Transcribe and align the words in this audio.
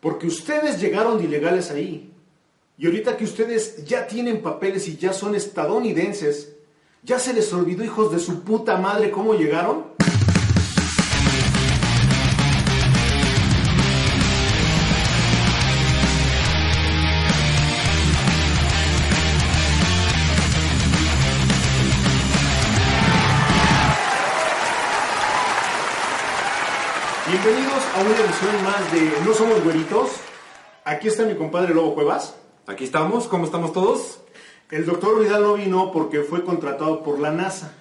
Porque 0.00 0.26
ustedes 0.26 0.80
llegaron 0.80 1.22
ilegales 1.22 1.70
ahí. 1.70 2.12
Y 2.78 2.86
ahorita 2.86 3.16
que 3.16 3.24
ustedes 3.24 3.84
ya 3.84 4.06
tienen 4.06 4.40
papeles 4.40 4.88
y 4.88 4.96
ya 4.96 5.12
son 5.12 5.34
estadounidenses, 5.34 6.56
¿ya 7.02 7.18
se 7.18 7.34
les 7.34 7.52
olvidó, 7.52 7.84
hijos 7.84 8.10
de 8.10 8.18
su 8.18 8.42
puta 8.42 8.78
madre, 8.78 9.10
cómo 9.10 9.34
llegaron? 9.34 9.84
Bienvenidos 27.42 27.82
a 27.96 28.00
una 28.02 28.10
edición 28.10 28.64
más 28.64 28.92
de 28.92 29.24
No 29.24 29.32
Somos 29.32 29.64
Güeritos. 29.64 30.10
Aquí 30.84 31.08
está 31.08 31.24
mi 31.24 31.36
compadre 31.36 31.72
Lobo 31.72 31.94
Cuevas. 31.94 32.34
Aquí 32.66 32.84
estamos, 32.84 33.28
¿cómo 33.28 33.46
estamos 33.46 33.72
todos? 33.72 34.20
El 34.70 34.84
doctor 34.84 35.18
Vidal 35.18 35.42
no 35.42 35.54
vino 35.54 35.90
porque 35.90 36.20
fue 36.20 36.44
contratado 36.44 37.02
por 37.02 37.18
la 37.18 37.30
NASA. 37.30 37.72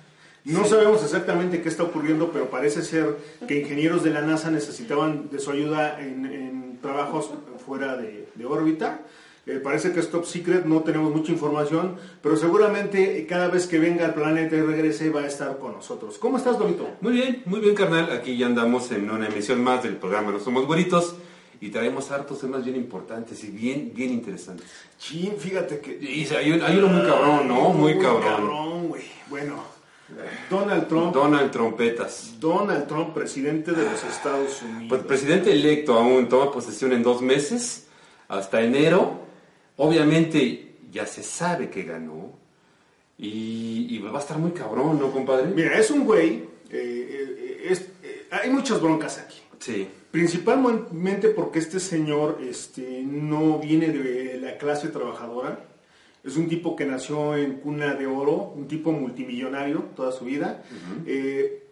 No 0.45 0.63
sabemos 0.63 1.03
exactamente 1.03 1.61
qué 1.61 1.67
está 1.67 1.83
ocurriendo, 1.83 2.31
pero 2.31 2.49
parece 2.49 2.83
ser 2.83 3.17
que 3.49 3.59
ingenieros 3.59 4.01
de 4.01 4.11
la 4.11 4.21
NASA 4.21 4.49
necesitaban 4.49 5.29
de 5.29 5.39
su 5.39 5.51
ayuda 5.51 5.99
en, 5.99 6.25
en 6.25 6.79
trabajos 6.81 7.29
fuera 7.65 7.97
de, 7.97 8.29
de 8.35 8.45
órbita. 8.45 9.01
Eh, 9.49 9.59
parece 9.63 9.91
que 9.91 9.99
es 9.99 10.09
top 10.11 10.25
secret, 10.25 10.65
no 10.65 10.81
tenemos 10.81 11.13
mucha 11.15 11.31
información, 11.31 11.95
pero 12.21 12.37
seguramente 12.37 13.25
cada 13.27 13.47
vez 13.47 13.65
que 13.65 13.79
venga 13.79 14.05
al 14.05 14.13
planeta 14.13 14.55
y 14.55 14.61
regrese 14.61 15.09
va 15.09 15.21
a 15.21 15.25
estar 15.27 15.57
con 15.57 15.71
nosotros. 15.73 16.19
¿Cómo 16.19 16.37
estás, 16.37 16.59
Dorito? 16.59 16.87
Muy 17.01 17.13
bien, 17.13 17.41
muy 17.45 17.59
bien, 17.59 17.73
carnal. 17.73 18.11
Aquí 18.11 18.37
ya 18.37 18.45
andamos 18.45 18.91
en 18.91 19.09
una 19.09 19.27
emisión 19.27 19.63
más 19.63 19.81
del 19.81 19.95
programa 19.95 20.31
No 20.31 20.39
Somos 20.39 20.67
Güeritos 20.67 21.15
y 21.61 21.69
traemos 21.69 22.11
hartos 22.11 22.39
temas 22.39 22.63
bien 22.63 22.75
importantes 22.77 23.43
y 23.43 23.47
bien, 23.49 23.91
bien 23.95 24.11
interesantes. 24.11 24.67
Sí, 24.99 25.33
fíjate 25.37 25.79
que... 25.79 25.97
Y 25.99 26.27
hay, 26.33 26.51
un- 26.51 26.61
hay 26.61 26.77
uno 26.77 26.87
muy 26.87 27.01
cabrón, 27.07 27.47
¿no? 27.47 27.69
Muy, 27.69 27.97
cabrón. 27.97 28.23
cabrón, 28.23 28.87
güey. 28.89 29.03
Bueno, 29.31 29.63
Donald 30.49 30.87
Trump, 30.87 31.13
Donald 31.13 31.51
Trompetas. 31.51 32.35
Donald 32.39 32.87
Trump, 32.87 33.13
presidente 33.13 33.71
de 33.71 33.83
los 33.83 34.03
Estados 34.03 34.61
Unidos. 34.61 34.85
Pues 34.89 35.01
presidente 35.03 35.51
electo 35.51 35.93
aún 35.97 36.29
toma 36.29 36.51
posesión 36.51 36.91
en 36.93 37.03
dos 37.03 37.21
meses, 37.21 37.87
hasta 38.27 38.61
enero. 38.61 39.27
Obviamente 39.81 40.75
ya 40.91 41.05
se 41.05 41.23
sabe 41.23 41.69
que 41.69 41.83
ganó 41.83 42.33
y, 43.17 43.87
y 43.89 43.97
va 43.99 44.17
a 44.17 44.21
estar 44.21 44.37
muy 44.37 44.51
cabrón, 44.51 44.99
¿no, 44.99 45.11
compadre? 45.11 45.47
Mira, 45.55 45.77
es 45.79 45.89
un 45.91 46.05
güey, 46.05 46.43
eh, 46.69 46.71
eh, 46.71 47.67
es- 47.69 47.87
eh, 48.03 48.27
hay 48.31 48.49
muchas 48.49 48.81
broncas 48.81 49.17
aquí. 49.19 49.39
Sí. 49.59 49.87
Principalmente 50.11 51.29
porque 51.29 51.59
este 51.59 51.79
señor 51.79 52.39
este, 52.41 53.03
no 53.05 53.59
viene 53.59 53.89
de 53.89 54.39
la 54.41 54.57
clase 54.57 54.87
trabajadora. 54.89 55.65
Es 56.23 56.35
un 56.35 56.49
tipo 56.49 56.75
que 56.75 56.85
nació 56.85 57.35
en 57.37 57.55
cuna 57.59 57.93
de 57.93 58.05
oro, 58.07 58.51
un 58.55 58.67
tipo 58.67 58.91
multimillonario 58.91 59.83
toda 59.95 60.11
su 60.11 60.25
vida. 60.25 60.63
Eh, 61.05 61.63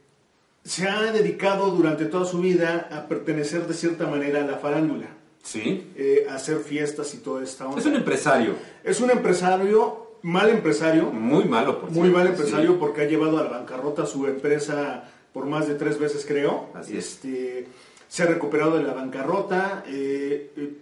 se 0.64 0.88
ha 0.88 1.12
dedicado 1.12 1.72
durante 1.72 2.06
toda 2.06 2.26
su 2.26 2.40
vida 2.40 2.88
a 2.92 3.08
pertenecer 3.08 3.68
de 3.68 3.74
cierta 3.74 4.08
manera 4.08 4.44
a 4.44 4.48
la 4.48 4.58
farándula, 4.58 5.08
Sí. 5.48 5.92
eh, 5.96 6.28
hacer 6.30 6.58
fiestas 6.60 7.14
y 7.14 7.20
toda 7.20 7.42
esta 7.44 7.66
onda. 7.68 7.80
Es 7.80 7.86
un 7.86 7.96
empresario. 7.96 8.54
Es 8.84 9.00
un 9.00 9.10
empresario, 9.12 10.08
mal 10.24 10.50
empresario, 10.50 11.06
Muy 11.06 11.46
malo, 11.46 11.80
por 11.80 11.92
muy 11.92 12.10
mal 12.10 12.26
sí. 12.28 12.34
empresario 12.34 12.78
porque 12.78 13.02
ha 13.02 13.06
llevado 13.06 13.38
a 13.38 13.44
la 13.44 13.50
bancarrota 13.50 14.06
su 14.06 14.28
empresa 14.28 15.10
por 15.32 15.46
más 15.46 15.68
de 15.68 15.76
tres 15.76 15.98
veces, 16.00 16.26
creo. 16.28 16.68
Así 16.74 16.98
es. 16.98 17.06
Este, 17.14 17.68
se 18.10 18.24
ha 18.24 18.26
recuperado 18.26 18.76
de 18.78 18.84
la 18.84 18.94
bancarrota. 18.94 19.84
eh, 19.88 20.52
eh, 20.58 20.74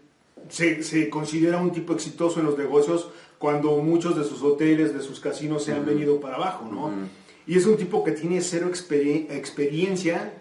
se, 0.50 0.82
se 0.84 1.10
considera 1.10 1.60
un 1.62 1.72
tipo 1.72 1.94
exitoso 1.94 2.40
en 2.40 2.46
los 2.46 2.58
negocios 2.58 3.10
cuando 3.40 3.78
muchos 3.78 4.16
de 4.18 4.24
sus 4.24 4.42
hoteles, 4.44 4.94
de 4.94 5.02
sus 5.02 5.20
casinos 5.20 5.64
se 5.64 5.74
han 5.74 5.86
venido 5.86 6.20
para 6.20 6.36
abajo, 6.36 6.68
¿no? 6.72 6.92
Y 7.48 7.58
es 7.58 7.66
un 7.68 7.78
tipo 7.78 8.04
que 8.04 8.12
tiene 8.12 8.42
cero 8.42 8.68
experi- 8.72 9.28
experiencia 9.32 10.34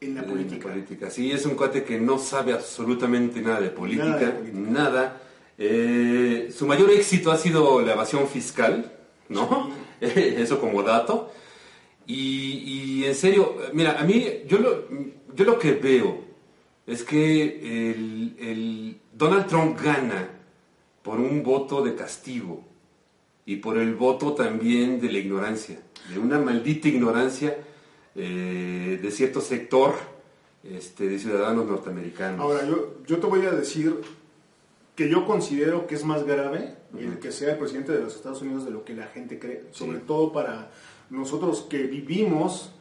en 0.00 0.14
la 0.14 0.22
En 0.22 0.26
política. 0.28 0.68
política. 0.68 1.10
Sí, 1.10 1.30
es 1.32 1.44
un 1.46 1.54
cuate 1.54 1.82
que 1.84 1.98
no 2.00 2.18
sabe 2.18 2.52
absolutamente 2.52 3.40
nada 3.40 3.60
de 3.60 3.70
política, 3.70 4.04
Nada 4.06 4.52
nada. 4.52 5.02
de 5.02 5.08
política. 5.08 5.22
Eh, 5.60 6.52
su 6.56 6.66
mayor 6.66 6.90
éxito 6.90 7.32
ha 7.32 7.36
sido 7.36 7.80
la 7.82 7.94
evasión 7.94 8.28
fiscal, 8.28 8.92
¿no? 9.28 9.70
Eso 10.00 10.60
como 10.60 10.82
dato. 10.82 11.32
Y, 12.06 13.00
y 13.00 13.04
en 13.04 13.14
serio, 13.14 13.56
mira, 13.72 14.00
a 14.00 14.04
mí, 14.04 14.24
yo 14.46 14.58
lo, 14.58 14.84
yo 15.34 15.44
lo 15.44 15.58
que 15.58 15.72
veo 15.72 16.24
es 16.86 17.02
que 17.02 17.90
el, 17.90 18.36
el 18.38 18.96
Donald 19.12 19.46
Trump 19.46 19.78
gana 19.82 20.28
por 21.02 21.18
un 21.20 21.42
voto 21.42 21.82
de 21.82 21.94
castigo 21.94 22.62
y 23.44 23.56
por 23.56 23.78
el 23.78 23.94
voto 23.94 24.32
también 24.34 25.00
de 25.00 25.10
la 25.10 25.18
ignorancia, 25.18 25.80
de 26.08 26.18
una 26.18 26.38
maldita 26.38 26.88
ignorancia 26.88 27.56
eh, 28.20 28.98
de 29.00 29.10
cierto 29.10 29.40
sector 29.40 29.94
este, 30.64 31.08
de 31.08 31.18
ciudadanos 31.18 31.66
norteamericanos. 31.66 32.40
Ahora, 32.40 32.66
yo, 32.66 32.96
yo 33.06 33.18
te 33.18 33.26
voy 33.26 33.46
a 33.46 33.52
decir 33.52 34.00
que 34.96 35.08
yo 35.08 35.24
considero 35.24 35.86
que 35.86 35.94
es 35.94 36.04
más 36.04 36.24
grave 36.24 36.74
el 36.98 37.18
que 37.20 37.30
sea 37.30 37.52
el 37.52 37.58
presidente 37.58 37.92
de 37.92 38.00
los 38.02 38.16
Estados 38.16 38.42
Unidos 38.42 38.64
de 38.64 38.72
lo 38.72 38.84
que 38.84 38.94
la 38.94 39.06
gente 39.06 39.38
cree, 39.38 39.66
sobre 39.70 39.98
todo 39.98 40.32
para 40.32 40.70
nosotros 41.10 41.66
que 41.70 41.84
vivimos, 41.84 42.72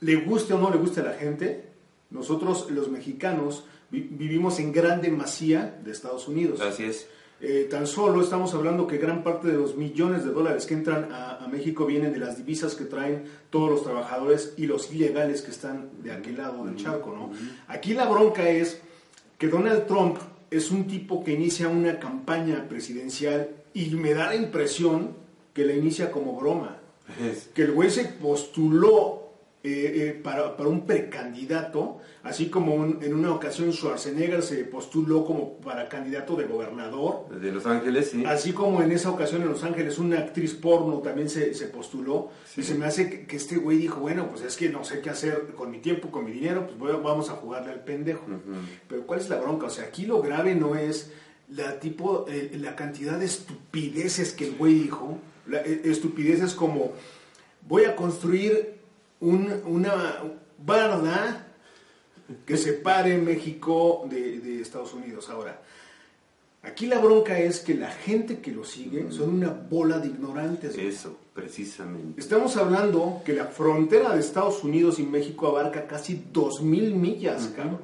le 0.00 0.16
guste 0.16 0.54
o 0.54 0.58
no 0.58 0.70
le 0.70 0.78
guste 0.78 1.00
a 1.00 1.04
la 1.04 1.12
gente, 1.14 1.68
nosotros 2.10 2.70
los 2.70 2.88
mexicanos 2.88 3.64
vi- 3.90 4.08
vivimos 4.10 4.58
en 4.60 4.72
gran 4.72 5.02
demasía 5.02 5.78
de 5.84 5.90
Estados 5.92 6.26
Unidos. 6.28 6.60
Así 6.62 6.84
es. 6.84 7.06
Eh, 7.40 7.68
tan 7.70 7.86
solo 7.86 8.20
estamos 8.20 8.52
hablando 8.54 8.88
que 8.88 8.98
gran 8.98 9.22
parte 9.22 9.46
de 9.46 9.54
los 9.54 9.76
millones 9.76 10.24
de 10.24 10.32
dólares 10.32 10.66
que 10.66 10.74
entran 10.74 11.12
a, 11.12 11.36
a 11.36 11.46
México 11.46 11.86
vienen 11.86 12.12
de 12.12 12.18
las 12.18 12.36
divisas 12.36 12.74
que 12.74 12.84
traen 12.84 13.24
todos 13.50 13.70
los 13.70 13.84
trabajadores 13.84 14.54
y 14.56 14.66
los 14.66 14.92
ilegales 14.92 15.42
que 15.42 15.52
están 15.52 15.90
de 16.02 16.10
aquel 16.10 16.36
lado 16.36 16.64
del 16.64 16.74
charco, 16.76 17.14
¿no? 17.14 17.30
Aquí 17.68 17.94
la 17.94 18.06
bronca 18.08 18.48
es 18.48 18.80
que 19.38 19.46
Donald 19.46 19.86
Trump 19.86 20.18
es 20.50 20.70
un 20.70 20.86
tipo 20.86 21.22
que 21.22 21.32
inicia 21.32 21.68
una 21.68 22.00
campaña 22.00 22.66
presidencial 22.68 23.50
y 23.72 23.90
me 23.90 24.14
da 24.14 24.26
la 24.26 24.34
impresión 24.34 25.14
que 25.52 25.64
la 25.64 25.74
inicia 25.74 26.10
como 26.10 26.36
broma. 26.38 26.78
Que 27.54 27.62
el 27.62 27.72
güey 27.72 27.90
se 27.90 28.04
postuló 28.04 29.27
eh, 29.64 30.14
eh, 30.14 30.20
para, 30.22 30.56
para 30.56 30.68
un 30.68 30.86
precandidato, 30.86 31.98
así 32.22 32.48
como 32.48 32.74
un- 32.76 33.00
en 33.02 33.12
una 33.12 33.32
ocasión 33.32 33.72
Schwarzenegger 33.72 34.42
se 34.42 34.64
postuló 34.64 35.24
como 35.24 35.54
para 35.58 35.88
candidato 35.88 36.36
de 36.36 36.44
gobernador. 36.44 37.28
de 37.28 37.50
Los 37.52 37.66
Ángeles, 37.66 38.10
sí. 38.10 38.22
Así 38.24 38.52
como 38.52 38.82
en 38.82 38.92
esa 38.92 39.10
ocasión 39.10 39.42
en 39.42 39.48
Los 39.48 39.64
Ángeles 39.64 39.98
una 39.98 40.18
actriz 40.18 40.54
porno 40.54 40.98
también 40.98 41.28
se, 41.28 41.54
se 41.54 41.66
postuló 41.66 42.30
y 42.56 42.62
se 42.62 42.74
me 42.76 42.86
hace 42.86 43.10
que, 43.10 43.26
que 43.26 43.36
este 43.36 43.56
güey 43.56 43.78
dijo, 43.78 43.98
bueno, 44.00 44.28
pues 44.30 44.42
es 44.42 44.56
que 44.56 44.68
no 44.68 44.84
sé 44.84 45.00
qué 45.00 45.10
hacer 45.10 45.48
con 45.56 45.70
mi 45.72 45.78
tiempo, 45.78 46.10
con 46.10 46.24
mi 46.24 46.30
dinero, 46.30 46.64
pues 46.66 46.78
voy 46.78 46.92
vamos 47.02 47.28
a 47.28 47.32
jugarle 47.32 47.72
al 47.72 47.82
pendejo. 47.82 48.26
Pero 48.88 49.06
¿cuál 49.06 49.18
es 49.20 49.28
la 49.28 49.40
bronca? 49.40 49.66
O 49.66 49.70
sea, 49.70 49.84
aquí 49.84 50.06
lo 50.06 50.22
grave 50.22 50.54
no 50.54 50.76
es 50.76 51.10
la 51.50 51.80
tipo, 51.80 52.26
eh, 52.28 52.52
la 52.60 52.76
cantidad 52.76 53.18
de 53.18 53.24
estupideces 53.26 54.32
que 54.34 54.46
el 54.46 54.56
güey 54.56 54.74
dijo, 54.74 55.18
la, 55.46 55.60
estupideces 55.62 56.54
como 56.54 56.92
voy 57.66 57.84
a 57.86 57.96
construir 57.96 58.77
un- 59.20 59.62
una 59.66 59.94
barda 60.64 61.46
que 62.46 62.56
separe 62.56 63.16
México 63.18 64.06
de, 64.10 64.40
de 64.40 64.60
Estados 64.60 64.92
Unidos. 64.94 65.28
Ahora, 65.30 65.60
aquí 66.62 66.86
la 66.86 66.98
bronca 66.98 67.38
es 67.38 67.60
que 67.60 67.74
la 67.74 67.90
gente 67.90 68.38
que 68.40 68.50
lo 68.52 68.64
sigue 68.64 69.10
son 69.10 69.30
una 69.34 69.48
bola 69.50 69.98
de 69.98 70.08
ignorantes. 70.08 70.76
Eso, 70.76 71.16
precisamente. 71.34 72.20
Estamos 72.20 72.56
hablando 72.56 73.22
que 73.24 73.32
la 73.32 73.46
frontera 73.46 74.14
de 74.14 74.20
Estados 74.20 74.62
Unidos 74.62 74.98
y 74.98 75.04
México 75.04 75.46
abarca 75.48 75.86
casi 75.86 76.22
2.000 76.32 76.94
millas, 76.94 77.50
cabrón. 77.56 77.80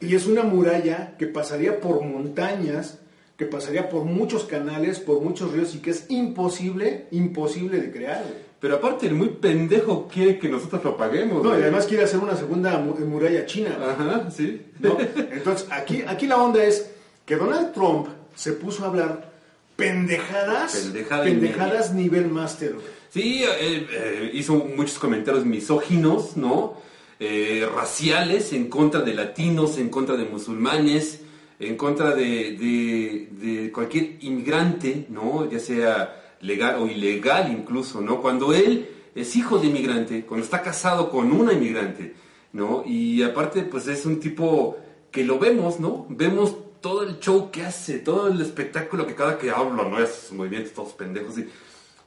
Y 0.00 0.14
es 0.14 0.26
una 0.26 0.44
muralla 0.44 1.16
que 1.18 1.26
pasaría 1.26 1.80
por 1.80 2.02
montañas, 2.04 2.98
que 3.36 3.46
pasaría 3.46 3.88
por 3.88 4.04
muchos 4.04 4.44
canales, 4.44 5.00
por 5.00 5.20
muchos 5.20 5.52
ríos 5.52 5.74
y 5.74 5.78
que 5.80 5.90
es 5.90 6.06
imposible, 6.08 7.06
imposible 7.10 7.80
de 7.80 7.90
crear. 7.90 8.24
Pero 8.60 8.74
aparte, 8.76 9.06
el 9.06 9.14
muy 9.14 9.28
pendejo 9.28 10.08
quiere 10.12 10.38
que 10.38 10.48
nosotros 10.48 10.82
lo 10.82 10.96
paguemos. 10.96 11.44
No, 11.44 11.56
y 11.56 11.62
además 11.62 11.86
quiere 11.86 12.02
hacer 12.04 12.18
una 12.18 12.36
segunda 12.36 12.78
mu- 12.78 12.94
muralla 13.06 13.46
china. 13.46 13.76
Ajá, 13.80 14.30
sí. 14.30 14.62
¿no? 14.80 14.96
Entonces, 15.30 15.68
aquí, 15.70 16.02
aquí 16.06 16.26
la 16.26 16.38
onda 16.42 16.64
es 16.64 16.90
que 17.24 17.36
Donald 17.36 17.72
Trump 17.72 18.08
se 18.34 18.52
puso 18.54 18.84
a 18.84 18.88
hablar 18.88 19.30
pendejadas, 19.76 20.74
Pendejada 20.76 21.22
pendejadas 21.24 21.94
nivel 21.94 22.28
máster. 22.28 22.74
Sí, 23.10 23.44
eh, 23.44 23.86
eh, 23.90 24.30
hizo 24.34 24.54
muchos 24.56 24.98
comentarios 24.98 25.44
misóginos, 25.46 26.36
¿no? 26.36 26.74
Eh, 27.20 27.66
raciales 27.74 28.52
en 28.52 28.68
contra 28.68 29.00
de 29.02 29.14
latinos, 29.14 29.78
en 29.78 29.88
contra 29.88 30.16
de 30.16 30.24
musulmanes, 30.24 31.20
en 31.60 31.76
contra 31.76 32.14
de, 32.14 32.56
de- 32.56 33.28
de 33.30 33.72
cualquier 33.72 34.16
inmigrante, 34.20 35.06
¿no? 35.10 35.48
Ya 35.50 35.58
sea 35.58 36.27
legal 36.40 36.76
o 36.82 36.86
ilegal 36.86 37.50
incluso, 37.52 38.00
¿no? 38.00 38.20
Cuando 38.20 38.52
él 38.54 38.88
es 39.14 39.34
hijo 39.36 39.58
de 39.58 39.66
inmigrante, 39.68 40.24
cuando 40.24 40.44
está 40.44 40.62
casado 40.62 41.10
con 41.10 41.32
una 41.32 41.52
inmigrante, 41.52 42.14
¿no? 42.52 42.82
Y 42.86 43.22
aparte, 43.22 43.62
pues 43.62 43.86
es 43.88 44.06
un 44.06 44.20
tipo 44.20 44.76
que 45.10 45.24
lo 45.24 45.38
vemos, 45.38 45.80
¿no? 45.80 46.06
Vemos 46.08 46.54
todo 46.80 47.02
el 47.02 47.18
show 47.18 47.50
que 47.50 47.62
hace, 47.64 47.98
todo 47.98 48.28
el 48.28 48.40
espectáculo 48.40 49.06
que 49.06 49.14
cada 49.14 49.36
que 49.38 49.50
habla, 49.50 49.82
¿no? 49.88 49.98
Esos 49.98 50.32
movimientos 50.32 50.72
todos 50.74 50.92
pendejos. 50.92 51.38
Y, 51.38 51.48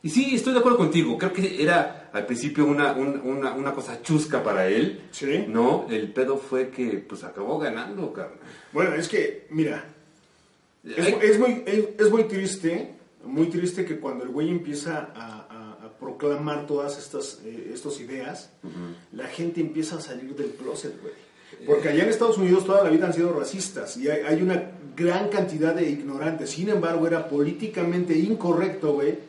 y 0.03 0.09
sí, 0.09 0.33
estoy 0.33 0.53
de 0.53 0.59
acuerdo 0.59 0.77
contigo. 0.77 1.17
Creo 1.17 1.33
que 1.33 1.61
era 1.61 2.09
al 2.13 2.25
principio 2.25 2.65
una, 2.65 2.93
un- 2.93 3.19
una, 3.23 3.51
una 3.53 3.73
cosa 3.73 4.01
chusca 4.01 4.41
para 4.43 4.67
él. 4.67 5.01
Sí. 5.11 5.45
¿No? 5.47 5.85
El 5.89 6.13
pedo 6.13 6.37
fue 6.37 6.69
que 6.69 7.03
pues 7.07 7.23
acabó 7.25 7.59
ganando, 7.59 8.13
cabrón. 8.13 8.37
Bueno, 8.71 8.95
es 8.95 9.09
que, 9.09 9.47
mira, 9.49 9.83
es, 10.85 11.07
es 11.21 11.37
muy, 11.39 11.63
es, 11.65 11.85
es 11.99 12.09
muy 12.09 12.23
triste, 12.23 12.95
muy 13.25 13.47
triste 13.47 13.85
que 13.85 13.99
cuando 13.99 14.23
el 14.23 14.29
güey 14.31 14.49
empieza 14.49 15.09
a, 15.15 15.47
a- 15.49 15.85
a 15.85 15.89
proclamar 15.99 16.65
todas 16.67 16.97
estas, 16.97 17.39
eh, 17.45 17.71
estas 17.73 17.99
ideas, 17.99 18.49
la 19.11 19.27
gente 19.27 19.61
empieza 19.61 19.97
a 19.97 20.01
salir 20.01 20.35
del 20.35 20.51
closet, 20.51 20.99
güey. 21.01 21.13
Porque 21.65 21.89
allá 21.89 22.03
en 22.03 22.09
Estados 22.09 22.37
Unidos 22.37 22.65
toda 22.65 22.83
la 22.83 22.89
vida 22.89 23.05
han 23.07 23.13
sido 23.13 23.33
racistas 23.37 23.97
y 23.97 24.09
hay, 24.09 24.21
hay 24.21 24.41
una 24.41 24.71
gran 24.95 25.29
cantidad 25.29 25.75
de 25.75 25.89
ignorantes. 25.89 26.49
Sin 26.51 26.69
embargo, 26.69 27.05
era 27.05 27.27
políticamente 27.27 28.17
incorrecto, 28.17 28.93
güey, 28.93 29.19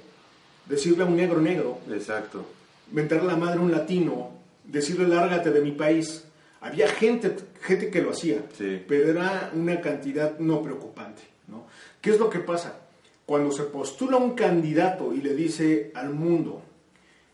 decirle 0.66 1.02
a 1.04 1.06
un 1.06 1.16
negro 1.16 1.40
negro, 1.40 1.78
Exacto. 1.90 2.44
mentarle 2.92 3.26
la 3.26 3.36
madre 3.36 3.58
a 3.58 3.62
un 3.62 3.72
latino, 3.72 4.30
decirle 4.64 5.08
lárgate 5.08 5.50
de 5.50 5.60
mi 5.60 5.72
país. 5.72 6.24
Había 6.60 6.88
gente, 6.88 7.34
gente 7.60 7.90
que 7.90 8.00
lo 8.00 8.10
hacía, 8.12 8.42
Sí. 8.56 8.82
pero 8.88 9.10
era 9.10 9.50
una 9.54 9.80
cantidad 9.80 10.38
no 10.38 10.62
preocupante. 10.62 11.22
¿no? 11.48 11.66
¿Qué 12.00 12.10
es 12.10 12.18
lo 12.20 12.30
que 12.30 12.38
pasa? 12.38 12.78
Cuando 13.26 13.52
se 13.52 13.64
postula 13.64 14.16
un 14.16 14.32
candidato 14.32 15.14
y 15.14 15.20
le 15.20 15.34
dice 15.34 15.92
al 15.94 16.12
mundo, 16.12 16.62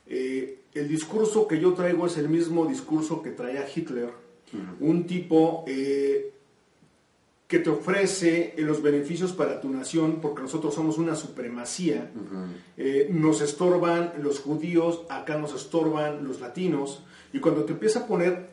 eh, 0.07 0.59
el 0.75 0.89
discurso 0.89 1.47
que 1.49 1.61
yo 1.61 1.75
traigo 1.75 2.07
es 2.07 2.17
el 2.19 2.29
mismo 2.29 2.67
discurso 2.67 3.23
que 3.23 3.31
traía 3.31 3.67
Hitler, 3.75 4.11
un 4.81 5.07
tipo 5.07 5.65
eh, 5.67 6.33
que 7.49 7.59
te 7.59 7.71
ofrece 7.71 8.55
eh, 8.57 8.63
los 8.63 8.83
beneficios 8.83 9.33
para 9.33 9.61
tu 9.61 9.71
nación, 9.71 10.19
porque 10.21 10.43
nosotros 10.43 10.75
somos 10.75 10.99
una 10.99 11.17
supremacía, 11.17 12.11
eh, 12.77 13.09
nos 13.11 13.41
estorban 13.41 14.13
los 14.23 14.41
judíos, 14.41 15.03
acá 15.09 15.39
nos 15.39 15.55
estorban 15.55 16.25
los 16.25 16.41
latinos, 16.41 17.03
y 17.33 17.41
cuando 17.41 17.65
te 17.65 17.73
empieza 17.73 18.01
a 18.01 18.07
poner 18.07 18.51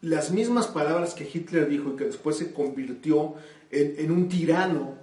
las 0.00 0.32
mismas 0.32 0.66
palabras 0.66 1.14
que 1.14 1.28
Hitler 1.32 1.68
dijo 1.68 1.92
y 1.92 1.96
que 1.96 2.04
después 2.06 2.36
se 2.36 2.52
convirtió 2.52 3.34
en, 3.70 3.94
en 3.98 4.10
un 4.10 4.28
tirano 4.28 5.01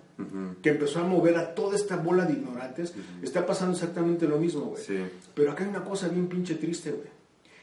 que 0.61 0.69
empezó 0.69 0.99
a 0.99 1.03
mover 1.03 1.37
a 1.37 1.55
toda 1.55 1.75
esta 1.75 1.95
bola 1.95 2.25
de 2.25 2.33
ignorantes, 2.33 2.93
está 3.21 3.45
pasando 3.45 3.73
exactamente 3.73 4.27
lo 4.27 4.37
mismo, 4.37 4.61
güey. 4.61 4.83
Sí. 4.83 4.97
Pero 5.33 5.51
acá 5.51 5.63
hay 5.63 5.69
una 5.69 5.83
cosa 5.83 6.07
bien 6.07 6.27
pinche 6.27 6.55
triste, 6.55 6.91
güey. 6.91 7.07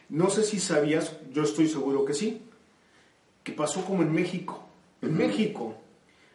No 0.08 0.30
sé 0.30 0.42
si 0.42 0.60
sabías, 0.60 1.16
yo 1.32 1.42
estoy 1.42 1.68
seguro 1.68 2.04
que 2.04 2.14
sí, 2.14 2.42
que 3.42 3.52
pasó 3.52 3.84
como 3.84 4.02
en 4.02 4.12
México. 4.12 4.64
En 5.02 5.16
México, 5.16 5.74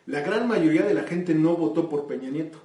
la 0.05 0.21
gran 0.21 0.47
mayoría 0.47 0.83
de 0.83 0.93
la 0.93 1.03
gente 1.03 1.33
no 1.33 1.55
votó 1.55 1.89
por 1.89 2.05
Peña 2.05 2.29
Nieto. 2.29 2.59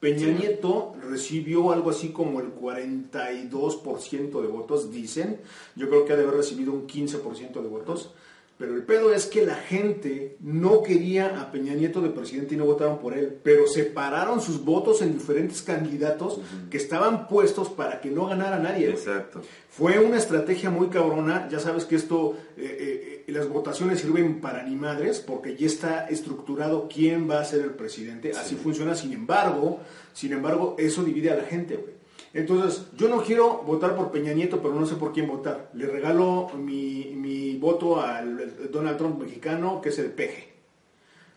Peña 0.00 0.26
Sí. 0.26 0.36
Nieto 0.38 0.94
recibió 1.08 1.72
algo 1.72 1.90
así 1.90 2.10
como 2.10 2.40
el 2.40 2.54
42% 2.54 4.42
de 4.42 4.48
votos, 4.48 4.92
dicen. 4.92 5.40
Yo 5.74 5.88
creo 5.88 6.04
que 6.04 6.12
ha 6.12 6.16
de 6.16 6.22
haber 6.22 6.36
recibido 6.36 6.72
un 6.72 6.86
15% 6.86 7.62
de 7.62 7.68
votos. 7.68 8.12
Pero 8.58 8.74
el 8.74 8.84
pedo 8.84 9.12
es 9.12 9.26
que 9.26 9.44
la 9.44 9.54
gente 9.54 10.38
no 10.40 10.82
quería 10.82 11.40
a 11.40 11.52
Peña 11.52 11.74
Nieto 11.74 12.00
de 12.00 12.08
presidente 12.08 12.54
y 12.54 12.56
no 12.56 12.64
votaron 12.64 12.98
por 12.98 13.12
él. 13.12 13.38
Pero 13.42 13.66
separaron 13.66 14.40
sus 14.40 14.64
votos 14.64 15.02
en 15.02 15.12
diferentes 15.12 15.60
candidatos 15.60 16.40
que 16.70 16.78
estaban 16.78 17.28
puestos 17.28 17.68
para 17.68 18.00
que 18.00 18.10
no 18.10 18.26
ganara 18.26 18.58
nadie. 18.58 18.88
Exacto. 18.88 19.42
Fue 19.68 19.98
una 19.98 20.16
estrategia 20.16 20.70
muy 20.70 20.88
cabrona. 20.88 21.48
Ya 21.50 21.60
sabes 21.60 21.84
que 21.84 21.96
esto, 21.96 22.34
eh, 22.56 23.24
eh, 23.26 23.32
las 23.32 23.46
votaciones 23.46 24.00
sirven 24.00 24.40
para 24.40 24.62
ni 24.62 24.74
madres, 24.74 25.20
porque 25.20 25.54
ya 25.54 25.66
está 25.66 26.08
estructurado 26.08 26.88
quién 26.92 27.28
va 27.30 27.40
a 27.40 27.44
ser 27.44 27.60
el 27.60 27.72
presidente. 27.72 28.30
Así 28.30 28.54
funciona. 28.54 28.94
Sin 28.94 29.12
embargo, 29.12 29.80
sin 30.14 30.32
embargo, 30.32 30.76
eso 30.78 31.04
divide 31.04 31.30
a 31.30 31.36
la 31.36 31.44
gente, 31.44 31.76
güey. 31.76 31.95
Entonces, 32.36 32.88
yo 32.98 33.08
no 33.08 33.22
quiero 33.22 33.62
votar 33.62 33.96
por 33.96 34.10
Peña 34.10 34.34
Nieto, 34.34 34.60
pero 34.60 34.74
no 34.74 34.84
sé 34.84 34.96
por 34.96 35.10
quién 35.10 35.26
votar. 35.26 35.70
Le 35.72 35.86
regalo 35.86 36.50
mi, 36.54 37.14
mi 37.16 37.56
voto 37.56 37.98
al 37.98 38.70
Donald 38.70 38.98
Trump 38.98 39.18
mexicano, 39.18 39.80
que 39.80 39.88
es 39.88 39.98
el 39.98 40.10
peje. 40.10 40.52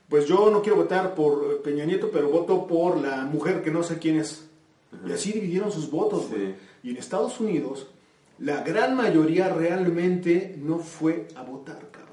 Pues 0.09 0.25
yo 0.25 0.51
no 0.51 0.61
quiero 0.61 0.75
votar 0.75 1.15
por 1.15 1.61
Peña 1.61 1.85
Nieto, 1.85 2.09
pero 2.11 2.29
voto 2.29 2.67
por 2.67 2.97
la 2.97 3.23
mujer 3.23 3.63
que 3.63 3.71
no 3.71 3.81
sé 3.81 3.97
quién 3.97 4.17
es. 4.19 4.49
Y 5.07 5.13
así 5.13 5.31
dividieron 5.31 5.71
sus 5.71 5.89
votos, 5.89 6.29
güey. 6.29 6.55
Y 6.83 6.89
en 6.89 6.97
Estados 6.97 7.39
Unidos, 7.39 7.87
la 8.37 8.61
gran 8.63 8.97
mayoría 8.97 9.47
realmente 9.47 10.57
no 10.61 10.79
fue 10.79 11.29
a 11.33 11.43
votar, 11.43 11.79
cabrón. 11.91 12.08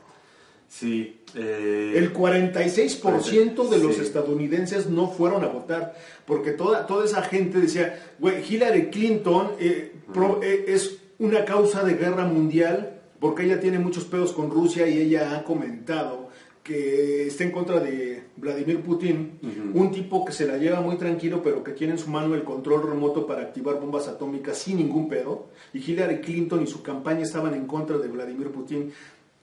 Sí. 0.68 1.20
eh, 1.34 1.94
El 1.96 2.12
46% 2.12 3.68
de 3.68 3.78
los 3.78 3.96
Sí. 3.96 4.02
estadounidenses 4.02 4.88
no 4.88 5.08
fueron 5.08 5.44
a 5.44 5.48
votar, 5.48 5.94
porque 6.26 6.52
toda, 6.52 6.86
toda 6.86 7.04
esa 7.04 7.22
gente 7.22 7.58
decía, 7.60 7.98
güey, 8.18 8.42
Hillary 8.48 8.86
Clinton 8.90 9.52
eh, 9.58 9.92
pro- 10.12 10.40
eh, 10.42 10.64
es 10.68 10.98
una 11.18 11.44
causa 11.44 11.84
de 11.84 11.94
guerra 11.94 12.24
mundial, 12.24 13.00
porque 13.20 13.44
ella 13.44 13.60
tiene 13.60 13.78
muchos 13.78 14.04
pedos 14.04 14.32
con 14.32 14.50
Rusia 14.50 14.86
y 14.88 14.98
ella 15.00 15.36
ha 15.36 15.44
comentado 15.44 16.26
que 16.62 17.28
está 17.28 17.44
en 17.44 17.52
contra 17.52 17.78
de 17.78 18.24
Vladimir 18.36 18.80
Putin, 18.80 19.38
un 19.72 19.92
tipo 19.92 20.24
que 20.24 20.32
se 20.32 20.46
la 20.48 20.56
lleva 20.58 20.80
muy 20.80 20.96
tranquilo, 20.96 21.40
pero 21.40 21.62
que 21.62 21.70
tiene 21.70 21.92
en 21.92 21.98
su 22.00 22.10
mano 22.10 22.34
el 22.34 22.42
control 22.42 22.82
remoto 22.90 23.24
para 23.24 23.42
activar 23.42 23.78
bombas 23.80 24.08
atómicas 24.08 24.58
sin 24.58 24.78
ningún 24.78 25.08
pedo. 25.08 25.46
Y 25.72 25.78
Hillary 25.78 26.18
Clinton 26.20 26.64
y 26.64 26.66
su 26.66 26.82
campaña 26.82 27.22
estaban 27.22 27.54
en 27.54 27.66
contra 27.66 27.98
de 27.98 28.08
Vladimir 28.08 28.48
Putin. 28.50 28.90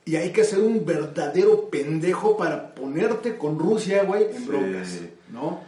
Y 0.06 0.16
hay 0.16 0.30
que 0.32 0.44
ser 0.44 0.60
un 0.60 0.84
verdadero 0.84 1.70
pendejo 1.70 2.36
para 2.36 2.74
ponerte 2.74 3.36
con 3.38 3.58
Rusia, 3.58 4.04
güey, 4.04 4.24
en 4.24 4.38
Sí. 4.42 4.46
broncas, 4.46 5.00
¿no? 5.32 5.60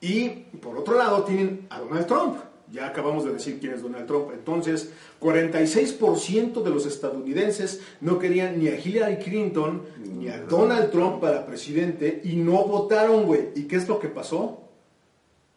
Y 0.00 0.28
por 0.60 0.76
otro 0.78 0.98
lado 0.98 1.22
tienen 1.24 1.66
a 1.70 1.78
Donald 1.80 2.06
Trump. 2.06 2.36
Ya 2.72 2.88
acabamos 2.88 3.24
de 3.24 3.32
decir 3.32 3.60
quién 3.60 3.74
es 3.74 3.82
Donald 3.82 4.06
Trump. 4.06 4.30
Entonces, 4.32 4.90
46% 5.20 6.62
de 6.62 6.70
los 6.70 6.86
estadounidenses 6.86 7.80
no 8.00 8.18
querían 8.18 8.58
ni 8.58 8.68
a 8.68 8.78
Hillary 8.78 9.18
Clinton 9.18 9.82
ni 10.18 10.28
a 10.28 10.40
Donald 10.40 10.90
Trump 10.90 11.20
para 11.20 11.46
presidente 11.46 12.20
y 12.24 12.34
no 12.36 12.64
votaron, 12.64 13.26
güey. 13.26 13.50
¿Y 13.54 13.62
qué 13.64 13.76
es 13.76 13.86
lo 13.86 14.00
que 14.00 14.08
pasó? 14.08 14.60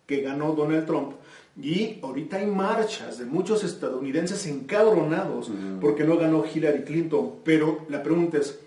Que 0.05 0.21
ganó 0.21 0.53
Donald 0.53 0.85
Trump. 0.85 1.13
Y 1.61 1.99
ahorita 2.03 2.37
hay 2.37 2.45
marchas 2.47 3.17
de 3.17 3.25
muchos 3.25 3.63
estadounidenses 3.63 4.45
encabronados 4.45 5.49
porque 5.81 6.03
no 6.03 6.17
ganó 6.17 6.43
Hillary 6.45 6.83
Clinton. 6.83 7.35
Pero 7.43 7.85
la 7.89 8.03
pregunta 8.03 8.37
es, 8.37 8.59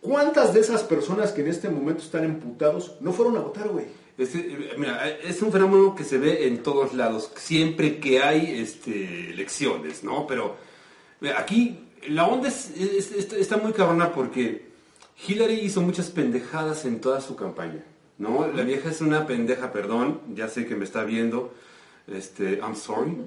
¿cuántas 0.00 0.54
de 0.54 0.60
esas 0.60 0.82
personas 0.84 1.32
que 1.32 1.40
en 1.42 1.48
este 1.48 1.68
momento 1.68 2.02
están 2.02 2.24
emputados 2.24 2.96
no 3.00 3.12
fueron 3.12 3.36
a 3.36 3.40
votar, 3.40 3.68
güey? 3.68 3.86
Es, 4.16 4.34
eh, 4.34 4.70
mira, 4.78 5.08
es 5.08 5.42
un 5.42 5.52
fenómeno 5.52 5.94
que 5.94 6.04
se 6.04 6.18
ve 6.18 6.46
en 6.46 6.62
todos 6.62 6.94
lados, 6.94 7.30
siempre 7.36 7.98
que 7.98 8.20
hay 8.22 8.60
este, 8.60 9.30
elecciones, 9.30 10.04
¿no? 10.04 10.26
Pero 10.26 10.56
mira, 11.20 11.38
aquí 11.40 11.80
la 12.08 12.26
onda 12.26 12.48
es- 12.48 12.70
es- 12.78 13.12
es- 13.12 13.32
está 13.32 13.56
muy 13.58 13.72
cabrona 13.72 14.12
porque 14.12 14.66
Hillary 15.26 15.54
hizo 15.60 15.82
muchas 15.82 16.10
pendejadas 16.10 16.84
en 16.86 17.00
toda 17.00 17.20
su 17.20 17.36
campaña, 17.36 17.84
¿no? 18.18 18.46
La 18.54 18.62
vieja 18.62 18.88
es 18.90 19.00
una 19.02 19.26
pendeja, 19.26 19.70
perdón, 19.72 20.20
ya 20.34 20.48
sé 20.48 20.64
que 20.66 20.76
me 20.76 20.84
está 20.84 21.04
viendo, 21.04 21.52
este, 22.08 22.58
I'm 22.58 22.74
sorry. 22.76 23.16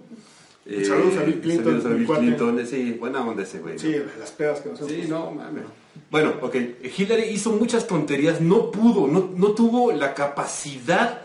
Eh, 0.66 0.86
Saludos 0.86 1.18
a 1.18 1.24
Bill 1.24 1.40
Clinton, 1.40 1.82
Saludos 1.82 1.86
a 1.86 1.90
Bill. 1.90 2.36
Clinton, 2.36 2.68
sí, 2.68 2.92
buena 2.92 3.22
onda 3.22 3.42
ese 3.42 3.58
güey. 3.60 3.80
Sí, 3.80 3.96
las 4.20 4.30
pedas 4.30 4.60
que 4.60 4.70
nos 4.70 4.78
Sí, 4.80 5.06
no, 5.08 5.32
mames. 5.32 5.64
Bueno, 6.12 6.34
ok. 6.42 6.56
Hillary 6.96 7.24
hizo 7.30 7.52
muchas 7.54 7.88
tonterías, 7.88 8.40
no 8.40 8.70
pudo, 8.70 9.08
no, 9.08 9.32
no 9.36 9.48
tuvo 9.54 9.92
la 9.92 10.14
capacidad 10.14 11.22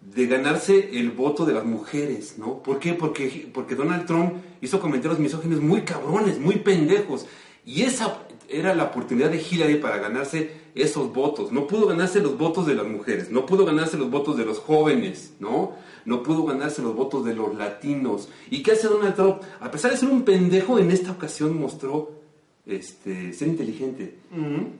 de 0.00 0.26
ganarse 0.26 0.98
el 0.98 1.10
voto 1.12 1.44
de 1.44 1.52
las 1.52 1.64
mujeres, 1.64 2.36
¿no? 2.38 2.62
¿Por 2.62 2.80
qué? 2.80 2.94
Porque, 2.94 3.48
porque 3.52 3.76
Donald 3.76 4.06
Trump 4.06 4.34
hizo 4.60 4.80
comentarios 4.80 5.20
misóginos 5.20 5.60
muy 5.60 5.82
cabrones, 5.82 6.40
muy 6.40 6.56
pendejos. 6.56 7.26
Y 7.64 7.82
esa 7.82 8.18
era 8.48 8.74
la 8.74 8.84
oportunidad 8.84 9.30
de 9.30 9.40
Hillary 9.40 9.76
para 9.76 9.98
ganarse 9.98 10.50
esos 10.74 11.12
votos. 11.12 11.52
No 11.52 11.66
pudo 11.66 11.86
ganarse 11.86 12.20
los 12.20 12.36
votos 12.36 12.66
de 12.66 12.74
las 12.74 12.86
mujeres, 12.86 13.30
no 13.30 13.46
pudo 13.46 13.64
ganarse 13.64 13.96
los 13.96 14.10
votos 14.10 14.36
de 14.36 14.44
los 14.44 14.58
jóvenes, 14.58 15.34
¿no? 15.38 15.72
No 16.04 16.22
pudo 16.22 16.44
ganarse 16.44 16.82
los 16.82 16.94
votos 16.94 17.24
de 17.24 17.34
los 17.34 17.54
latinos. 17.54 18.28
¿Y 18.50 18.62
qué 18.62 18.72
hace 18.72 18.88
Donald 18.88 19.14
Trump? 19.14 19.42
A 19.60 19.70
pesar 19.70 19.90
de 19.90 19.96
ser 19.96 20.08
un 20.08 20.22
pendejo, 20.22 20.78
en 20.78 20.90
esta 20.90 21.12
ocasión 21.12 21.58
mostró 21.58 22.20
este, 22.66 23.32
ser 23.32 23.48
inteligente. 23.48 24.18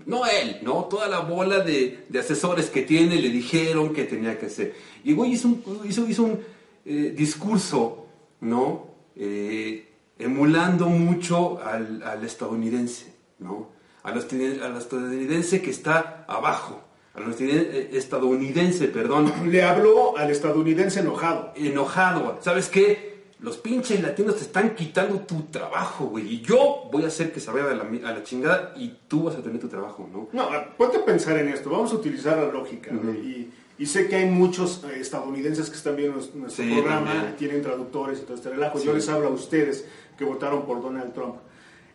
No 0.06 0.26
él, 0.26 0.58
¿no? 0.62 0.84
Toda 0.84 1.08
la 1.08 1.20
bola 1.20 1.60
de, 1.60 2.06
asesores 2.18 2.70
que 2.70 2.82
tiene 2.82 3.16
le 3.16 3.28
dijeron 3.30 3.92
que 3.92 4.04
tenía 4.04 4.38
que 4.38 4.46
hacer. 4.46 4.74
Y 5.04 5.12
güey 5.12 5.32
hizo 5.32 5.48
un, 5.48 5.62
hizo, 5.84 6.08
hizo 6.08 6.22
un 6.24 6.40
eh, 6.84 7.14
discurso, 7.16 8.06
¿no? 8.40 8.86
Eh, 9.16 9.88
emulando 10.18 10.86
mucho 10.86 11.60
al, 11.62 12.02
al 12.02 12.24
estadounidense, 12.24 13.14
¿no? 13.38 13.79
Al, 14.02 14.16
estadounidense 14.18 15.60
que 15.60 15.70
está 15.70 16.24
abajo, 16.26 16.82
al 17.14 17.34
eh, 17.38 17.90
estadounidense, 17.92 18.88
perdón. 18.88 19.32
Le 19.50 19.62
habló 19.62 20.16
al 20.16 20.30
estadounidense 20.30 21.00
enojado. 21.00 21.52
Enojado. 21.56 22.38
¿Sabes 22.40 22.68
qué? 22.68 23.10
Los 23.40 23.56
pinches 23.56 24.02
latinos 24.02 24.36
te 24.36 24.42
están 24.42 24.74
quitando 24.74 25.20
tu 25.20 25.42
trabajo, 25.44 26.06
güey. 26.06 26.34
Y 26.34 26.40
yo 26.42 26.88
voy 26.92 27.04
a 27.04 27.06
hacer 27.06 27.32
que 27.32 27.40
se 27.40 27.50
vaya 27.50 27.70
a 27.70 27.74
la, 27.74 28.08
a 28.08 28.12
la 28.12 28.22
chingada 28.22 28.74
y 28.76 28.98
tú 29.08 29.24
vas 29.24 29.36
a 29.36 29.42
tener 29.42 29.58
tu 29.58 29.68
trabajo, 29.68 30.08
¿no? 30.12 30.28
No, 30.32 30.48
ponte 30.76 30.98
a 30.98 31.04
pensar 31.04 31.38
en 31.38 31.48
esto. 31.48 31.70
Vamos 31.70 31.92
a 31.92 31.96
utilizar 31.96 32.36
la 32.36 32.52
lógica, 32.52 32.90
y, 32.92 33.50
y, 33.78 33.86
sé 33.86 34.08
que 34.08 34.16
hay 34.16 34.26
muchos 34.26 34.84
eh, 34.84 35.00
estadounidenses 35.00 35.70
que 35.70 35.76
están 35.76 35.96
viendo 35.96 36.20
nuestro 36.34 36.64
programa, 36.66 37.34
tienen 37.38 37.62
traductores 37.62 38.20
y 38.20 38.22
todo 38.22 38.34
este 38.34 38.50
relajo. 38.50 38.78
Yo 38.78 38.92
les 38.92 39.08
hablo 39.08 39.28
a 39.28 39.30
ustedes 39.30 39.86
que 40.18 40.24
votaron 40.24 40.66
por 40.66 40.82
Donald 40.82 41.14
Trump. 41.14 41.36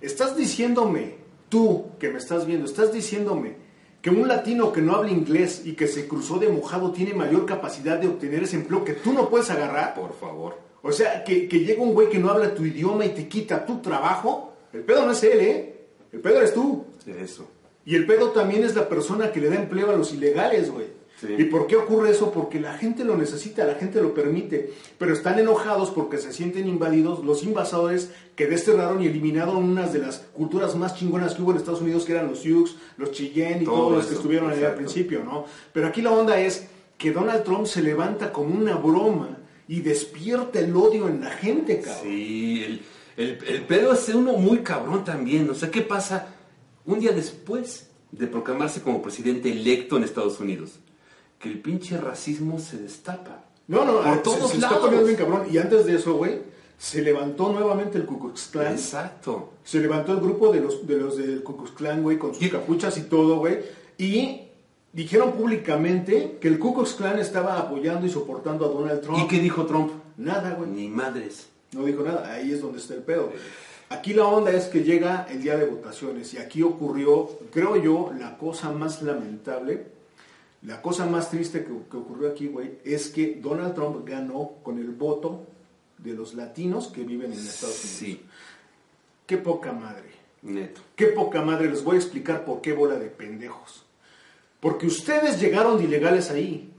Estás 0.01 0.35
diciéndome, 0.35 1.24
tú 1.49 1.85
que 1.99 2.09
me 2.09 2.17
estás 2.17 2.45
viendo, 2.45 2.65
estás 2.65 2.91
diciéndome 2.93 3.55
que 4.01 4.09
un 4.09 4.27
latino 4.27 4.71
que 4.71 4.81
no 4.81 4.95
habla 4.95 5.09
inglés 5.09 5.63
y 5.65 5.73
que 5.73 5.87
se 5.87 6.07
cruzó 6.07 6.37
de 6.37 6.49
mojado 6.49 6.91
tiene 6.91 7.13
mayor 7.13 7.45
capacidad 7.45 7.97
de 7.97 8.07
obtener 8.07 8.43
ese 8.43 8.55
empleo 8.55 8.83
que 8.83 8.93
tú 8.93 9.13
no 9.13 9.29
puedes 9.29 9.49
agarrar. 9.49 9.95
Por 9.95 10.13
favor. 10.13 10.59
O 10.83 10.91
sea, 10.91 11.23
que, 11.23 11.47
que 11.47 11.61
llega 11.61 11.81
un 11.81 11.93
güey 11.93 12.09
que 12.09 12.19
no 12.19 12.29
habla 12.29 12.53
tu 12.53 12.63
idioma 12.63 13.05
y 13.05 13.09
te 13.09 13.27
quita 13.27 13.65
tu 13.65 13.79
trabajo. 13.79 14.53
El 14.71 14.81
pedo 14.81 15.05
no 15.05 15.13
es 15.13 15.23
él, 15.23 15.39
¿eh? 15.39 15.75
El 16.11 16.19
pedo 16.19 16.37
eres 16.37 16.53
tú. 16.53 16.85
Eso. 17.07 17.47
Y 17.85 17.95
el 17.95 18.05
pedo 18.05 18.29
también 18.29 18.63
es 18.63 18.75
la 18.75 18.87
persona 18.87 19.31
que 19.31 19.39
le 19.39 19.49
da 19.49 19.55
empleo 19.55 19.89
a 19.89 19.95
los 19.95 20.13
ilegales, 20.13 20.71
güey. 20.71 20.85
¿Y 21.23 21.45
por 21.45 21.65
qué 21.65 21.77
ocurre 21.77 22.11
eso? 22.11 22.31
Porque 22.31 22.59
la 22.59 22.77
gente 22.77 23.05
lo 23.05 23.17
necesita, 23.17 23.63
la 23.65 23.75
gente 23.75 24.01
lo 24.01 24.13
permite, 24.13 24.73
pero 24.97 25.13
están 25.13 25.39
enojados 25.39 25.89
porque 25.91 26.17
se 26.17 26.33
sienten 26.33 26.67
inválidos 26.67 27.23
los 27.23 27.43
invasores 27.43 28.11
que 28.35 28.47
desterraron 28.47 29.01
y 29.01 29.07
eliminaron 29.07 29.57
unas 29.57 29.93
de 29.93 29.99
las 29.99 30.19
culturas 30.33 30.75
más 30.75 30.95
chingonas 30.95 31.33
que 31.33 31.41
hubo 31.41 31.51
en 31.51 31.57
Estados 31.57 31.81
Unidos, 31.81 32.03
que 32.03 32.11
eran 32.11 32.27
los 32.27 32.39
Sioux, 32.39 32.75
los 32.97 33.11
Cheyenne 33.11 33.63
y 33.63 33.65
todos 33.65 33.93
los 33.93 34.05
que 34.07 34.15
estuvieron 34.15 34.51
ahí 34.51 34.63
al 34.63 34.75
principio, 34.75 35.23
¿no? 35.23 35.45
Pero 35.71 35.87
aquí 35.87 36.01
la 36.01 36.11
onda 36.11 36.39
es 36.39 36.67
que 36.97 37.11
Donald 37.11 37.43
Trump 37.43 37.65
se 37.65 37.81
levanta 37.81 38.33
como 38.33 38.53
una 38.53 38.75
broma 38.75 39.37
y 39.67 39.79
despierta 39.79 40.59
el 40.59 40.75
odio 40.75 41.07
en 41.07 41.21
la 41.21 41.31
gente, 41.31 41.79
cabrón. 41.79 42.03
Sí, 42.03 42.63
el, 42.63 42.81
el, 43.15 43.39
el 43.47 43.61
pedo 43.63 43.93
es 43.93 44.09
uno 44.09 44.33
muy 44.33 44.59
cabrón 44.59 45.05
también, 45.05 45.49
o 45.49 45.55
sea, 45.55 45.71
¿qué 45.71 45.81
pasa 45.81 46.27
un 46.85 46.99
día 46.99 47.13
después 47.13 47.89
de 48.11 48.27
proclamarse 48.27 48.81
como 48.81 49.01
presidente 49.01 49.51
electo 49.51 49.97
en 49.97 50.03
Estados 50.03 50.39
Unidos? 50.39 50.79
Que 51.45 51.51
el 51.51 51.59
pinche 51.59 51.95
racismo 51.97 52.57
se 52.57 52.77
destapa. 52.77 53.43
No, 53.67 53.85
no, 53.85 54.01
por 54.01 54.23
todos 54.23 54.49
se, 54.49 54.57
está 54.57 54.79
poniendo 54.79 55.05
bien 55.05 55.15
cabrón. 55.15 55.43
Y 55.51 55.59
antes 55.59 55.85
de 55.85 55.95
eso, 55.95 56.15
güey, 56.15 56.39
se 56.75 57.03
levantó 57.03 57.53
nuevamente 57.53 57.99
el 57.99 58.05
Ku 58.07 58.19
Klux 58.19 58.47
Klan. 58.51 58.71
Exacto. 58.71 59.53
Se 59.63 59.79
levantó 59.79 60.13
el 60.13 60.21
grupo 60.21 60.51
de 60.51 60.61
los, 60.61 60.87
de 60.87 60.97
los 60.97 61.17
del 61.17 61.43
Ku 61.43 61.55
Klux 61.55 61.71
Klan, 61.73 62.01
güey, 62.01 62.17
con 62.17 62.33
sus 62.33 62.49
capuchas 62.49 62.97
y 62.97 63.01
todo, 63.03 63.37
güey. 63.37 63.59
Y 63.99 64.41
dijeron 64.91 65.33
públicamente 65.33 66.39
que 66.41 66.47
el 66.47 66.57
Ku 66.57 66.73
Klux 66.73 66.95
Klan 66.95 67.19
estaba 67.19 67.59
apoyando 67.59 68.07
y 68.07 68.09
soportando 68.09 68.65
a 68.65 68.69
Donald 68.69 69.01
Trump. 69.01 69.19
¿Y 69.19 69.27
qué 69.27 69.39
dijo 69.39 69.67
Trump? 69.67 69.91
Nada, 70.17 70.55
güey. 70.55 70.71
Ni 70.71 70.87
madres. 70.87 71.49
No 71.73 71.85
dijo 71.85 72.01
nada. 72.01 72.27
Ahí 72.33 72.53
es 72.53 72.61
donde 72.61 72.79
está 72.79 72.95
el 72.95 73.03
pedo. 73.03 73.31
Aquí 73.89 74.15
la 74.15 74.25
onda 74.25 74.49
es 74.49 74.65
que 74.65 74.83
llega 74.83 75.27
el 75.29 75.43
día 75.43 75.57
de 75.57 75.67
votaciones 75.67 76.33
y 76.33 76.39
aquí 76.39 76.63
ocurrió, 76.63 77.29
creo 77.51 77.75
yo, 77.75 78.11
la 78.17 78.35
cosa 78.35 78.71
más 78.71 79.03
lamentable 79.03 79.93
la 80.65 80.81
cosa 80.81 81.05
más 81.05 81.29
triste 81.29 81.63
que, 81.63 81.97
ocurrió 81.97 82.29
aquí, 82.29 82.47
güey, 82.47 82.79
es 82.83 83.09
que 83.09 83.39
Donald 83.41 83.75
Trump 83.75 84.07
ganó 84.07 84.53
con 84.63 84.79
el 84.79 84.89
voto 84.89 85.45
de 85.97 86.13
los 86.13 86.33
latinos 86.33 86.87
que 86.87 87.03
viven 87.03 87.31
en 87.31 87.39
Estados 87.39 87.83
Unidos. 87.83 87.97
Sí. 87.97 88.21
Qué 89.25 89.37
poca 89.37 89.71
madre. 89.73 90.09
Neto. 90.41 90.81
Qué 90.95 91.07
poca 91.07 91.41
madre. 91.41 91.69
Les 91.69 91.83
voy 91.83 91.95
a 91.95 91.99
explicar 91.99 92.45
por 92.45 92.61
qué 92.61 92.73
bola 92.73 92.95
de 92.95 93.07
pendejos. 93.07 93.85
Porque 94.59 94.87
ustedes 94.87 95.39
llegaron 95.39 95.77
de 95.77 95.83
ilegales 95.83 96.31
ahí. 96.31 96.71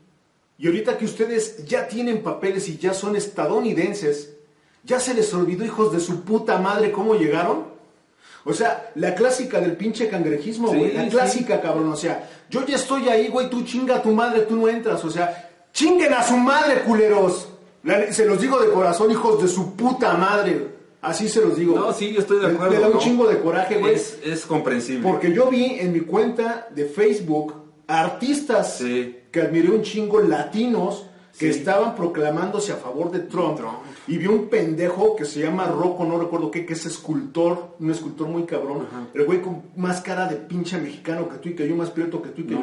Y 0.59 0.66
ahorita 0.66 0.99
que 0.99 1.05
ustedes 1.05 1.64
ya 1.64 1.87
tienen 1.87 2.23
papeles 2.23 2.69
y 2.69 2.78
ya 2.78 2.95
son 2.95 3.14
estadounidenses, 3.14 4.37
¿ya 4.85 4.99
se 4.99 5.14
les 5.14 5.33
olvidó, 5.35 5.64
hijos 5.64 5.93
de 5.93 6.00
su 6.00 6.23
puta 6.23 6.59
madre, 6.59 6.90
cómo 6.90 7.14
llegaron? 7.14 7.75
O 8.49 8.55
sea, 8.55 8.93
la 8.95 9.12
clásica 9.15 9.61
del 9.61 9.73
pinche 9.73 10.09
cangrejismo, 10.09 10.69
güey. 10.69 10.93
la 10.93 11.09
clásica, 11.09 11.61
cabrón. 11.61 11.91
O 11.91 11.97
sea, 11.97 12.29
yo 12.49 12.65
ya 12.65 12.76
estoy 12.76 13.09
ahí, 13.09 13.26
güey. 13.26 13.50
Tú 13.50 13.65
chinga 13.65 13.97
a 13.97 14.03
tu 14.03 14.11
madre, 14.11 14.43
tú 14.43 14.55
no 14.55 14.69
entras. 14.69 15.05
O 15.05 15.11
sea, 15.11 15.50
chinguen 15.73 16.15
a 16.15 16.23
su 16.23 16.37
madre, 16.37 16.83
culeros. 16.83 17.49
se 18.11 18.25
los 18.25 18.41
digo 18.41 18.61
de 18.61 18.71
corazón, 18.71 19.11
hijos 19.11 19.43
de 19.43 19.49
su 19.49 19.75
puta 19.75 20.15
madre. 20.15 20.69
Así 21.03 21.29
se 21.29 21.41
los 21.41 21.57
digo. 21.57 21.76
No, 21.76 21.93
sí, 21.93 22.12
yo 22.12 22.21
estoy 22.21 22.38
de 22.38 22.47
acuerdo. 22.47 22.75
Me 22.75 22.81
da 22.81 22.88
un 22.88 22.99
chingo 22.99 23.26
de 23.26 23.41
coraje, 23.41 23.79
güey. 23.79 23.95
Es, 23.95 24.19
es, 24.25 24.47
comprensible. 24.47 25.03
Porque 25.03 25.33
yo 25.33 25.49
vi 25.50 25.79
en 25.81 25.93
mi 25.93 26.00
cuenta 26.00 26.69
de 26.73 26.85
Facebook 26.85 27.55
artistas 27.88 28.81
que 28.81 29.41
admiré 29.41 29.71
un 29.71 29.83
chingo 29.83 30.21
latinos 30.21 31.06
que 31.38 31.50
estaban 31.50 31.95
proclamándose 31.95 32.73
a 32.73 32.76
favor 32.76 33.11
de 33.11 33.21
Trump, 33.21 33.59
y 34.07 34.19
vi 34.19 34.26
un 34.26 34.49
pendejo 34.49 35.16
que 35.16 35.25
se 35.25 35.40
llama 35.40 35.66
Rocco, 35.66 36.05
no 36.05 36.19
recuerdo 36.19 36.50
qué, 36.50 36.64
que 36.64 36.73
es 36.73 36.87
escultor, 36.87 37.76
un 37.78 37.90
escultor 37.90 38.28
muy 38.28 38.45
cabrón, 38.45 38.87
el 39.14 39.25
güey 39.25 39.43
con 39.43 39.62
más 39.76 40.00
cara 40.00 40.26
de 40.26 40.37
pinche 40.37 40.78
mexicano 40.78 41.28
que 41.28 41.37
tú 41.38 41.49
y 41.50 41.55
que 41.55 41.69
yo, 41.69 41.76
más 41.76 41.90
prieto 41.90 42.23
que 42.23 42.31
tú 42.31 42.43
y 42.43 42.45
que 42.45 42.55
yo. 42.55 42.62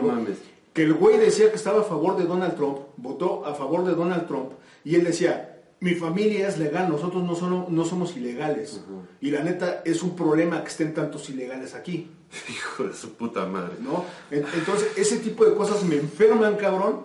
Que 0.73 0.83
el 0.83 0.93
güey 0.95 1.19
decía 1.19 1.49
que 1.49 1.55
estaba 1.55 1.81
a 1.81 1.83
favor 1.83 2.17
de 2.17 2.25
Donald 2.25 2.55
Trump, 2.55 2.79
votó 2.97 3.45
a 3.45 3.53
favor 3.53 3.85
de 3.85 3.93
Donald 3.93 4.27
Trump, 4.27 4.53
y 4.83 4.95
él 4.95 5.03
decía, 5.03 5.53
mi 5.83 5.95
familia 5.95 6.47
es 6.47 6.57
legal, 6.57 6.89
nosotros 6.89 7.23
no, 7.23 7.35
somos, 7.35 7.69
no 7.69 7.83
somos 7.83 8.15
ilegales. 8.15 8.79
Y 9.19 9.31
la 9.31 9.43
neta 9.43 9.81
es 9.83 10.01
un 10.01 10.15
problema 10.15 10.63
que 10.63 10.69
estén 10.69 10.93
tantos 10.93 11.29
ilegales 11.29 11.75
aquí. 11.75 12.09
Hijo 12.49 12.85
de 12.85 12.93
su 12.93 13.15
puta 13.15 13.45
madre. 13.45 13.75
¿No? 13.81 14.05
Entonces, 14.31 14.93
ese 14.95 15.17
tipo 15.17 15.43
de 15.43 15.53
cosas 15.53 15.83
me 15.83 15.97
enferman, 15.97 16.55
cabrón. 16.55 17.01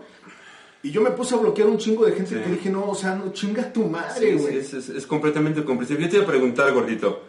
Y 0.82 0.90
yo 0.90 1.00
me 1.00 1.10
puse 1.10 1.34
a 1.34 1.38
bloquear 1.38 1.68
un 1.68 1.78
chingo 1.78 2.06
de 2.06 2.12
gente 2.12 2.40
que 2.40 2.50
dije, 2.50 2.70
no, 2.70 2.90
o 2.90 2.94
sea, 2.94 3.14
no 3.14 3.32
chinga 3.32 3.72
tu 3.72 3.84
madre, 3.84 4.34
güey. 4.34 4.62
Sí, 4.62 4.76
es, 4.76 4.88
es, 4.88 5.06
completamente 5.06 5.64
comprensible. 5.64 6.04
Yo 6.04 6.10
te 6.10 6.16
iba 6.16 6.24
a 6.24 6.28
preguntar, 6.28 6.72
gordito. 6.72 7.20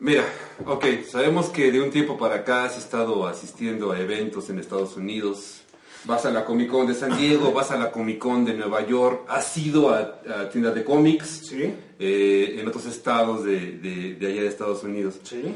Mira, 0.00 0.24
ok, 0.66 0.84
sabemos 1.08 1.50
que 1.50 1.70
de 1.70 1.80
un 1.80 1.90
tiempo 1.90 2.18
para 2.18 2.36
acá 2.36 2.64
has 2.64 2.76
estado 2.76 3.28
asistiendo 3.28 3.92
a 3.92 4.00
eventos 4.00 4.50
en 4.50 4.58
Estados 4.58 4.96
Unidos. 4.96 5.62
Vas 6.04 6.26
a 6.26 6.32
la 6.32 6.44
Comic 6.44 6.68
Con 6.68 6.88
de 6.88 6.94
San 6.94 7.16
Diego, 7.16 7.52
vas 7.52 7.70
a 7.70 7.76
la 7.76 7.92
Comic 7.92 8.18
Con 8.18 8.44
de 8.44 8.54
Nueva 8.54 8.84
York, 8.84 9.24
has 9.28 9.56
ido 9.56 9.90
a, 9.90 10.48
tiendas 10.50 10.74
de 10.74 10.82
cómics 10.82 11.46
¿Sí? 11.48 11.72
Eh, 12.00 12.56
en 12.58 12.66
otros 12.66 12.86
estados 12.86 13.44
de, 13.44 13.78
de, 13.78 14.14
de, 14.14 14.26
allá 14.26 14.42
de 14.42 14.48
Estados 14.48 14.82
Unidos. 14.82 15.20
¿Sí? 15.22 15.54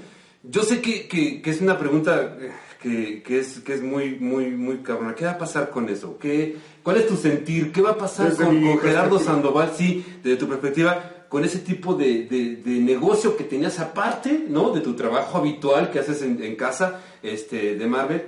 Yo 0.49 0.63
sé 0.63 0.81
que, 0.81 1.09
que, 1.09 1.43
que 1.43 1.51
es 1.51 1.61
una 1.61 1.79
pregunta 1.79 2.37
eh, 2.41 2.53
que, 2.81 3.23
que, 3.23 3.41
es, 3.41 3.61
que 3.61 3.75
es 3.75 3.83
muy, 3.83 4.17
muy, 4.19 4.51
muy 4.51 4.79
cabrona. 4.79 5.15
¿Qué 5.15 5.25
va 5.25 5.33
a 5.33 5.39
pasar 5.39 5.71
con 5.71 5.89
eso? 5.89 6.19
¿Qué, 6.19 6.57
¿Cuál 6.83 6.99
es 6.99 7.07
tu 7.07 7.17
sentir? 7.17 7.73
¿Qué 7.73 7.81
va 7.83 7.91
a 7.91 7.99
pasar 7.99 8.35
con, 8.37 8.63
Gerardo 8.79 9.19
Sandoval, 9.19 9.73
sí, 9.77 10.05
desde 10.23 10.37
tu 10.37 10.49
perspectiva, 10.49 11.27
con 11.29 11.45
ese 11.45 11.59
tipo 11.59 11.95
de, 11.95 12.27
de, 12.27 12.81
negocio 12.81 13.37
que 13.37 13.45
tenías 13.45 13.81
aparte, 13.81 14.47
¿no? 14.49 14.71
De 14.71 14.81
tu 14.81 14.95
trabajo 14.95 15.39
habitual 15.39 15.91
que 15.91 15.99
haces 15.99 16.23
en, 16.23 16.43
en 16.43 16.55
casa 16.55 17.01
este, 17.23 17.75
de 17.77 17.87
Marvel. 17.87 18.23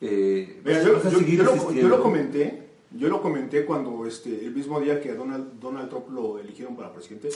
Eh, 0.00 0.60
yo, 0.64 0.92
lo, 0.92 1.72
yo, 1.72 1.88
lo, 1.88 2.02
comenté, 2.02 2.62
yo 2.90 3.08
lo 3.08 3.22
comenté 3.22 3.64
cuando 3.64 4.04
este, 4.04 4.44
el 4.44 4.52
mismo 4.52 4.80
día 4.80 5.00
que 5.00 5.14
Donald, 5.14 5.60
Donald 5.60 5.88
Trump 5.88 6.10
lo 6.10 6.38
eligieron 6.38 6.76
para 6.76 6.92
presidente, 6.92 7.30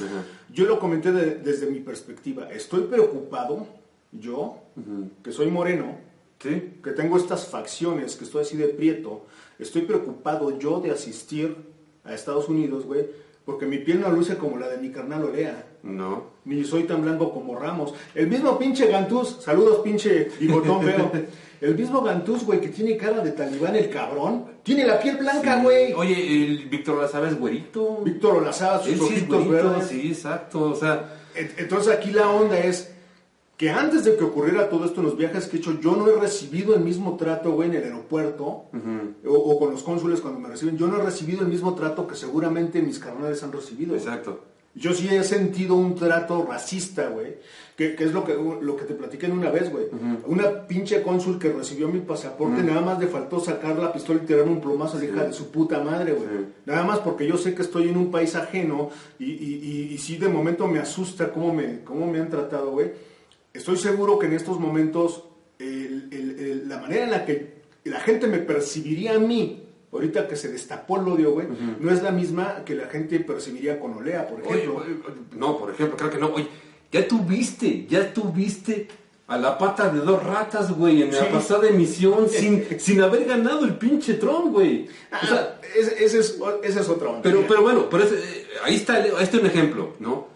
yo 0.53 0.67
lo 0.67 0.79
comenté 0.79 1.13
desde 1.13 1.71
mi 1.71 1.79
perspectiva. 1.79 2.51
Estoy 2.51 2.83
preocupado, 2.83 3.67
yo, 4.21 4.59
que 5.23 5.33
soy 5.33 5.51
moreno, 5.51 5.97
que 6.39 6.91
tengo 6.97 7.17
estas 7.17 7.47
facciones, 7.47 8.17
que 8.17 8.25
estoy 8.25 8.43
así 8.43 8.57
de 8.57 8.69
prieto, 8.69 9.27
estoy 9.59 9.83
preocupado 9.83 10.59
yo 10.59 10.81
de 10.81 10.91
asistir 10.91 11.57
a 12.05 12.15
Estados 12.15 12.49
Unidos, 12.49 12.85
güey, 12.85 13.07
porque 13.45 13.65
mi 13.65 13.79
piel 13.79 14.01
no 14.01 14.11
luce 14.11 14.37
como 14.37 14.59
la 14.59 14.69
de 14.69 14.79
mi 14.79 14.91
carnal 14.91 15.25
Olea. 15.25 15.65
No. 15.85 16.25
Ni 16.45 16.65
soy 16.65 16.83
tan 16.83 17.03
blanco 17.03 17.33
como 17.33 17.57
Ramos. 17.57 17.95
El 18.13 18.27
mismo 18.27 18.59
pinche 18.59 18.89
Gantús, 18.89 19.39
saludos 19.41 19.81
pinche 19.85 20.31
bigotón 20.41 20.85
veo. 20.85 21.13
El 21.61 21.75
mismo 21.75 22.03
Gantús, 22.03 22.45
güey, 22.45 22.61
que 22.61 22.69
tiene 22.69 22.99
cara 22.99 23.21
de 23.21 23.31
talibán, 23.31 23.75
el 23.77 23.89
cabrón, 23.89 24.45
tiene 24.63 24.85
la 24.85 25.01
piel 25.01 25.17
blanca, 25.17 25.63
güey. 25.63 25.95
Oye, 25.95 26.45
el 26.45 26.69
Víctor 26.69 26.99
Olazaba 26.99 27.29
es 27.29 27.39
güerito. 27.39 28.03
Víctor 28.05 28.37
Olazaba, 28.37 28.83
sus 28.83 29.01
ojitos 29.01 29.49
verdes. 29.49 29.87
Sí, 29.87 30.09
exacto, 30.09 30.65
o 30.65 30.75
sea... 30.75 31.23
Entonces 31.35 31.95
aquí 31.95 32.13
la 32.13 32.31
onda 32.31 32.59
es 32.59 32.95
que 33.57 33.71
antes 33.71 34.05
de 34.05 34.17
que 34.17 34.25
ocurriera 34.25 34.69
todo 34.69 34.85
esto 34.85 35.01
en 35.01 35.07
los 35.07 35.17
viajes 35.17 35.47
que 35.47 35.57
he 35.57 35.61
hecho, 35.61 35.81
yo 35.81 35.97
no 35.97 36.09
he 36.09 36.17
recibido 36.21 36.75
el 36.75 36.81
mismo 36.83 37.17
trato, 37.17 37.53
güey, 37.53 37.71
en 37.71 37.77
el 37.77 37.85
aeropuerto 37.85 38.65
o, 39.27 39.33
o 39.33 39.59
con 39.59 39.71
los 39.71 39.83
cónsules 39.83 40.21
cuando 40.21 40.41
me 40.41 40.49
reciben. 40.49 40.77
Yo 40.77 40.87
no 40.89 40.99
he 41.01 41.03
recibido 41.03 41.41
el 41.41 41.49
mismo 41.49 41.75
trato 41.75 42.07
que 42.07 42.15
seguramente 42.17 42.83
mis 42.83 42.99
carnales 42.99 43.43
han 43.43 43.53
recibido. 43.53 43.95
güey. 43.95 44.01
Exacto. 44.01 44.41
Yo 44.75 44.93
sí 44.93 45.09
he 45.09 45.25
sentido 45.25 45.75
un 45.75 45.95
trato 45.95 46.45
racista, 46.47 47.09
güey, 47.09 47.37
que, 47.79 47.95
que 47.95 48.05
es 48.05 48.13
lo 48.13 48.25
que, 48.25 48.35
lo 48.61 48.77
que 48.77 48.85
te 48.85 48.93
platiqué 48.93 49.25
en 49.25 49.33
una 49.33 49.49
vez, 49.51 49.73
güey. 49.73 49.87
Una 50.27 50.67
pinche 50.67 51.03
cónsul 51.03 51.39
que 51.39 51.51
recibió 51.51 51.89
mi 51.89 52.01
pasaporte, 52.01 52.63
nada 52.63 52.83
más 52.83 52.99
le 53.01 53.07
faltó 53.07 53.41
sacar 53.41 53.79
la 53.79 53.91
pistola 53.91 54.21
y 54.23 54.27
tirarme 54.27 54.53
un 54.53 54.61
plomazo 54.61 54.99
a 54.99 55.01
la 55.01 55.07
hija 55.07 55.25
de 55.25 55.33
su 55.33 55.51
puta 55.51 55.83
madre, 55.83 56.13
güey. 56.13 56.29
Sí. 56.29 56.45
Nada 56.67 56.85
más 56.85 56.99
porque 56.99 57.27
yo 57.27 57.39
sé 57.39 57.55
que 57.55 57.63
estoy 57.63 57.89
en 57.89 57.97
un 57.97 58.11
país 58.11 58.37
ajeno 58.37 58.91
y, 59.19 59.25
y, 59.33 59.55
y, 59.63 59.95
y 59.95 59.97
sí 59.99 60.19
de 60.19 60.29
momento 60.29 60.67
me 60.67 60.79
asusta 60.79 61.33
cómo 61.33 61.55
me, 61.55 61.81
cómo 61.83 62.07
me 62.13 62.21
han 62.21 62.29
tratado, 62.29 62.73
güey. 62.73 62.93
Estoy 63.57 63.77
seguro 63.77 64.19
que 64.19 64.27
en 64.27 64.33
estos 64.35 64.59
momentos 64.61 65.25
el- 65.59 66.09
el- 66.13 66.39
el- 66.39 66.69
la 66.69 66.79
manera 66.79 67.05
en 67.05 67.11
la 67.11 67.25
que 67.25 67.57
la 67.85 68.01
gente 68.01 68.27
me 68.27 68.39
percibiría 68.39 69.15
a 69.15 69.19
mí, 69.19 69.63
ahorita 69.93 70.29
que 70.29 70.37
se 70.37 70.49
destapó 70.53 71.01
el 71.01 71.09
odio, 71.09 71.33
güey, 71.33 71.47
no 71.81 71.91
es 71.91 72.03
la 72.03 72.11
misma 72.11 72.63
que 72.65 72.75
la 72.75 72.87
gente 72.89 73.21
percibiría 73.21 73.79
con 73.81 73.95
Olea, 73.95 74.29
por 74.29 74.41
ejemplo. 74.41 74.77
oye, 74.77 74.97
no, 75.37 75.57
por 75.59 75.71
ejemplo, 75.71 75.97
creo 75.97 76.11
que 76.11 76.19
no. 76.19 76.29
Oye, 76.35 76.49
ya 76.93 77.07
tuviste, 77.09 77.87
ya 77.89 78.13
tuviste 78.13 78.89
a 79.29 79.37
la 79.39 79.57
pata 79.59 79.89
de 79.89 80.01
dos 80.01 80.23
ratas, 80.23 80.71
güey, 80.77 81.03
en 81.03 81.13
la 81.15 81.29
pasada 81.31 81.69
emisión 81.69 82.29
sin, 82.29 82.65
sin 82.79 83.01
haber 83.01 83.25
ganado 83.25 83.65
el 83.65 83.75
pinche 83.77 84.15
Tron, 84.15 84.53
güey. 84.53 84.87
O 85.23 85.27
sea, 85.27 85.59
Ah, 85.59 85.67
ese, 85.77 86.05
ese 86.05 86.19
es, 86.21 86.39
esa 86.63 86.81
es 86.81 86.89
otra 86.89 87.09
onda. 87.09 87.23
pero, 87.23 87.45
pero 87.49 87.63
bueno, 87.63 87.89
pero 87.91 88.05
eh, 88.05 88.47
ahí 88.65 88.77
está, 88.77 88.95
ahí 88.97 89.11
está 89.21 89.39
un 89.39 89.47
ejemplo, 89.47 89.95
¿no? 90.01 90.36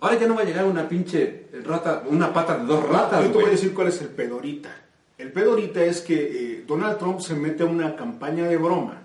Ahora 0.00 0.18
ya 0.18 0.28
no 0.28 0.36
va 0.36 0.42
a 0.42 0.44
llegar 0.44 0.64
una 0.64 0.88
pinche 0.88 1.46
rata, 1.64 2.04
una 2.06 2.32
pata 2.32 2.56
de 2.56 2.66
dos 2.66 2.88
ratas, 2.88 3.24
Yo 3.24 3.30
te 3.30 3.38
voy 3.38 3.46
a 3.46 3.50
decir 3.50 3.74
cuál 3.74 3.88
es 3.88 4.00
el 4.00 4.08
pedo 4.08 4.36
ahorita. 4.36 4.70
El 5.18 5.32
pedo 5.32 5.50
ahorita 5.50 5.82
es 5.82 6.00
que 6.02 6.14
eh, 6.14 6.64
Donald 6.66 6.98
Trump 6.98 7.18
se 7.20 7.34
mete 7.34 7.64
a 7.64 7.66
una 7.66 7.96
campaña 7.96 8.44
de 8.44 8.56
broma. 8.56 9.02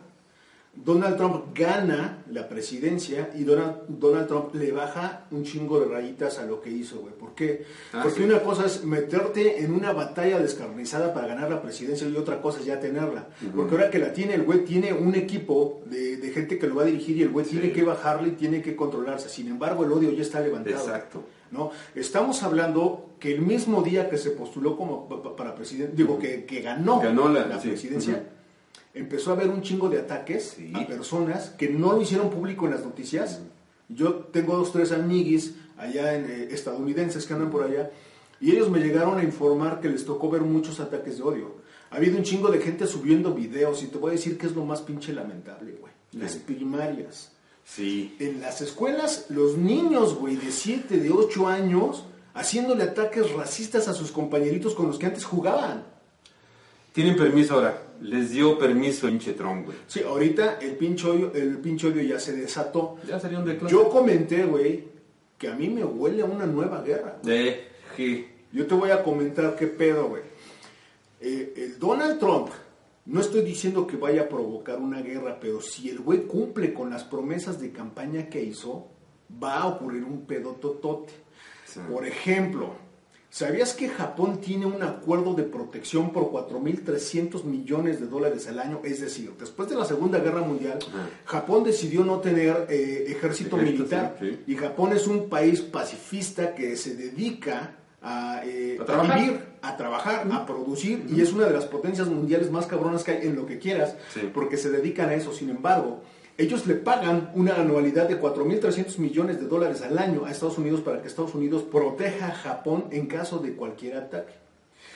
Donald 0.75 1.17
Trump 1.17 1.45
gana 1.53 2.23
la 2.31 2.49
presidencia 2.49 3.29
y 3.35 3.43
Donald, 3.43 3.83
Donald 3.87 4.27
Trump 4.27 4.55
le 4.55 4.71
baja 4.71 5.25
un 5.29 5.43
chingo 5.43 5.79
de 5.79 5.85
rayitas 5.87 6.39
a 6.39 6.45
lo 6.47 6.61
que 6.61 6.71
hizo, 6.71 6.99
güey. 6.99 7.13
¿Por 7.13 7.35
qué? 7.35 7.63
Ah, 7.93 7.99
Porque 8.01 8.21
sí. 8.21 8.23
una 8.25 8.41
cosa 8.41 8.65
es 8.65 8.83
meterte 8.83 9.63
en 9.63 9.71
una 9.71 9.93
batalla 9.93 10.39
descarnizada 10.39 11.13
para 11.13 11.27
ganar 11.27 11.49
la 11.51 11.61
presidencia 11.61 12.07
y 12.09 12.15
otra 12.17 12.41
cosa 12.41 12.59
es 12.59 12.65
ya 12.65 12.79
tenerla. 12.79 13.27
Porque 13.55 13.75
ahora 13.75 13.91
que 13.91 13.99
la 13.99 14.13
tiene, 14.13 14.33
el 14.33 14.43
güey 14.43 14.65
tiene 14.65 14.93
un 14.93 15.13
equipo 15.13 15.83
de, 15.85 16.17
de 16.17 16.31
gente 16.31 16.57
que 16.57 16.65
lo 16.67 16.75
va 16.75 16.81
a 16.81 16.85
dirigir 16.85 17.17
y 17.17 17.21
el 17.21 17.29
güey 17.29 17.45
tiene 17.45 17.71
que 17.71 17.83
bajarle 17.83 18.29
y 18.29 18.31
tiene 18.31 18.61
que 18.63 18.75
controlarse. 18.75 19.29
Sin 19.29 19.47
embargo, 19.47 19.85
el 19.85 19.91
odio 19.91 20.11
ya 20.11 20.23
está 20.23 20.39
levantado. 20.41 20.75
Exacto. 20.75 21.23
¿no? 21.51 21.69
Estamos 21.93 22.41
hablando 22.41 23.11
que 23.19 23.31
el 23.35 23.41
mismo 23.43 23.83
día 23.83 24.09
que 24.09 24.17
se 24.17 24.31
postuló 24.31 24.75
como 24.75 25.07
pa- 25.07 25.21
pa- 25.21 25.35
para 25.35 25.53
presidente, 25.53 25.93
digo, 25.95 26.17
que, 26.17 26.45
que 26.45 26.61
ganó, 26.61 26.99
Ganó 26.99 27.29
la- 27.29 27.59
sí. 27.61 27.67
presidencia, 27.69 28.23
empezó 28.93 29.31
a 29.31 29.33
haber 29.33 29.49
un 29.49 29.61
chingo 29.61 29.89
de 29.89 29.99
ataques 29.99 30.55
Sí. 30.57 30.71
a 30.75 30.85
personas 30.87 31.49
que 31.51 31.69
no 31.69 31.93
lo 31.93 32.01
hicieron 32.01 32.29
público 32.29 32.65
en 32.65 32.71
las 32.71 32.83
noticias. 32.83 33.41
Yo 33.89 34.13
tengo 34.31 34.55
dos, 34.55 34.71
tres 34.71 34.91
amiguis 34.91 35.55
allá 35.77 36.15
en, 36.15 36.25
eh, 36.29 36.47
estadounidenses 36.51 37.25
que 37.25 37.33
andan 37.33 37.49
por 37.49 37.63
allá, 37.63 37.91
y 38.39 38.51
ellos 38.51 38.69
me 38.69 38.79
llegaron 38.79 39.17
a 39.19 39.23
informar 39.23 39.79
que 39.81 39.89
les 39.89 40.05
tocó 40.05 40.29
ver 40.29 40.41
muchos 40.41 40.79
ataques 40.79 41.17
de 41.17 41.23
odio. 41.23 41.55
Ha 41.91 41.97
habido 41.97 42.17
un 42.17 42.23
chingo 42.23 42.49
de 42.49 42.59
gente 42.59 42.87
subiendo 42.87 43.33
videos, 43.33 43.83
y 43.83 43.87
te 43.87 43.97
voy 43.97 44.09
a 44.09 44.13
decir 44.13 44.37
que 44.37 44.47
es 44.47 44.55
lo 44.55 44.65
más 44.65 44.81
pinche 44.81 45.13
lamentable, 45.13 45.73
güey. 45.79 45.93
Las 46.13 46.35
primarias. 46.35 47.31
Sí. 47.65 48.15
En 48.19 48.41
las 48.41 48.61
escuelas, 48.61 49.27
los 49.29 49.57
niños, 49.57 50.15
güey, 50.15 50.35
de 50.35 50.51
7, 50.51 50.97
de 50.97 51.11
8 51.11 51.47
años, 51.47 52.05
haciéndole 52.33 52.83
ataques 52.83 53.31
racistas 53.31 53.87
a 53.87 53.93
sus 53.93 54.11
compañeritos 54.11 54.73
con 54.75 54.87
los 54.87 54.97
que 54.99 55.05
antes 55.05 55.23
jugaban. 55.23 55.83
Tienen 56.93 57.15
permiso 57.15 57.55
ahora. 57.55 57.82
Les 58.01 58.31
dio 58.31 58.57
permiso 58.57 59.07
pinche 59.07 59.33
Tron, 59.33 59.63
güey. 59.63 59.77
Sí, 59.87 60.01
ahorita 60.01 60.59
el 60.59 60.75
pinche 60.75 61.07
odio, 61.07 61.31
el 61.33 61.57
pinche 61.59 61.87
odio 61.87 62.01
ya 62.01 62.19
se 62.19 62.35
desató. 62.35 62.97
Ya 63.07 63.19
sería 63.19 63.39
un 63.39 63.45
declaro. 63.45 63.69
Yo 63.69 63.89
comenté, 63.89 64.43
güey, 64.45 64.83
que 65.37 65.47
a 65.47 65.55
mí 65.55 65.69
me 65.69 65.83
huele 65.83 66.21
a 66.21 66.25
una 66.25 66.45
nueva 66.45 66.81
guerra. 66.81 67.19
De, 67.23 67.67
sí. 67.95 68.27
Yo 68.51 68.67
te 68.67 68.75
voy 68.75 68.91
a 68.91 69.03
comentar 69.03 69.55
qué 69.55 69.67
pedo, 69.67 70.09
güey. 70.09 70.21
Eh, 71.21 71.53
el 71.55 71.79
Donald 71.79 72.19
Trump, 72.19 72.49
no 73.05 73.21
estoy 73.21 73.41
diciendo 73.41 73.87
que 73.87 73.97
vaya 73.97 74.23
a 74.23 74.29
provocar 74.29 74.79
una 74.79 75.01
guerra, 75.01 75.39
pero 75.39 75.61
si 75.61 75.89
el 75.89 75.99
güey 75.99 76.23
cumple 76.23 76.73
con 76.73 76.89
las 76.89 77.03
promesas 77.03 77.59
de 77.59 77.71
campaña 77.71 78.29
que 78.29 78.43
hizo, 78.43 78.89
va 79.41 79.59
a 79.59 79.67
ocurrir 79.67 80.03
un 80.03 80.25
pedo 80.25 80.51
totote. 80.53 81.13
Sí. 81.65 81.79
Por 81.89 82.05
ejemplo, 82.05 82.75
¿sabías 83.33 83.73
que 83.73 83.89
Japón 83.89 84.39
tiene 84.41 84.67
un 84.67 84.83
acuerdo 84.83 85.33
de 85.33 85.41
protección 85.41 86.11
por 86.13 86.25
4.300 86.31 87.43
millones 87.45 87.99
de 87.99 88.05
dólares 88.05 88.47
al 88.47 88.59
año? 88.59 88.79
Es 88.83 89.01
decir, 89.01 89.33
después 89.39 89.67
de 89.69 89.75
la 89.75 89.85
Segunda 89.85 90.19
Guerra 90.19 90.41
Mundial. 90.41 90.77
Japón 91.25 91.63
decidió 91.63 92.03
no 92.03 92.19
tener 92.19 92.67
eh, 92.69 93.05
ejército 93.07 93.57
Ejército, 93.57 93.57
militar 93.57 94.17
sí, 94.19 94.29
sí. 94.29 94.51
y 94.51 94.55
Japón 94.55 94.93
es 94.93 95.07
un 95.07 95.29
país 95.29 95.61
pacifista 95.61 96.53
que 96.53 96.77
se 96.77 96.95
dedica 96.95 97.71
a, 98.03 98.41
eh, 98.45 98.77
A 98.87 99.15
vivir, 99.15 99.39
a 99.63 99.77
trabajar, 99.77 100.27
a 100.31 100.45
producir 100.45 101.07
y 101.09 101.21
es 101.21 101.33
una 101.33 101.45
de 101.47 101.53
las 101.53 101.65
potencias 101.65 102.07
mundiales 102.09 102.51
más 102.51 102.67
cabronas 102.67 103.03
que 103.03 103.11
hay 103.13 103.27
en 103.27 103.35
lo 103.35 103.45
que 103.47 103.57
quieras 103.57 103.95
Sí. 104.13 104.29
porque 104.31 104.57
se 104.57 104.69
dedican 104.69 105.09
a 105.09 105.15
eso. 105.15 105.33
Sin 105.33 105.49
embargo, 105.49 106.03
ellos 106.37 106.65
le 106.67 106.75
pagan 106.75 107.31
una 107.35 107.55
anualidad 107.55 108.07
de 108.09 108.19
4.300 108.19 108.97
millones 108.99 109.39
de 109.39 109.47
dólares 109.47 109.81
al 109.81 109.97
año 109.97 110.25
a 110.25 110.31
Estados 110.31 110.57
Unidos 110.57 110.81
para 110.81 111.01
que 111.01 111.07
Estados 111.07 111.35
Unidos 111.35 111.63
proteja 111.63 112.27
a 112.27 112.31
Japón 112.35 112.85
en 112.91 113.05
caso 113.07 113.39
de 113.39 113.53
cualquier 113.53 113.97
ataque. 113.97 114.33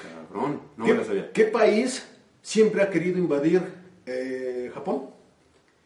Cabrón. 0.02 0.60
No 0.78 0.86
¿Qué, 0.86 0.92
me 0.94 1.00
la 1.00 1.06
sabía. 1.06 1.32
qué 1.32 1.46
país 1.46 2.08
siempre 2.42 2.82
ha 2.82 2.90
querido 2.90 3.18
invadir 3.18 3.62
eh, 4.06 4.72
Japón? 4.74 5.10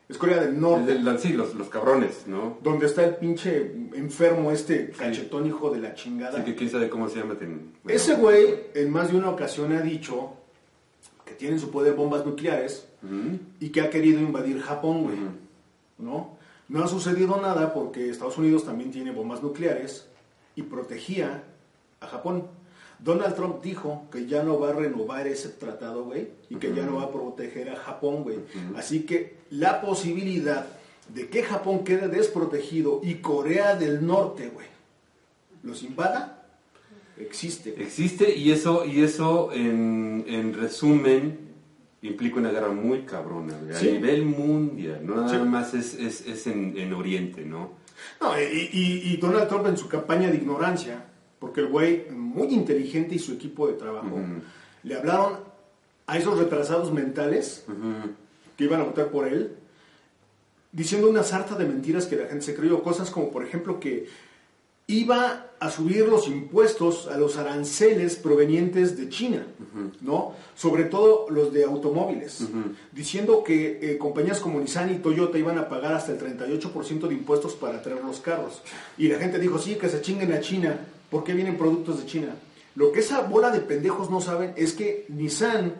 Es 0.10 0.18
Corea 0.18 0.42
del 0.42 0.60
Norte. 0.60 0.92
El 0.92 1.04
de 1.06 1.12
la- 1.12 1.18
sí, 1.18 1.30
los, 1.34 1.54
los 1.56 1.70
cabrones, 1.70 2.24
¿no? 2.28 2.58
Donde 2.62 2.86
está 2.88 3.06
el 3.06 3.16
pinche 3.16 3.72
enfermo 3.94 4.52
este 4.52 4.90
cachetón 4.90 5.48
hijo 5.48 5.70
de 5.70 5.80
la 5.80 5.94
chingada. 5.94 6.38
Así 6.40 6.44
que 6.52 6.56
quién 6.56 6.70
sabe 6.70 6.90
cómo 6.90 7.08
se 7.08 7.20
llama. 7.20 7.36
ten- 7.36 7.72
bueno. 7.84 7.96
Ese 7.98 8.16
güey 8.16 8.56
en 8.74 8.90
más 8.92 9.10
de 9.12 9.18
una 9.18 9.30
ocasión 9.30 9.72
ha 9.72 9.80
dicho 9.82 10.34
que 11.32 11.38
tiene 11.38 11.56
en 11.56 11.62
su 11.62 11.72
poder 11.72 11.94
bombas 11.94 12.26
nucleares 12.26 12.86
y 13.60 13.70
que 13.70 13.82
ha 13.82 13.90
querido 13.90 14.20
invadir 14.20 14.62
Japón, 14.62 15.04
güey. 15.04 15.18
¿No? 15.98 16.38
No 16.68 16.84
ha 16.84 16.88
sucedido 16.88 17.40
nada 17.42 17.74
porque 17.74 18.10
Estados 18.10 18.38
Unidos 18.38 18.66
también 18.66 18.92
tiene 18.92 19.12
bombas 19.12 19.42
nucleares 19.42 20.08
y 20.56 20.64
protegía 20.64 21.44
a 22.02 22.08
Japón. 22.08 22.48
Donald 23.00 23.36
Trump 23.36 23.64
dijo 23.64 24.08
que 24.12 24.26
ya 24.26 24.44
no 24.44 24.60
va 24.60 24.70
a 24.70 24.74
renovar 24.74 25.26
ese 25.28 25.50
tratado, 25.50 26.04
güey, 26.04 26.30
y 26.50 26.56
que 26.56 26.74
ya 26.74 26.86
no 26.86 26.98
va 26.98 27.04
a 27.04 27.12
proteger 27.12 27.70
a 27.70 27.76
Japón, 27.76 28.24
güey. 28.24 28.40
Así 28.76 29.06
que 29.06 29.38
la 29.50 29.82
posibilidad 29.82 30.68
de 31.14 31.30
que 31.30 31.44
Japón 31.44 31.84
quede 31.84 32.10
desprotegido 32.10 33.00
y 33.04 33.16
Corea 33.16 33.76
del 33.76 34.06
Norte, 34.06 34.50
güey, 34.50 34.68
los 35.64 35.82
invada, 35.84 36.41
existe. 37.18 37.76
Existe 37.82 38.36
y 38.36 38.52
eso, 38.52 38.86
y 38.86 39.02
eso 39.02 39.52
en, 39.54 40.26
en 40.28 40.54
resumen 40.54 41.40
implica 42.02 42.38
una 42.40 42.52
guerra 42.52 42.70
muy 42.70 43.02
cabrona, 43.04 43.54
Sí. 43.74 43.90
a 43.90 43.92
nivel 43.94 44.26
mundial, 44.26 45.02
no 45.06 45.16
nada 45.18 45.30
Sí. 45.30 45.46
más 45.48 45.74
es, 45.74 45.94
es, 45.94 46.26
es 46.28 46.48
en, 46.48 46.76
en 46.78 46.94
Oriente, 46.94 47.46
¿no? 47.46 47.74
No, 48.20 48.40
y, 48.40 48.44
y- 48.72 49.14
y 49.14 49.18
Donald 49.18 49.48
Trump 49.48 49.68
en 49.68 49.78
su 49.78 49.88
campaña 49.88 50.30
de 50.32 50.38
ignorancia, 50.38 51.06
porque 51.38 51.62
el 51.62 51.68
güey, 51.68 52.10
muy 52.10 52.48
inteligente 52.48 53.14
y 53.16 53.20
su 53.20 53.34
equipo 53.34 53.68
de 53.68 53.74
trabajo, 53.74 54.20
le 54.84 54.96
hablaron 54.96 55.40
a 56.08 56.18
esos 56.18 56.40
retrasados 56.40 56.92
mentales 56.92 57.66
que 58.58 58.64
iban 58.64 58.82
a 58.82 58.86
votar 58.86 59.10
por 59.10 59.28
él, 59.28 59.56
diciendo 60.72 61.10
una 61.10 61.24
sarta 61.24 61.56
de 61.56 61.66
mentiras 61.66 62.06
que 62.08 62.16
la 62.16 62.26
gente 62.28 62.46
se 62.46 62.56
creyó, 62.56 62.82
cosas 62.82 63.12
como 63.12 63.30
por 63.32 63.44
ejemplo 63.46 63.80
que 63.80 64.08
iba 64.94 65.48
a 65.60 65.70
subir 65.70 66.08
los 66.08 66.28
impuestos 66.28 67.08
a 67.08 67.18
los 67.18 67.38
aranceles 67.38 68.16
provenientes 68.16 68.98
de 68.98 69.10
China, 69.10 69.46
¿no? 70.02 70.34
Sobre 70.56 70.86
todo 70.86 71.28
los 71.30 71.54
de 71.54 71.64
automóviles, 71.64 72.44
diciendo 72.92 73.44
que 73.44 73.80
eh, 73.82 73.98
compañías 73.98 74.40
como 74.40 74.60
Nissan 74.60 74.92
y 74.94 74.98
Toyota 75.00 75.38
iban 75.38 75.58
a 75.60 75.70
pagar 75.70 75.94
hasta 75.94 76.12
el 76.14 76.20
38% 76.20 77.08
de 77.08 77.14
impuestos 77.14 77.54
para 77.54 77.82
traer 77.82 78.04
los 78.04 78.20
carros. 78.20 78.62
Y 78.98 79.08
la 79.08 79.20
gente 79.20 79.38
dijo, 79.40 79.60
sí, 79.60 79.76
que 79.76 79.88
se 79.90 80.02
chinguen 80.02 80.34
a 80.34 80.40
China, 80.40 80.80
¿por 81.10 81.24
qué 81.24 81.34
vienen 81.34 81.58
productos 81.58 82.00
de 82.00 82.06
China? 82.08 82.36
Lo 82.76 82.92
que 82.92 83.02
esa 83.02 83.22
bola 83.22 83.52
de 83.52 83.60
pendejos 83.60 84.10
no 84.10 84.20
saben 84.20 84.54
es 84.56 84.74
que 84.74 85.06
Nissan, 85.10 85.74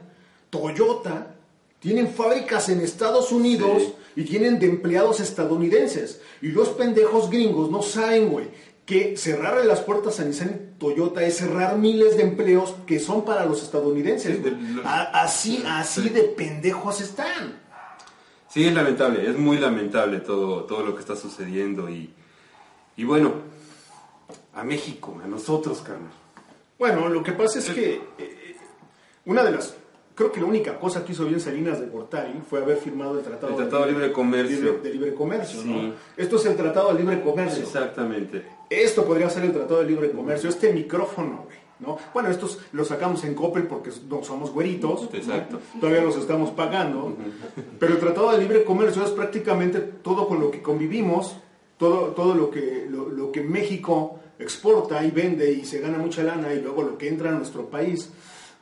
Toyota, 0.50 1.36
tienen 1.80 2.10
fábricas 2.10 2.70
en 2.70 2.82
Estados 2.82 3.32
Unidos 3.32 3.82
Sí. 3.82 3.94
y 4.18 4.24
tienen 4.26 4.60
de 4.60 4.68
empleados 4.68 5.20
estadounidenses. 5.20 6.22
Y 6.42 6.50
los 6.50 6.70
pendejos 6.70 7.30
gringos 7.32 7.72
no 7.72 7.82
saben, 7.82 8.30
güey, 8.30 8.48
que 8.92 9.16
cerrarle 9.16 9.64
las 9.64 9.80
puertas 9.80 10.20
a 10.20 10.26
Nissan 10.26 10.50
y 10.50 10.78
Toyota 10.80 11.24
es 11.24 11.38
cerrar 11.38 11.78
miles 11.78 12.18
de 12.18 12.24
empleos 12.24 12.76
que 12.86 13.00
son 13.00 13.24
para 13.24 13.46
los 13.46 13.64
estadounidenses. 13.64 14.36
Sí, 14.36 14.42
de 14.44 14.82
así, 15.14 15.64
así 15.66 16.02
Sí. 16.04 16.10
de 16.10 16.24
pendejos 16.24 17.00
están. 17.00 17.58
Sí, 18.50 18.66
es 18.68 18.74
lamentable, 18.74 19.30
es 19.30 19.38
muy 19.38 19.58
lamentable 19.60 20.20
todo, 20.20 20.66
todo 20.66 20.84
lo 20.86 20.94
que 20.94 21.00
está 21.00 21.16
sucediendo 21.16 21.90
y, 21.90 22.14
y 22.98 23.06
bueno, 23.06 23.32
a 24.54 24.66
México, 24.66 25.22
a 25.24 25.28
nosotros, 25.28 25.80
carnal. 25.80 26.12
Bueno, 26.78 27.08
lo 27.08 27.24
que 27.24 27.32
pasa 27.32 27.60
es 27.60 27.70
que 27.70 28.02
eh, 28.18 28.56
una 29.26 29.42
de 29.44 29.52
las 29.52 29.74
creo 30.16 30.34
que 30.34 30.42
la 30.42 30.48
única 30.48 30.78
cosa 30.78 31.06
que 31.06 31.14
hizo 31.14 31.24
bien 31.24 31.40
Salinas 31.40 31.80
de 31.80 31.86
Gortari 31.88 32.42
fue 32.50 32.60
haber 32.62 32.76
firmado 32.76 33.18
el 33.18 33.24
Tratado, 33.24 33.52
El 33.54 33.56
Tratado 33.58 33.86
de 33.86 33.92
Libre 33.94 34.12
Comercio. 34.12 34.58
libre- 34.58 34.80
de 34.82 34.90
Libre 34.92 35.14
Comercio. 35.14 35.62
Esto 36.18 36.36
es 36.36 36.46
el 36.46 36.58
Tratado 36.58 36.90
de 36.94 37.00
Libre 37.00 37.22
Comercio. 37.22 37.64
Exactamente. 37.64 38.60
Esto 38.72 39.04
podría 39.04 39.30
ser 39.30 39.44
el 39.44 39.52
Tratado 39.52 39.82
de 39.82 39.86
Libre 39.86 40.12
Comercio. 40.12 40.50
Este 40.50 40.72
micrófono, 40.72 41.44
güey. 41.44 41.58
¿no? 41.80 41.98
Bueno, 42.14 42.30
estos 42.30 42.58
los 42.72 42.88
sacamos 42.88 43.22
en 43.26 43.36
Coppel 43.36 43.64
porque 43.64 43.92
no 44.08 44.24
somos 44.24 44.52
güeritos. 44.52 45.10
¿no? 45.12 45.18
Exacto. 45.18 45.60
Todavía 45.78 46.02
los 46.02 46.16
estamos 46.16 46.52
pagando. 46.52 47.18
Pero 47.78 47.94
el 47.96 48.00
Tratado 48.00 48.32
de 48.32 48.38
Libre 48.38 48.64
Comercio 48.64 49.04
es 49.04 49.12
prácticamente 49.12 49.80
todo 49.82 50.26
con 50.26 50.40
lo 50.40 50.50
que 50.50 50.62
convivimos, 50.62 51.36
todo, 51.78 52.12
todo 52.14 52.34
lo, 52.34 52.50
que, 52.50 52.88
lo, 52.90 53.10
lo 53.10 53.30
que 53.30 53.42
México 53.42 54.22
exporta 54.40 55.04
y 55.04 55.12
vende 55.12 55.52
y 55.52 55.66
se 55.66 55.82
gana 55.82 55.98
mucha 55.98 56.24
lana 56.24 56.54
y 56.54 56.62
luego 56.62 56.82
lo 56.82 56.98
que 56.98 57.10
entra 57.10 57.30
a 57.30 57.34
nuestro 57.34 57.66
país. 57.70 58.10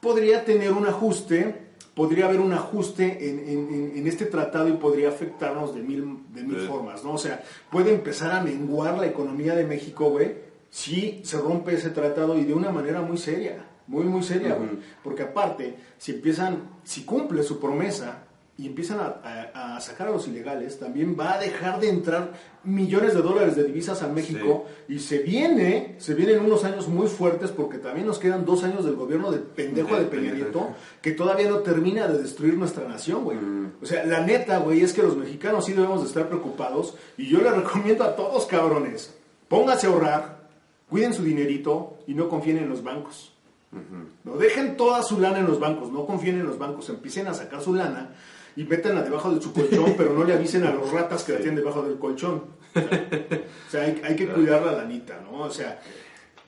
Podría 0.02 0.44
tener 0.44 0.72
un 0.72 0.88
ajuste, 0.88 1.69
podría 2.00 2.28
haber 2.28 2.40
un 2.40 2.54
ajuste 2.54 3.30
en, 3.30 3.40
en- 3.40 3.74
en- 3.74 3.98
en 3.98 4.08
este 4.08 4.26
tratado 4.26 4.70
y 4.70 4.74
podría 4.86 5.10
afectarnos 5.10 5.76
de 5.76 5.82
mil, 5.82 6.20
de 6.34 6.44
mil 6.44 6.62
Sí. 6.62 6.66
formas, 6.68 7.04
¿no? 7.04 7.12
O 7.12 7.18
sea, 7.18 7.44
puede 7.70 7.94
empezar 7.94 8.32
a 8.32 8.42
menguar 8.42 8.98
la 8.98 9.06
economía 9.08 9.54
de 9.54 9.66
México, 9.66 10.10
güey, 10.10 10.36
si 10.70 11.20
se 11.26 11.38
rompe 11.38 11.74
ese 11.76 11.90
tratado 11.90 12.38
y 12.40 12.46
de 12.46 12.54
una 12.54 12.72
manera 12.72 13.02
muy 13.02 13.18
seria, 13.18 13.66
muy, 13.86 14.06
muy 14.06 14.24
seria, 14.24 14.56
güey. 14.56 14.70
Porque 15.04 15.24
aparte, 15.24 15.76
si 15.98 16.14
empiezan, 16.14 16.70
si 16.86 17.04
cumple 17.04 17.44
su 17.44 17.60
promesa 17.60 18.24
y 18.60 18.68
empiezan 18.68 19.00
a, 19.00 19.22
a- 19.24 19.78
a 19.78 19.82
sacar 19.82 20.10
a 20.10 20.12
los 20.12 20.28
ilegales, 20.28 20.78
también 20.80 21.16
va 21.20 21.34
a 21.36 21.40
dejar 21.40 21.80
de 21.80 21.90
entrar 21.90 22.34
millones 22.64 23.14
de 23.14 23.22
dólares 23.22 23.56
de 23.56 23.64
divisas 23.64 24.02
a 24.04 24.08
México 24.10 24.66
y 24.90 25.00
se 25.00 25.20
viene, 25.20 25.96
se 25.98 26.14
vienen 26.14 26.40
unos 26.44 26.66
años 26.66 26.88
muy 26.90 27.08
fuertes 27.08 27.52
porque 27.52 27.78
también 27.78 28.06
nos 28.06 28.20
quedan 28.20 28.46
dos 28.46 28.64
años 28.66 28.84
del 28.84 28.96
gobierno 28.96 29.32
del 29.32 29.42
pendejo 29.42 29.96
de 29.96 30.06
Peña 30.06 30.34
Nieto 30.34 30.70
que 31.02 31.12
todavía 31.12 31.50
no 31.50 31.60
termina 31.60 32.08
de 32.08 32.22
destruir 32.22 32.58
nuestra 32.58 32.86
nación, 32.88 33.24
güey. 33.24 33.38
O 33.82 33.86
sea, 33.86 34.04
la 34.06 34.20
neta, 34.26 34.58
güey, 34.60 34.82
es 34.82 34.92
que 34.92 35.02
los 35.04 35.16
mexicanos 35.16 35.66
sí 35.66 35.72
debemos 35.74 36.02
de 36.02 36.08
estar 36.08 36.28
preocupados 36.28 36.96
y 37.18 37.28
yo 37.30 37.40
les 37.42 37.56
recomiendo 37.56 38.04
a 38.04 38.16
todos, 38.18 38.46
cabrones, 38.46 39.16
pónganse 39.48 39.88
a 39.88 39.92
ahorrar, 39.92 40.40
cuiden 40.90 41.14
su 41.14 41.24
dinerito 41.24 42.00
y 42.08 42.14
no 42.14 42.28
confíen 42.28 42.58
en 42.58 42.68
los 42.68 42.84
bancos. 42.84 43.34
No 44.24 44.36
dejen 44.36 44.76
toda 44.78 45.04
su 45.04 45.20
lana 45.20 45.38
en 45.40 45.46
los 45.46 45.60
bancos, 45.60 45.92
no 45.92 46.06
confíen 46.08 46.40
en 46.40 46.48
los 46.48 46.58
bancos, 46.58 46.90
empiecen 46.90 47.28
a 47.28 47.36
sacar 47.36 47.62
su 47.62 47.76
lana 47.76 48.16
y 48.60 48.66
métanla 48.66 49.04
debajo 49.04 49.34
de 49.34 49.42
su 49.42 49.54
colchón, 49.54 49.94
pero 49.98 50.12
no 50.14 50.26
le 50.26 50.34
avisen 50.34 50.66
a 50.66 50.74
los 50.74 50.92
ratas 50.92 51.24
que 51.24 51.32
la 51.32 51.38
tienen 51.38 51.56
debajo 51.56 51.82
del 51.82 51.98
colchón. 51.98 52.44
O 52.76 53.72
sea, 53.72 53.84
hay, 53.84 54.02
hay 54.04 54.16
que 54.18 54.28
cuidar 54.28 54.64
la 54.64 54.74
lanita, 54.74 55.22
¿no? 55.22 55.44
O 55.44 55.50
sea, 55.50 55.80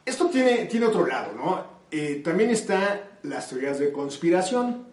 esto 0.04 0.26
tiene, 0.26 0.66
tiene 0.66 0.88
otro 0.88 1.06
lado, 1.06 1.34
¿no? 1.34 1.64
Eh, 1.90 2.22
también 2.22 2.50
está 2.50 3.12
las 3.24 3.48
teorías 3.48 3.80
de 3.80 3.94
conspiración. 3.94 4.88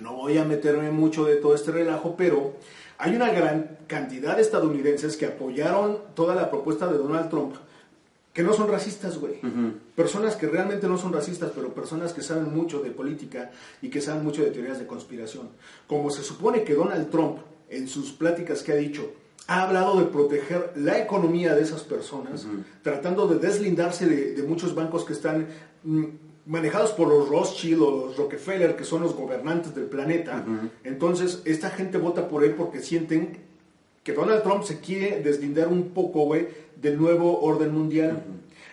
No 0.00 0.14
voy 0.14 0.38
a 0.38 0.44
meterme 0.44 0.90
mucho 0.90 1.24
de 1.26 1.36
todo 1.36 1.54
este 1.54 1.70
relajo, 1.70 2.16
pero 2.16 2.54
hay 2.96 3.14
una 3.14 3.30
gran 3.30 3.78
cantidad 3.86 4.34
de 4.34 4.42
estadounidenses 4.42 5.16
que 5.16 5.26
apoyaron 5.26 5.98
toda 6.14 6.34
la 6.34 6.50
propuesta 6.50 6.88
de 6.88 6.98
Donald 6.98 7.28
Trump, 7.30 7.54
que 8.32 8.42
no 8.42 8.52
son 8.52 8.68
racistas, 8.68 9.18
güey. 9.18 9.40
Personas 9.96 10.36
que 10.36 10.46
realmente 10.46 10.86
no 10.86 10.96
son 10.96 11.12
racistas, 11.12 11.50
pero 11.54 11.74
personas 11.74 12.12
que 12.12 12.22
saben 12.22 12.54
mucho 12.54 12.80
de 12.80 12.90
política 12.90 13.50
y 13.82 13.90
que 13.90 14.00
saben 14.00 14.24
mucho 14.24 14.42
de 14.42 14.50
teorías 14.50 14.78
de 14.78 14.86
conspiración. 14.86 15.48
Como 15.86 16.10
se 16.10 16.22
supone 16.22 16.62
que 16.62 16.74
Donald 16.74 17.10
Trump, 17.10 17.38
en 17.68 17.88
sus 17.88 18.12
pláticas 18.12 18.62
que 18.62 18.72
ha 18.72 18.76
dicho, 18.76 19.12
ha 19.48 19.62
hablado 19.62 19.98
de 19.98 20.06
proteger 20.06 20.72
la 20.76 20.98
economía 20.98 21.54
de 21.54 21.62
esas 21.62 21.82
personas, 21.82 22.46
tratando 22.82 23.26
de 23.26 23.38
deslindarse 23.38 24.06
de, 24.06 24.34
de 24.34 24.42
muchos 24.42 24.74
bancos 24.74 25.04
que 25.04 25.14
están 25.14 25.48
mm, 25.84 26.04
manejados 26.48 26.92
por 26.92 27.08
los 27.08 27.28
Rothschild 27.28 27.82
o 27.82 28.06
los 28.06 28.16
Rockefeller, 28.16 28.74
que 28.74 28.84
son 28.84 29.02
los 29.02 29.14
gobernantes 29.14 29.74
del 29.74 29.84
planeta. 29.84 30.44
Entonces, 30.82 31.42
esta 31.44 31.70
gente 31.70 31.98
vota 31.98 32.28
por 32.28 32.42
él 32.42 32.54
porque 32.54 32.80
sienten 32.80 33.38
que 34.02 34.14
Donald 34.14 34.42
Trump 34.42 34.64
se 34.64 34.80
quiere 34.80 35.20
deslindar 35.22 35.68
un 35.68 35.90
poco, 35.90 36.24
güey, 36.24 36.48
del 36.80 36.98
nuevo 36.98 37.40
orden 37.40 37.72
mundial. 37.74 38.22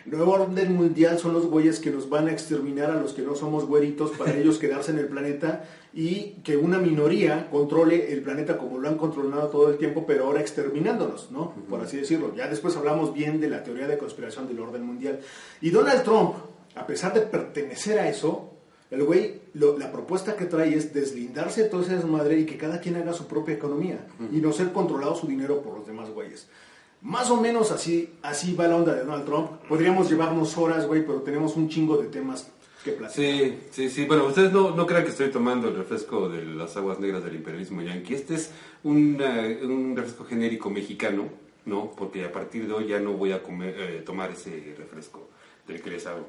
El 0.06 0.12
nuevo 0.18 0.34
orden 0.34 0.76
mundial 0.76 1.18
son 1.18 1.34
los 1.34 1.48
güeyes 1.48 1.80
que 1.80 1.90
nos 1.90 2.08
van 2.10 2.28
a 2.28 2.32
exterminar 2.32 2.92
a 2.92 3.02
los 3.02 3.14
que 3.14 3.24
no 3.24 3.34
somos 3.36 3.66
güeritos 3.66 4.12
para 4.12 4.34
ellos 4.38 4.60
quedarse 4.60 4.92
en 4.92 5.00
el 5.00 5.08
planeta 5.08 5.64
y 5.96 6.36
que 6.44 6.58
una 6.58 6.78
minoría 6.78 7.50
controle 7.50 8.14
el 8.14 8.22
planeta 8.22 8.58
como 8.58 8.78
lo 8.78 8.88
han 8.88 8.98
controlado 8.98 9.48
todo 9.48 9.70
el 9.72 9.78
tiempo, 9.78 10.06
pero 10.06 10.26
ahora 10.26 10.42
exterminándonos, 10.42 11.32
¿no? 11.32 11.54
Por 11.70 11.82
así 11.82 11.98
decirlo. 11.98 12.34
Ya 12.36 12.48
después 12.48 12.76
hablamos 12.78 13.14
bien 13.14 13.40
de 13.42 13.50
la 13.50 13.64
teoría 13.64 13.88
de 13.88 13.98
conspiración 13.98 14.48
del 14.48 14.60
orden 14.60 14.84
mundial. 14.86 15.20
Y 15.62 15.72
Donald 15.72 16.04
Trump, 16.04 16.36
a 16.76 16.86
pesar 16.86 17.14
de 17.16 17.22
pertenecer 17.22 17.98
a 17.98 18.08
eso, 18.08 18.52
el 18.92 19.04
güey, 19.04 19.42
lo- 19.56 19.80
la 19.80 19.92
propuesta 19.92 20.36
que 20.36 20.46
trae 20.46 20.76
es 20.76 20.94
deslindarse 20.94 21.64
de 21.64 21.70
toda 21.70 21.84
esa 21.84 21.96
desmadre 21.96 22.38
y 22.40 22.46
que 22.46 22.58
cada 22.58 22.80
quien 22.80 22.98
haga 22.98 23.14
su 23.14 23.26
propia 23.26 23.56
economía 23.56 24.06
y 24.32 24.38
no 24.38 24.52
ser 24.54 24.72
controlado 24.72 25.16
su 25.16 25.26
dinero 25.26 25.62
por 25.64 25.80
los 25.80 25.88
demás 25.88 26.12
güeyes. 26.12 26.48
Más 27.06 27.30
o 27.30 27.40
menos 27.40 27.72
así, 27.72 28.10
así 28.24 28.56
va 28.56 28.68
la 28.68 28.78
onda 28.78 28.94
de 28.96 29.02
Donald 29.04 29.26
Trump. 29.26 29.52
Podríamos 29.70 30.10
llevarnos 30.10 30.58
horas, 30.58 30.88
güey, 30.88 31.06
pero 31.06 31.22
tenemos 31.22 31.56
un 31.56 31.70
chingo 31.70 31.98
de 31.98 32.08
temas 32.08 32.48
que 32.84 32.94
platicar. 32.94 33.24
Sí, 33.24 33.60
sí, 33.70 33.90
sí. 33.92 34.06
Bueno, 34.06 34.26
ustedes 34.26 34.52
no, 34.52 34.72
no 34.76 34.88
crean 34.88 35.04
que 35.04 35.12
estoy 35.12 35.30
tomando 35.30 35.68
el 35.70 35.76
refresco 35.76 36.30
de 36.30 36.44
las 36.44 36.76
aguas 36.78 37.00
negras 37.00 37.24
del 37.24 37.36
imperialismo 37.36 37.84
yanqui. 37.84 38.16
Este 38.16 38.34
es 38.34 38.50
un, 38.84 39.18
eh, 39.22 39.60
un 39.64 39.96
refresco 39.96 40.26
genérico 40.26 40.72
mexicano, 40.72 41.30
¿no? 41.66 41.92
Porque 41.92 42.26
a 42.26 42.32
partir 42.32 42.68
de 42.68 42.74
hoy 42.74 42.88
ya 42.88 43.00
no 43.00 43.14
voy 43.14 43.34
a 43.34 43.44
comer, 43.44 43.76
eh, 43.78 44.02
tomar 44.04 44.32
ese 44.32 44.74
refresco 44.76 45.30
del 45.68 45.82
que 45.84 45.92
les 45.92 46.08
hago. 46.08 46.28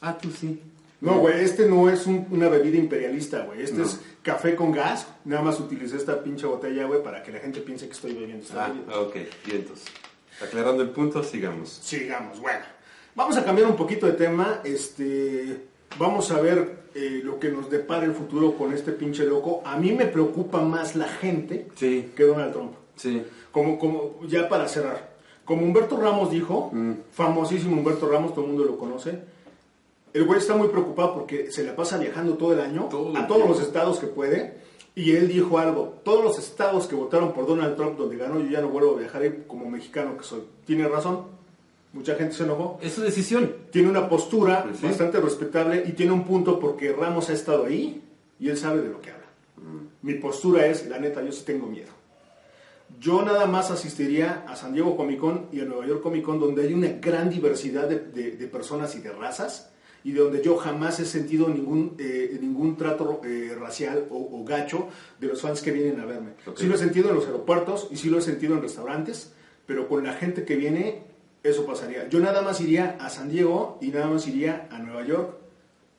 Ah, 0.00 0.16
tú 0.16 0.30
sí. 0.30 0.62
No, 0.98 1.18
güey, 1.18 1.44
este 1.44 1.68
no 1.68 1.90
es 1.90 2.06
un- 2.06 2.26
una 2.30 2.48
bebida 2.48 2.78
imperialista, 2.78 3.44
güey. 3.44 3.60
Este 3.60 3.82
es 3.82 4.00
café 4.22 4.56
con 4.56 4.72
gas. 4.72 5.06
Nada 5.26 5.42
más 5.42 5.60
utilicé 5.60 5.96
esta 5.98 6.22
pinche 6.22 6.46
botella, 6.46 6.86
güey, 6.86 7.02
para 7.02 7.22
que 7.22 7.32
la 7.32 7.38
gente 7.38 7.60
piense 7.60 7.84
que 7.86 7.92
estoy 7.92 8.14
bebiendo 8.14 8.42
esta 8.42 8.66
Ah, 8.88 9.00
ok, 9.00 9.14
vientos. 9.46 9.82
Aclarando 10.42 10.82
el 10.82 10.90
punto, 10.90 11.22
sigamos. 11.22 11.70
Sigamos, 11.82 12.40
bueno. 12.40 12.60
Vamos 13.14 13.36
a 13.36 13.44
cambiar 13.44 13.68
un 13.68 13.76
poquito 13.76 14.06
de 14.06 14.12
tema. 14.12 14.60
Este, 14.64 15.66
vamos 15.98 16.30
a 16.30 16.40
ver 16.40 16.84
eh, 16.94 17.20
lo 17.24 17.38
que 17.40 17.48
nos 17.48 17.70
depara 17.70 18.04
el 18.04 18.12
futuro 18.12 18.54
con 18.56 18.72
este 18.72 18.92
pinche 18.92 19.24
loco. 19.24 19.62
A 19.64 19.76
mí 19.78 19.92
me 19.92 20.06
preocupa 20.06 20.60
más 20.60 20.94
la 20.96 21.08
gente 21.08 21.68
Sí, 21.74 22.12
que 22.14 22.24
Donald 22.24 22.52
Trump. 22.52 22.72
sí. 22.96 23.22
Como, 23.52 23.78
como, 23.78 24.20
ya 24.28 24.50
para 24.50 24.68
cerrar. 24.68 25.16
Como 25.46 25.62
Humberto 25.64 25.96
Ramos 25.96 26.30
dijo, 26.30 26.68
Mm. 26.74 26.92
famosísimo 27.12 27.76
Humberto 27.78 28.06
Ramos, 28.06 28.34
todo 28.34 28.44
el 28.44 28.50
mundo 28.50 28.64
lo 28.66 28.76
conoce. 28.76 29.18
El 30.12 30.24
güey 30.24 30.38
está 30.40 30.54
muy 30.56 30.68
preocupado 30.68 31.14
porque 31.14 31.50
se 31.50 31.64
la 31.64 31.74
pasa 31.74 31.96
viajando 31.96 32.34
todo 32.34 32.52
el 32.52 32.60
año 32.60 32.88
Todo 32.90 33.16
a 33.16 33.26
todos 33.26 33.42
tiempo. 33.42 33.54
los 33.54 33.62
estados 33.66 33.98
que 33.98 34.08
puede. 34.08 34.58
Y 34.96 35.12
él 35.12 35.28
dijo 35.28 35.58
algo, 35.58 36.00
todos 36.04 36.24
los 36.24 36.38
estados 36.38 36.86
que 36.86 36.94
votaron 36.96 37.32
por 37.34 37.46
Donald 37.46 37.76
Trump 37.76 37.96
donde 37.98 38.16
ganó, 38.16 38.40
yo 38.40 38.48
ya 38.48 38.60
no 38.62 38.68
vuelvo 38.70 38.96
a 38.96 38.98
viajar 39.00 39.22
ahí 39.22 39.44
como 39.46 39.68
mexicano 39.70 40.16
que 40.16 40.24
soy. 40.24 40.40
Tiene 40.64 40.88
razón, 40.88 41.24
mucha 41.92 42.14
gente 42.14 42.34
se 42.34 42.44
enojó. 42.44 42.78
Es 42.82 42.94
su 42.94 43.02
decisión. 43.02 43.52
Tiene 43.70 43.90
una 43.90 44.08
postura 44.08 44.64
Pues 44.64 44.78
sí. 44.78 44.86
bastante 44.86 45.20
respetable 45.20 45.84
y 45.86 45.92
tiene 45.92 46.12
un 46.12 46.24
punto 46.24 46.58
porque 46.58 46.92
Ramos 46.92 47.28
ha 47.28 47.34
estado 47.34 47.66
ahí 47.66 48.02
y 48.40 48.48
él 48.48 48.56
sabe 48.56 48.80
de 48.80 48.88
lo 48.88 49.00
que 49.02 49.10
habla. 49.10 49.26
Mm. 49.58 50.06
Mi 50.06 50.14
postura 50.14 50.64
es, 50.66 50.86
la 50.88 50.98
neta, 50.98 51.22
yo 51.22 51.30
sí 51.30 51.44
tengo 51.44 51.66
miedo. 51.66 51.90
Yo 52.98 53.20
nada 53.22 53.46
más 53.46 53.70
asistiría 53.70 54.44
a 54.48 54.56
San 54.56 54.72
Diego 54.72 54.96
Comic 54.96 55.18
Con 55.20 55.46
y 55.52 55.60
a 55.60 55.64
Nueva 55.64 55.86
York 55.86 56.02
Comic 56.02 56.24
Con, 56.24 56.40
donde 56.40 56.62
hay 56.62 56.72
una 56.72 56.88
gran 57.00 57.28
diversidad 57.28 57.86
de, 57.88 57.98
de- 57.98 58.36
de 58.36 58.46
personas 58.46 58.94
y 58.94 59.00
de 59.00 59.12
razas, 59.12 59.70
y 60.06 60.12
de 60.12 60.20
donde 60.20 60.40
yo 60.40 60.56
jamás 60.56 61.00
he 61.00 61.04
sentido 61.04 61.48
ningún, 61.48 61.96
eh, 61.98 62.38
ningún 62.40 62.76
trato 62.76 63.20
eh, 63.24 63.56
racial 63.58 64.04
o, 64.10 64.16
o 64.40 64.44
gacho 64.44 64.86
de 65.18 65.26
los 65.26 65.40
fans 65.42 65.60
que 65.62 65.72
vienen 65.72 65.98
a 65.98 66.04
verme. 66.04 66.30
Ok. 66.46 66.58
Sí 66.58 66.66
lo 66.66 66.76
he 66.76 66.78
sentido 66.78 67.08
en 67.08 67.16
los 67.16 67.26
aeropuertos 67.26 67.88
y 67.90 67.96
sí 67.96 68.08
lo 68.08 68.18
he 68.18 68.22
sentido 68.22 68.54
en 68.54 68.62
restaurantes, 68.62 69.32
pero 69.66 69.88
con 69.88 70.04
la 70.04 70.12
gente 70.12 70.44
que 70.44 70.54
viene, 70.54 71.02
eso 71.42 71.66
pasaría. 71.66 72.08
Yo 72.08 72.20
nada 72.20 72.40
más 72.40 72.60
iría 72.60 72.96
a 73.00 73.10
San 73.10 73.28
Diego 73.30 73.78
y 73.80 73.88
nada 73.88 74.06
más 74.06 74.28
iría 74.28 74.68
a 74.70 74.78
Nueva 74.78 75.04
York, 75.04 75.38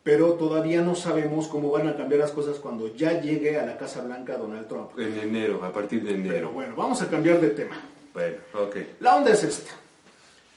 pero 0.04 0.36
todavía 0.36 0.82
no 0.82 0.96
sabemos 0.96 1.50
cómo 1.50 1.70
van 1.70 1.90
a 1.90 1.98
cambiar 1.98 2.22
las 2.22 2.32
cosas 2.32 2.60
cuando 2.60 2.96
ya 2.96 3.20
llegue 3.20 3.60
a 3.60 3.66
la 3.66 3.78
Casa 3.78 4.02
Blanca 4.06 4.38
Donald 4.38 4.70
Trump. 4.70 4.92
En 4.98 5.20
enero, 5.20 5.62
a 5.66 5.74
partir 5.74 6.02
de 6.06 6.14
Pero 6.14 6.30
enero. 6.30 6.52
bueno, 6.52 6.76
vamos 6.78 7.02
a 7.02 7.10
cambiar 7.10 7.42
de 7.42 7.50
tema. 7.50 7.76
Bueno, 8.14 8.38
ok. 8.54 8.76
La 9.02 9.18
onda 9.18 9.32
es 9.34 9.44
esta. 9.44 9.72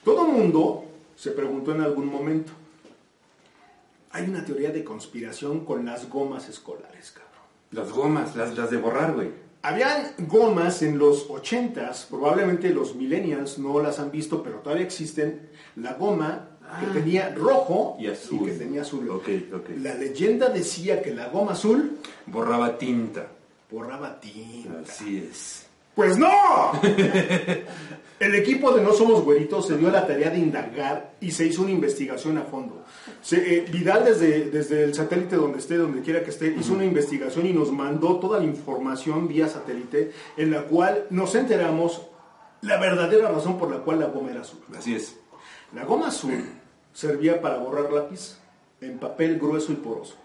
Todo 0.05 0.23
mundo 0.25 0.85
se 1.17 1.31
preguntó 1.31 1.75
en 1.75 1.81
algún 1.81 2.05
momento. 2.05 2.53
Hay 4.13 4.25
una 4.29 4.43
teoría 4.43 4.71
de 4.71 4.83
conspiración 4.83 5.65
con 5.65 5.85
las 5.85 6.09
gomas 6.09 6.49
escolares, 6.49 7.11
cabrón. 7.11 7.31
Las 7.71 7.91
gomas, 7.91 8.35
las, 8.35 8.57
las 8.57 8.69
de 8.69 8.77
borrar, 8.77 9.13
güey. 9.13 9.29
Habían 9.63 10.11
gomas 10.27 10.81
en 10.81 10.97
los 10.97 11.27
80s, 11.29 12.07
probablemente 12.09 12.69
los 12.71 12.95
millennials 12.95 13.59
no 13.59 13.79
las 13.81 13.99
han 13.99 14.09
visto, 14.11 14.41
pero 14.43 14.57
todavía 14.57 14.83
existen. 14.85 15.49
La 15.75 15.93
goma 15.93 16.47
que 16.79 16.85
Ah. 16.85 16.93
tenía 16.93 17.29
rojo 17.35 17.97
Y 17.99 18.07
azul. 18.07 18.45
que 18.45 18.53
tenía 18.53 18.81
azul. 18.81 19.21
La 19.81 19.93
leyenda 19.95 20.49
decía 20.49 21.01
que 21.01 21.13
la 21.13 21.27
goma 21.27 21.51
azul 21.51 21.97
Borraba 22.27 22.77
tinta. 22.77 23.27
borraba 23.69 24.19
tinta. 24.19 24.79
Así 24.89 25.17
es. 25.29 25.65
Pues 25.95 26.17
no. 26.17 26.29
El 28.19 28.35
equipo 28.35 28.71
de 28.71 28.81
No 28.83 28.93
Somos 28.93 29.23
Güeritos 29.23 29.67
se 29.67 29.77
dio 29.77 29.89
la 29.89 30.05
tarea 30.05 30.29
de 30.29 30.37
indagar 30.37 31.13
y 31.19 31.31
se 31.31 31.45
hizo 31.47 31.63
una 31.63 31.71
investigación 31.71 32.37
a 32.37 32.43
fondo. 32.43 32.80
Se- 33.21 33.57
eh, 33.57 33.65
Vidal 33.71 34.05
desde, 34.05 34.49
desde 34.51 34.83
el 34.83 34.93
satélite 34.93 35.35
donde 35.35 35.59
esté, 35.59 35.77
donde 35.77 36.01
quiera 36.01 36.23
que 36.23 36.29
esté, 36.29 36.55
hizo 36.59 36.73
una 36.73 36.85
investigación 36.85 37.45
y 37.47 37.53
nos 37.53 37.71
mandó 37.71 38.17
toda 38.19 38.39
la 38.39 38.45
información 38.45 39.27
vía 39.27 39.47
satélite 39.47 40.11
en 40.37 40.51
la 40.51 40.63
cual 40.63 41.05
nos 41.09 41.33
enteramos 41.35 42.01
la 42.61 42.77
verdadera 42.79 43.29
razón 43.31 43.57
por 43.57 43.71
la 43.71 43.77
cual 43.79 43.99
la 43.99 44.07
goma 44.07 44.31
era 44.31 44.41
azul. 44.41 44.59
Así 44.77 44.95
es. 44.95 45.17
La 45.73 45.83
goma 45.85 46.07
azul 46.09 46.43
servía 46.93 47.41
para 47.41 47.57
borrar 47.57 47.91
lápiz 47.91 48.37
en 48.81 48.99
papel 48.99 49.39
grueso 49.39 49.71
y 49.71 49.75
poroso. 49.75 50.15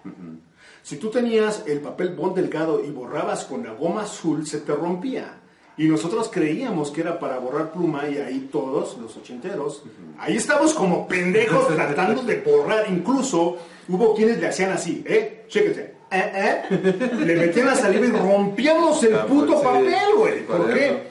Si 0.83 0.97
tú 0.99 1.11
tenías 1.11 1.65
el 1.67 1.81
papel 1.81 2.15
bond 2.15 2.37
delgado 2.37 2.85
y 2.85 2.91
borrabas 2.91 3.45
con 3.45 3.65
la 3.65 3.73
goma 3.73 4.03
azul, 4.03 4.47
se 4.47 4.61
te 4.61 4.75
rompía. 4.75 5.41
Y 5.79 5.89
nosotros 5.89 6.31
creíamos 6.33 6.91
que 6.91 7.03
era 7.03 7.19
para 7.19 7.39
borrar 7.39 7.71
pluma 7.73 8.09
y 8.09 8.17
ahí 8.17 8.49
todos, 8.51 8.97
los 8.99 9.15
ochenteros, 9.17 9.83
ahí 10.19 10.37
estamos 10.37 10.73
como 10.73 11.07
pendejos 11.07 11.69
tratando 11.75 12.23
de 12.23 12.41
borrar. 12.41 12.87
Incluso 12.91 13.59
hubo 13.89 14.15
quienes 14.15 14.39
le 14.41 14.47
hacían 14.47 14.73
así, 14.73 15.05
¿eh? 15.07 15.45
Chéquense. 15.49 15.95
¿Eh, 16.11 16.65
eh? 16.71 17.11
Le 17.19 17.37
metían 17.37 17.67
la 17.67 17.75
saliva 17.75 18.07
y 18.07 18.11
rompíamos 18.11 19.03
el 19.05 19.17
Ah, 19.17 19.27
puto 19.27 19.47
pues, 19.49 19.59
sí. 19.59 19.65
papel, 19.65 20.17
güey. 20.17 20.47
¿Por 20.47 20.73
qué? 20.73 21.03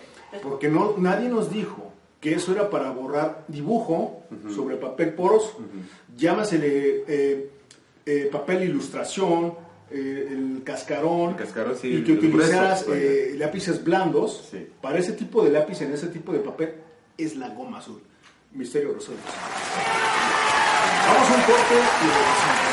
Porque 0.41 0.67
no, 0.69 0.95
nadie 0.97 1.29
nos 1.29 1.49
dijo 1.51 1.91
que 2.19 2.33
eso 2.33 2.51
era 2.53 2.69
para 2.69 2.89
borrar 2.91 3.43
dibujo 3.47 4.23
sobre 4.53 4.77
papel 4.77 5.13
poroso. 5.13 5.57
Llámasele 6.17 7.03
eh, 7.07 7.49
eh, 8.05 8.29
papel 8.31 8.63
ilustración, 8.63 9.53
eh, 9.91 10.29
el 10.31 10.61
cascarón, 10.63 11.31
El 11.31 11.35
cascarón, 11.35 11.75
sí, 11.77 11.87
y 11.87 12.03
que 12.03 12.15
grueso, 12.15 12.27
utilizaras 12.27 12.85
eh, 12.89 13.35
lápices 13.37 13.83
blandos. 13.83 14.47
Sí. 14.51 14.67
Para 14.81 14.99
ese 14.99 15.13
tipo 15.13 15.43
de 15.43 15.51
lápiz, 15.51 15.81
en 15.81 15.93
ese 15.93 16.07
tipo 16.07 16.33
de 16.33 16.39
papel, 16.39 16.73
es 17.17 17.35
la 17.35 17.49
goma 17.49 17.77
azul. 17.79 18.01
Misterio 18.53 18.93
resuelto. 18.93 19.23
Vamos 21.07 21.29
a 21.29 21.35
un 21.35 21.41
corte 21.41 21.75
y 21.75 22.07
regresamos. 22.07 22.64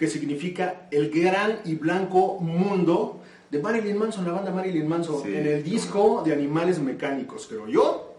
Que 0.00 0.06
significa 0.06 0.88
el 0.90 1.10
gran 1.10 1.58
y 1.66 1.74
blanco 1.74 2.38
mundo 2.40 3.20
de 3.50 3.60
Marilyn 3.60 3.98
Manson, 3.98 4.24
la 4.24 4.32
banda 4.32 4.50
Marilyn 4.50 4.88
Manson, 4.88 5.22
Sí. 5.22 5.28
en 5.34 5.46
el 5.46 5.62
disco 5.62 6.22
de 6.24 6.32
Animales 6.32 6.78
Mecánicos, 6.78 7.46
creo 7.46 7.68
yo, 7.68 8.14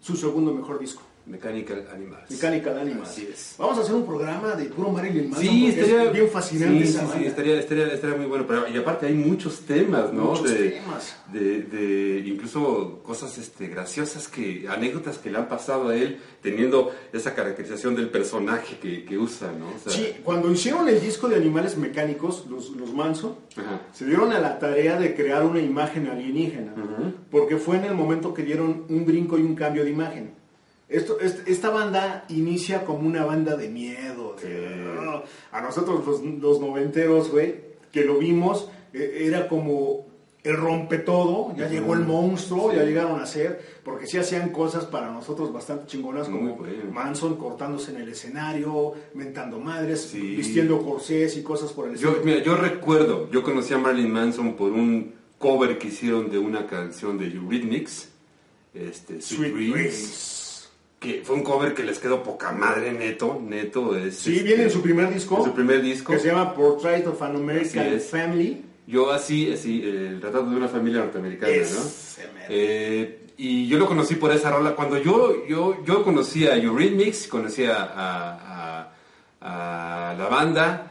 su 0.00 0.14
segundo 0.14 0.54
mejor 0.54 0.78
disco. 0.78 1.02
Mechanical 1.28 1.86
Animals. 1.92 2.30
Mechanical 2.30 2.78
Animals. 2.78 3.08
Así 3.08 3.28
es. 3.30 3.54
Vamos 3.58 3.78
a 3.78 3.82
hacer 3.82 3.94
un 3.94 4.06
programa 4.06 4.54
de 4.54 4.64
puro 4.66 4.90
Marilyn 4.90 5.30
Manson 5.30 5.48
Sí, 5.48 5.66
estaría 5.68 6.04
es 6.04 6.12
bien 6.12 6.28
fascinante 6.28 6.86
sí, 6.86 6.90
esa 6.94 7.06
sí, 7.06 7.18
sí, 7.18 7.26
estaría, 7.26 7.58
estaría, 7.60 7.86
estaría 7.88 8.16
muy 8.16 8.26
bueno. 8.26 8.46
Pero, 8.46 8.68
y 8.68 8.76
aparte 8.76 9.06
hay 9.06 9.14
muchos 9.14 9.60
temas, 9.60 10.12
¿no? 10.12 10.24
Muchos 10.24 10.50
de, 10.50 10.70
temas. 10.70 11.16
De, 11.32 11.62
de 11.62 12.18
incluso 12.26 13.00
cosas 13.02 13.36
este, 13.38 13.68
graciosas, 13.68 14.28
que 14.28 14.66
anécdotas 14.68 15.18
que 15.18 15.30
le 15.30 15.38
han 15.38 15.48
pasado 15.48 15.90
a 15.90 15.96
él, 15.96 16.18
teniendo 16.42 16.92
esa 17.12 17.34
caracterización 17.34 17.94
del 17.94 18.08
personaje 18.08 18.78
que, 18.78 19.04
que 19.04 19.18
usa, 19.18 19.52
¿no? 19.52 19.66
O 19.68 19.78
sea, 19.78 19.92
Sí, 19.92 20.16
cuando 20.24 20.50
hicieron 20.50 20.88
el 20.88 21.00
disco 21.00 21.28
de 21.28 21.36
Animales 21.36 21.76
Mecánicos, 21.76 22.46
los, 22.48 22.70
los 22.70 22.92
Manson, 22.92 23.36
Ajá. 23.56 23.82
se 23.92 24.06
dieron 24.06 24.32
a 24.32 24.40
la 24.40 24.58
tarea 24.58 24.98
de 24.98 25.14
crear 25.14 25.44
una 25.44 25.60
imagen 25.60 26.06
alienígena, 26.08 26.72
porque 27.30 27.56
fue 27.56 27.76
en 27.76 27.84
el 27.84 27.94
momento 27.94 28.32
que 28.32 28.42
dieron 28.42 28.84
un 28.88 29.04
brinco 29.04 29.38
y 29.38 29.42
un 29.42 29.54
cambio 29.54 29.84
de 29.84 29.90
imagen. 29.90 30.37
Esto, 30.88 31.20
est- 31.20 31.46
esta 31.46 31.68
banda 31.70 32.24
inicia 32.30 32.84
como 32.84 33.06
una 33.06 33.24
banda 33.24 33.56
de 33.56 33.68
miedo. 33.68 34.34
de- 34.42 34.88
a 35.52 35.60
nosotros 35.60 36.06
los, 36.06 36.22
los 36.40 36.60
noventeros, 36.60 37.30
güey, 37.30 37.56
que 37.92 38.04
lo 38.04 38.18
vimos, 38.18 38.70
eh, 38.92 39.22
era 39.26 39.48
como 39.48 40.06
el 40.44 40.56
rompe 40.56 40.98
todo, 40.98 41.52
ya 41.56 41.68
llegó 41.68 41.94
el 41.94 42.00
monstruo, 42.00 42.72
ya 42.72 42.84
llegaron 42.84 43.20
a 43.20 43.26
ser, 43.26 43.60
porque 43.84 44.06
sí 44.06 44.16
hacían 44.18 44.50
cosas 44.50 44.84
para 44.86 45.10
nosotros 45.10 45.52
bastante 45.52 45.86
chingonas, 45.86 46.28
como. 46.28 46.56
Manson 46.92 47.36
cortándose 47.36 47.90
en 47.90 47.98
el 48.02 48.08
escenario, 48.10 48.94
mentando 49.14 49.58
madres, 49.58 50.02
Sí. 50.02 50.36
vistiendo 50.36 50.80
corsés 50.82 51.36
y 51.36 51.42
cosas 51.42 51.72
por 51.72 51.88
el 51.88 51.96
Yo, 51.96 52.10
estilo. 52.10 52.24
mira, 52.24 52.42
yo 52.42 52.56
recuerdo, 52.56 53.28
yo 53.30 53.42
conocí 53.42 53.74
a 53.74 53.78
Marilyn 53.78 54.10
Manson 54.12 54.54
por 54.54 54.72
un 54.72 55.12
cover 55.38 55.76
que 55.78 55.88
hicieron 55.88 56.30
de 56.30 56.38
una 56.38 56.66
canción 56.66 57.18
de 57.18 57.26
Eurythmics, 57.26 58.08
este, 58.74 59.20
Sweet, 59.20 59.38
Sweet 59.50 59.54
Dreams, 59.54 59.72
Dreams. 59.74 60.37
Que 60.98 61.22
fue 61.24 61.36
un 61.36 61.42
cover 61.42 61.74
que 61.74 61.84
les 61.84 61.98
quedó 61.98 62.22
poca 62.22 62.50
madre 62.52 62.92
neto, 62.92 63.40
neto. 63.44 63.96
Es, 63.96 64.16
Sí, 64.18 64.32
este, 64.36 64.44
viene 64.44 64.62
en 64.64 64.70
su 64.70 64.82
primer 64.82 65.12
disco, 65.12 65.38
en 65.38 65.44
su 65.44 65.52
primer 65.54 65.80
disco. 65.80 66.12
que 66.12 66.18
se 66.18 66.28
llama 66.28 66.54
Portrait 66.54 67.06
of 67.06 67.20
an 67.22 67.36
American 67.36 67.86
es. 67.86 68.06
Family. 68.10 68.64
Yo 68.86 69.10
así, 69.12 69.52
así, 69.52 69.82
el 69.82 70.14
retrato 70.22 70.48
de 70.48 70.56
una 70.56 70.66
familia 70.68 71.00
norteamericana, 71.00 71.52
¿no? 71.52 71.60
Ese 71.62 72.22
mero. 72.34 72.46
Eh, 72.48 73.20
y 73.36 73.68
yo 73.68 73.78
lo 73.78 73.86
conocí 73.86 74.14
por 74.16 74.32
esa 74.32 74.50
rola. 74.50 74.74
Cuando 74.74 74.96
yo, 74.98 75.46
yo, 75.46 75.84
yo 75.84 76.02
conocí 76.02 76.46
a 76.46 76.56
Eurythmics, 76.56 77.28
conocí 77.28 77.64
a, 77.66 77.82
a- 77.84 78.92
a- 79.40 80.10
a 80.10 80.14
la 80.14 80.26
banda, 80.28 80.87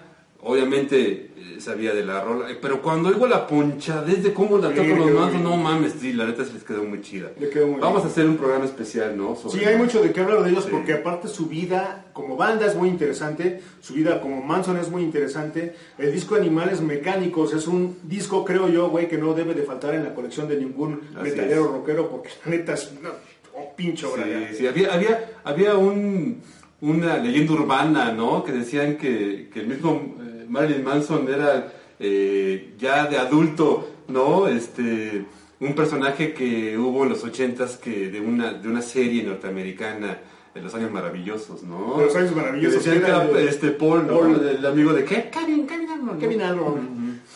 obviamente 0.48 1.32
eh, 1.38 1.56
sabía 1.60 1.94
de 1.94 2.04
la 2.06 2.22
rola, 2.22 2.50
eh, 2.52 2.58
pero 2.62 2.82
cuando 2.82 3.10
oigo 3.10 3.28
la 3.28 3.46
ponchadez 3.48 4.24
de 4.24 4.34
cómo 4.34 4.58
la 4.58 4.70
tocan 4.70 4.98
los 4.98 5.32
bien. 5.32 5.44
no 5.44 5.58
mames, 5.58 5.94
sí, 6.00 6.14
la 6.14 6.26
neta 6.26 6.46
se 6.46 6.54
les 6.54 6.64
quedó 6.64 6.84
muy 6.84 7.02
chida. 7.02 7.32
Le 7.40 7.50
quedó 7.50 7.68
muy 7.68 7.80
Vamos 7.80 7.98
bien. 8.04 8.08
a 8.08 8.12
hacer 8.12 8.26
un 8.28 8.38
programa 8.38 8.66
especial, 8.66 9.18
¿no? 9.18 9.36
Sobre- 9.36 9.60
Sí, 9.60 9.66
hay 9.66 9.78
mucho 9.78 10.02
de 10.02 10.12
qué 10.12 10.22
hablar 10.22 10.44
de 10.44 10.50
ellos 10.52 10.64
Sí. 10.66 10.70
porque 10.72 10.94
aparte 10.94 11.28
su 11.28 11.48
vida 11.48 12.06
como 12.14 12.36
banda 12.38 12.66
es 12.66 12.76
muy 12.76 12.90
interesante, 12.90 13.62
su 13.82 13.94
vida 13.94 14.22
como 14.22 14.42
Manson 14.42 14.78
es 14.78 14.90
muy 14.90 15.04
interesante, 15.04 15.76
el 15.98 16.12
disco 16.12 16.36
Animales 16.36 16.82
Mecánicos 16.82 17.54
es 17.54 17.68
un 17.68 17.98
disco, 18.04 18.44
creo 18.46 18.70
yo, 18.70 18.90
güey, 18.90 19.08
que 19.08 19.18
no 19.18 19.34
debe 19.34 19.54
de 19.54 19.64
faltar 19.64 19.94
en 19.96 20.04
la 20.04 20.14
colección 20.16 20.48
de 20.48 20.58
ningún 20.58 21.02
Así 21.16 21.30
metalero 21.30 21.66
es. 21.66 21.72
rockero 21.72 22.10
porque 22.10 22.30
la 22.46 22.52
neta 22.52 22.74
es 22.74 22.92
una 23.00 23.10
oh, 23.56 23.74
de 23.78 24.48
Sí, 24.52 24.56
sí, 24.60 24.68
había, 24.68 24.94
había, 24.94 25.32
había 25.44 25.76
un, 25.76 26.42
una 26.82 27.18
leyenda 27.18 27.54
urbana, 27.54 28.12
¿no? 28.12 28.44
Que 28.44 28.52
decían 28.52 28.98
que, 28.98 29.50
que 29.52 29.62
el 29.62 29.68
mismo 29.68 30.16
eh, 30.22 30.37
Marilyn 30.50 30.84
Manson 30.84 31.28
era 31.28 31.72
eh, 32.00 32.74
ya 32.78 33.06
de 33.08 33.18
adulto, 33.18 33.90
¿no? 34.08 34.48
Este, 34.48 35.26
un 35.60 35.74
personaje 35.74 36.34
que 36.34 36.78
hubo 36.78 37.04
en 37.04 37.10
los 37.10 37.24
ochentas 37.24 37.78
que 37.78 38.10
de 38.10 38.20
una, 38.22 38.54
de 38.54 38.68
una 38.70 38.82
serie 38.82 39.24
norteamericana 39.24 40.20
de 40.54 40.62
los 40.62 40.74
años 40.76 40.92
maravillosos, 40.92 41.64
¿no? 41.64 41.98
De 42.00 42.06
los 42.06 42.16
años 42.16 42.36
maravillosos, 42.36 42.84
Que 42.84 42.90
decían 42.92 43.04
que 43.06 43.12
era 43.12 43.26
de- 43.26 43.48
este 43.50 43.70
Paul, 43.72 44.08
¿no? 44.08 44.20
Paul. 44.20 44.48
El 44.48 44.66
amigo 44.66 44.94
de 44.94 45.04
qué? 45.06 45.30
Kevin, 45.32 45.68
Kevin 45.68 45.90
Arnold. 45.90 46.20
Kevin 46.20 46.42
Arnold. 46.42 46.80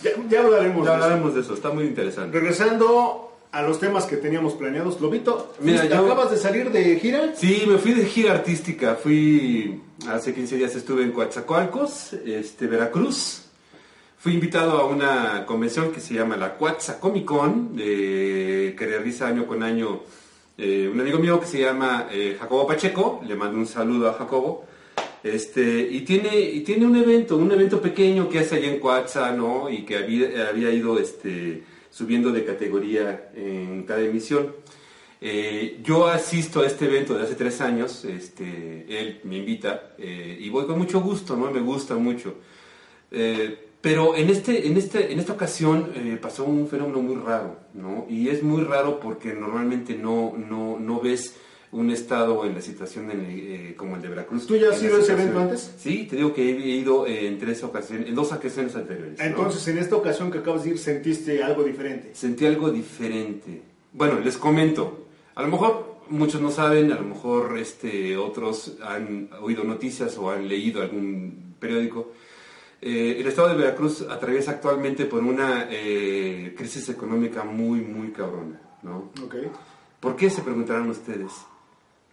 ya, 0.03 0.11
ya 0.29 0.41
hablaremos 0.41 0.85
Ya 0.85 0.91
de 0.91 0.97
eso. 0.97 1.03
hablaremos 1.05 1.35
de 1.35 1.41
eso, 1.41 1.53
está 1.53 1.69
muy 1.71 1.83
interesante. 1.85 2.39
Regresando 2.39 3.30
a 3.51 3.61
los 3.61 3.79
temas 3.79 4.05
que 4.05 4.17
teníamos 4.17 4.53
planeados, 4.53 5.01
Lobito, 5.01 5.53
Mira, 5.59 5.79
¿fuiste- 5.81 5.95
yo- 5.95 6.05
acabas 6.05 6.31
de 6.31 6.37
salir 6.37 6.71
de 6.71 6.95
gira. 6.99 7.33
Sí, 7.35 7.63
me 7.67 7.77
fui 7.77 7.93
de 7.93 8.05
gira 8.05 8.31
artística. 8.33 8.95
Fui 8.95 9.81
hace 10.07 10.33
15 10.33 10.55
días 10.57 10.73
estuve 10.75 11.03
en 11.03 11.11
Coatzacoalcos, 11.11 12.13
este, 12.25 12.67
Veracruz. 12.67 13.43
Fui 14.17 14.33
invitado 14.35 14.77
a 14.77 14.85
una 14.85 15.45
convención 15.47 15.91
que 15.91 15.99
se 15.99 16.13
llama 16.13 16.37
la 16.37 16.55
Coatza 16.55 16.99
Comic 16.99 17.25
Con, 17.25 17.75
eh, 17.79 18.75
que 18.77 18.85
realiza 18.85 19.27
año 19.27 19.45
con 19.47 19.63
año 19.63 20.01
eh, 20.57 20.87
un 20.93 20.99
amigo 21.01 21.17
mío 21.17 21.39
que 21.39 21.47
se 21.47 21.59
llama 21.59 22.07
eh, 22.11 22.37
Jacobo 22.39 22.67
Pacheco. 22.67 23.21
Le 23.27 23.35
mando 23.35 23.57
un 23.57 23.65
saludo 23.67 24.09
a 24.09 24.13
Jacobo. 24.13 24.65
Este, 25.23 25.87
y 25.91 26.01
tiene, 26.01 26.39
y 26.39 26.61
tiene 26.61 26.85
un 26.85 26.95
evento, 26.95 27.35
un 27.37 27.51
evento 27.51 27.81
pequeño 27.81 28.29
que 28.29 28.39
hace 28.39 28.55
allá 28.55 28.67
en 28.71 28.79
Coatza, 28.79 29.31
¿no? 29.31 29.69
Y 29.69 29.83
que 29.85 29.97
había, 29.97 30.49
había 30.49 30.69
ido 30.71 30.97
este, 30.99 31.63
subiendo 31.91 32.31
de 32.31 32.43
categoría 32.43 33.29
en 33.35 33.83
cada 33.83 34.01
emisión. 34.01 34.53
Eh, 35.23 35.79
yo 35.83 36.07
asisto 36.07 36.61
a 36.61 36.65
este 36.65 36.85
evento 36.85 37.13
de 37.13 37.23
hace 37.23 37.35
tres 37.35 37.61
años, 37.61 38.05
este, 38.05 38.85
él 38.89 39.21
me 39.23 39.37
invita 39.37 39.93
eh, 39.99 40.35
y 40.39 40.49
voy 40.49 40.65
con 40.65 40.79
mucho 40.79 40.99
gusto, 40.99 41.37
¿no? 41.37 41.51
Me 41.51 41.59
gusta 41.59 41.95
mucho. 41.95 42.33
Eh, 43.11 43.67
pero 43.81 44.15
en, 44.15 44.31
este, 44.31 44.65
en, 44.67 44.77
este, 44.77 45.13
en 45.13 45.19
esta 45.19 45.33
ocasión 45.33 45.91
pasó 46.21 46.45
un 46.45 46.67
fenómeno 46.67 47.01
muy 47.01 47.15
raro, 47.17 47.57
¿no? 47.73 48.07
Y 48.09 48.29
es 48.29 48.41
muy 48.41 48.63
raro 48.63 48.99
porque 48.99 49.33
normalmente 49.33 49.95
no, 49.95 50.33
no, 50.37 50.79
no 50.79 50.99
ves 50.99 51.35
un 51.71 51.89
estado 51.89 52.45
en 52.45 52.53
la 52.53 52.61
situación 52.61 53.09
en, 53.11 53.25
eh, 53.29 53.73
como 53.77 53.95
el 53.95 54.01
de 54.01 54.09
Veracruz. 54.09 54.45
¿Tú 54.45 54.55
ya 54.57 54.69
has 54.69 54.83
ido 54.83 54.97
a 54.97 54.99
ese 54.99 55.13
evento 55.13 55.39
antes? 55.39 55.73
Sí, 55.77 56.05
te 56.09 56.17
digo 56.17 56.33
que 56.33 56.41
he 56.41 56.51
ido 56.51 57.07
eh, 57.07 57.27
en 57.27 57.37
tres 57.39 57.63
ocasiones, 57.63 58.07
en 58.09 58.15
dos 58.15 58.31
ocasiones 58.31 58.75
anteriores. 58.75 59.17
¿no? 59.17 59.25
Entonces, 59.25 59.67
en 59.69 59.77
esta 59.77 59.95
ocasión 59.95 60.31
que 60.31 60.39
acabas 60.39 60.63
de 60.63 60.71
ir, 60.71 60.77
sentiste 60.77 61.41
algo 61.41 61.63
diferente. 61.63 62.11
sentí 62.13 62.45
algo 62.45 62.69
diferente. 62.69 63.61
Bueno, 63.93 64.19
les 64.19 64.37
comento. 64.37 65.05
A 65.35 65.43
lo 65.43 65.47
mejor 65.47 66.01
muchos 66.09 66.41
no 66.41 66.51
saben, 66.51 66.91
a 66.91 66.95
lo 66.95 67.03
mejor 67.03 67.57
este, 67.57 68.17
otros 68.17 68.77
han 68.83 69.29
oído 69.41 69.63
noticias 69.63 70.17
o 70.17 70.29
han 70.29 70.47
leído 70.47 70.81
algún 70.81 71.55
periódico. 71.57 72.11
Eh, 72.81 73.17
el 73.19 73.27
estado 73.27 73.49
de 73.49 73.55
Veracruz 73.55 74.01
atraviesa 74.09 74.51
actualmente 74.51 75.05
por 75.05 75.23
una 75.23 75.67
eh, 75.69 76.53
crisis 76.57 76.89
económica 76.89 77.43
muy, 77.43 77.79
muy 77.81 78.11
cabrona, 78.11 78.59
¿no? 78.81 79.11
Ok. 79.23 79.35
¿Por 79.99 80.15
qué 80.15 80.29
se 80.29 80.41
preguntarán 80.41 80.89
ustedes? 80.89 81.31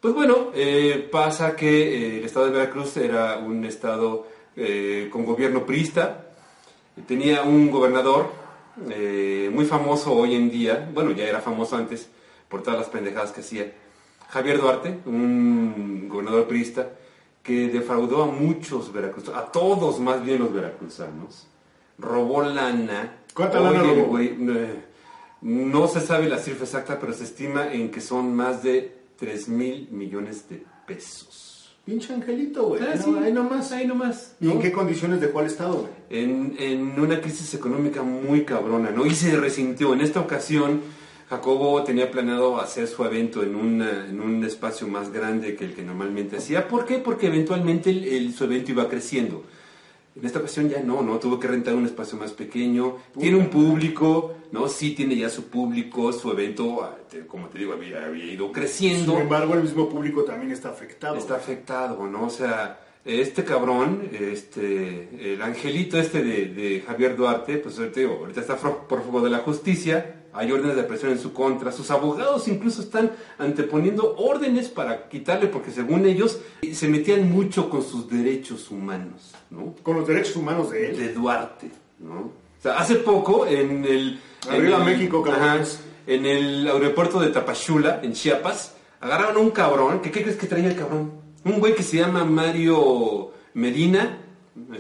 Pues 0.01 0.15
bueno, 0.15 0.53
eh, 0.55 1.09
pasa 1.11 1.57
que 1.57 1.69
eh, 1.69 2.19
el 2.19 2.25
estado 2.25 2.47
de 2.47 2.53
Veracruz 2.53 2.97
era 2.99 3.39
un 3.39 3.65
estado 3.65 4.29
eh, 4.55 5.09
con 5.11 5.25
gobierno 5.25 5.67
priista, 5.67 6.27
tenía 7.09 7.43
un 7.43 7.69
gobernador 7.69 8.31
eh, 8.91 9.51
muy 9.53 9.65
famoso 9.65 10.13
hoy 10.13 10.37
en 10.37 10.51
día, 10.51 10.89
bueno, 10.95 11.11
ya 11.11 11.25
era 11.25 11.41
famoso 11.41 11.77
antes 11.77 12.09
por 12.49 12.63
todas 12.63 12.79
las 12.79 12.89
pendejadas 12.89 13.33
que 13.33 13.41
hacía, 13.41 13.73
Javier 14.29 14.61
Duarte, 14.61 15.01
un 15.05 16.09
gobernador 16.09 16.47
priista, 16.47 16.91
que 17.43 17.67
defraudó 17.67 18.23
a 18.23 18.27
muchos 18.27 18.93
veracruzanos, 18.93 19.43
a 19.43 19.51
todos 19.51 19.99
más 19.99 20.25
bien 20.25 20.39
los 20.39 20.53
veracruzanos, 20.53 21.49
robó 21.99 22.43
lana. 22.43 23.17
¿Cuánta 23.35 23.59
lana 23.59 23.83
robó? 23.83 24.17
no 25.41 25.89
se 25.89 26.01
sabe 26.01 26.29
la 26.29 26.39
cifra 26.39 26.65
exacta, 26.65 27.01
pero 27.01 27.13
se 27.13 27.25
estima 27.25 27.73
en 27.73 27.91
que 27.91 28.01
son 28.01 28.35
más 28.37 28.63
de 28.63 28.98
3 29.19 29.49
mil 29.49 29.89
millones 29.91 30.49
de 30.49 30.63
pesos. 30.87 31.75
Pinche 31.85 32.13
angelito, 32.13 32.65
güey. 32.69 32.83
Ah, 32.83 32.95
No, 32.97 33.03
sí, 33.03 33.15
ahí 33.25 33.33
nomás. 33.33 33.73
ahí 33.73 33.87
nomás. 33.87 34.37
¿Y 34.41 34.51
en 34.51 34.61
qué 34.61 34.71
condiciones 34.73 35.21
dejó 35.21 35.41
el 35.41 35.47
Estado, 35.47 35.75
güey? 35.75 35.93
en, 36.11 36.55
en 36.59 37.01
una 37.01 37.21
crisis 37.21 37.53
económica 37.55 38.03
muy 38.03 38.45
cabrona, 38.45 38.91
¿no? 38.91 39.07
Y 39.07 39.15
se 39.15 39.37
resintió. 39.37 39.95
En 39.95 40.01
esta 40.03 40.21
ocasión, 40.21 40.81
Jacobo 41.31 41.83
tenía 41.85 42.11
planeado 42.11 42.61
hacer 42.61 42.87
su 42.89 43.05
evento 43.05 43.43
en, 43.43 43.55
una- 43.57 44.07
en 44.07 44.21
un 44.21 44.45
espacio 44.45 44.87
más 44.87 45.11
grande 45.13 45.55
que 45.57 45.65
el 45.65 45.75
que 45.75 45.83
normalmente 45.83 46.37
hacía. 46.37 46.69
¿Por 46.69 46.85
qué? 46.85 46.99
Porque 46.99 47.27
eventualmente 47.29 47.91
el- 47.91 48.05
el- 48.05 48.35
su 48.35 48.45
evento 48.45 48.71
iba 48.73 48.89
creciendo. 48.89 49.45
En 50.19 50.27
esta 50.27 50.41
ocasión 50.41 50.69
ya 50.69 50.83
no, 50.83 51.01
¿no? 51.03 51.19
Tuvo 51.19 51.39
que 51.39 51.47
rentar 51.47 51.75
un 51.75 51.87
espacio 51.87 52.19
más 52.19 52.33
pequeño. 52.33 52.97
Tiene 53.19 53.37
un 53.37 53.51
público, 53.51 54.35
¿no? 54.51 54.69
Sí 54.69 54.95
tiene 54.95 55.17
ya 55.17 55.29
su 55.29 55.45
público, 55.45 56.13
su 56.13 56.31
evento, 56.33 56.83
ah, 56.83 56.97
como 57.29 57.49
te 57.49 57.59
digo, 57.59 57.73
había, 57.73 58.05
había 58.05 58.25
ido 58.25 58.51
creciendo 58.51 59.13
Sin 59.13 59.23
embargo, 59.23 59.55
el 59.55 59.63
mismo 59.63 59.89
público 59.89 60.25
también 60.25 60.51
está 60.51 60.71
afectado. 60.71 61.17
está 61.17 61.37
afectado, 61.37 62.07
¿no? 62.09 62.27
O 62.27 62.31
sea, 62.31 62.81
este 63.05 63.45
cabrón, 63.45 64.11
este, 64.13 65.35
el 65.35 65.41
angelito 65.41 65.99
este 65.99 66.23
de, 66.23 66.47
de 66.47 66.81
Javier 66.81 67.17
Duarte, 67.17 67.59
pues 67.59 67.79
ahorita, 67.79 68.01
digo, 68.01 68.17
ahorita 68.21 68.41
está 68.41 68.57
prófugo 68.57 69.21
de 69.21 69.31
la 69.31 69.39
justicia, 69.39 70.18
hay 70.39 70.53
órdenes 70.53 70.77
de 70.77 70.85
presión 70.85 71.11
en 71.13 71.19
su 71.19 71.33
contra, 71.33 71.73
sus 71.73 71.91
abogados 71.91 72.47
incluso 72.49 72.81
están 72.81 73.11
anteponiendo 73.39 74.15
órdenes 74.17 74.69
para 74.69 75.09
quitarle, 75.09 75.49
porque 75.49 75.71
según 75.71 76.07
ellos 76.07 76.39
se 76.73 76.89
metían 76.89 77.31
mucho 77.31 77.69
con 77.69 77.83
sus 77.83 78.09
derechos 78.09 78.71
humanos, 78.71 79.33
¿no? 79.51 79.75
Con 79.83 79.97
los 79.97 80.07
derechos 80.07 80.37
humanos 80.37 80.71
de 80.71 80.91
él. 80.91 80.97
de 80.97 81.13
Duarte, 81.13 81.71
¿no? 81.99 82.15
O 82.21 82.63
sea, 82.63 82.79
hace 82.79 82.97
poco 82.97 83.47
en 83.47 83.85
el... 83.85 84.21
Arriba 84.49 84.77
en 84.77 84.83
el- 84.83 84.97
México, 84.97 85.25
ajá, 85.29 85.59
en 86.07 86.25
el 86.25 86.69
aeropuerto 86.69 87.21
de 87.21 87.29
Tapachula, 87.31 88.01
en 88.03 88.13
Chiapas, 88.13 88.75
agarraron 89.01 89.37
a 89.37 89.41
un 89.41 89.51
cabrón, 89.51 90.01
que 90.01 90.11
¿qué 90.11 90.23
crees 90.23 90.37
que 90.39 90.47
traía 90.47 90.69
el 90.69 90.77
cabrón? 90.77 91.13
Un 91.45 91.61
güey 91.61 91.75
que 91.75 91.83
se 91.83 91.97
llama 91.99 92.25
Mario 92.25 93.33
Medina, 93.55 94.19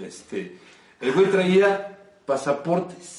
este, 0.05 0.57
el 1.01 1.13
güey 1.13 1.27
traía 1.27 1.99
pasaportes. 2.27 3.18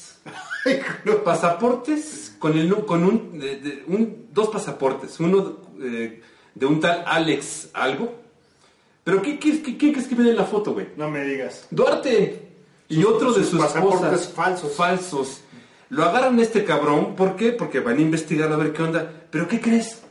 pasaportes 1.24 2.34
con 2.38 2.56
el 2.58 2.74
con 2.84 3.04
un, 3.04 3.38
de- 3.38 3.56
de- 3.56 3.84
un- 3.86 4.26
dos 4.32 4.48
pasaportes, 4.48 5.18
uno 5.20 5.56
eh, 5.82 6.20
de 6.54 6.66
un 6.66 6.80
tal 6.80 7.04
Alex 7.06 7.70
algo. 7.72 8.14
Pero 9.04 9.22
¿qué, 9.22 9.38
qué, 9.38 9.62
qué, 9.62 9.76
qué 9.78 9.92
crees 9.92 10.06
que 10.06 10.14
viene 10.14 10.30
en 10.30 10.36
la 10.36 10.44
foto, 10.44 10.72
güey? 10.74 10.88
No 10.96 11.10
me 11.10 11.24
digas. 11.24 11.66
Duarte 11.70 12.48
y 12.88 12.96
Sus- 12.96 13.06
otro 13.06 13.32
de 13.32 13.40
sus 13.40 13.50
sus 13.50 13.60
pasaportes 13.60 14.12
esposas 14.20 14.32
falsos. 14.34 14.72
falsos. 14.74 15.40
Lo 15.88 16.04
agarran 16.04 16.38
a 16.38 16.42
este 16.42 16.64
cabrón, 16.64 17.16
¿por 17.16 17.34
qué? 17.36 17.50
Porque 17.52 17.80
van 17.80 17.98
a 17.98 18.00
investigar 18.00 18.52
a 18.52 18.56
ver 18.56 18.72
qué 18.72 18.82
onda. 18.82 19.10
¿Pero 19.30 19.48
qué 19.48 19.60
crees? 19.60 20.02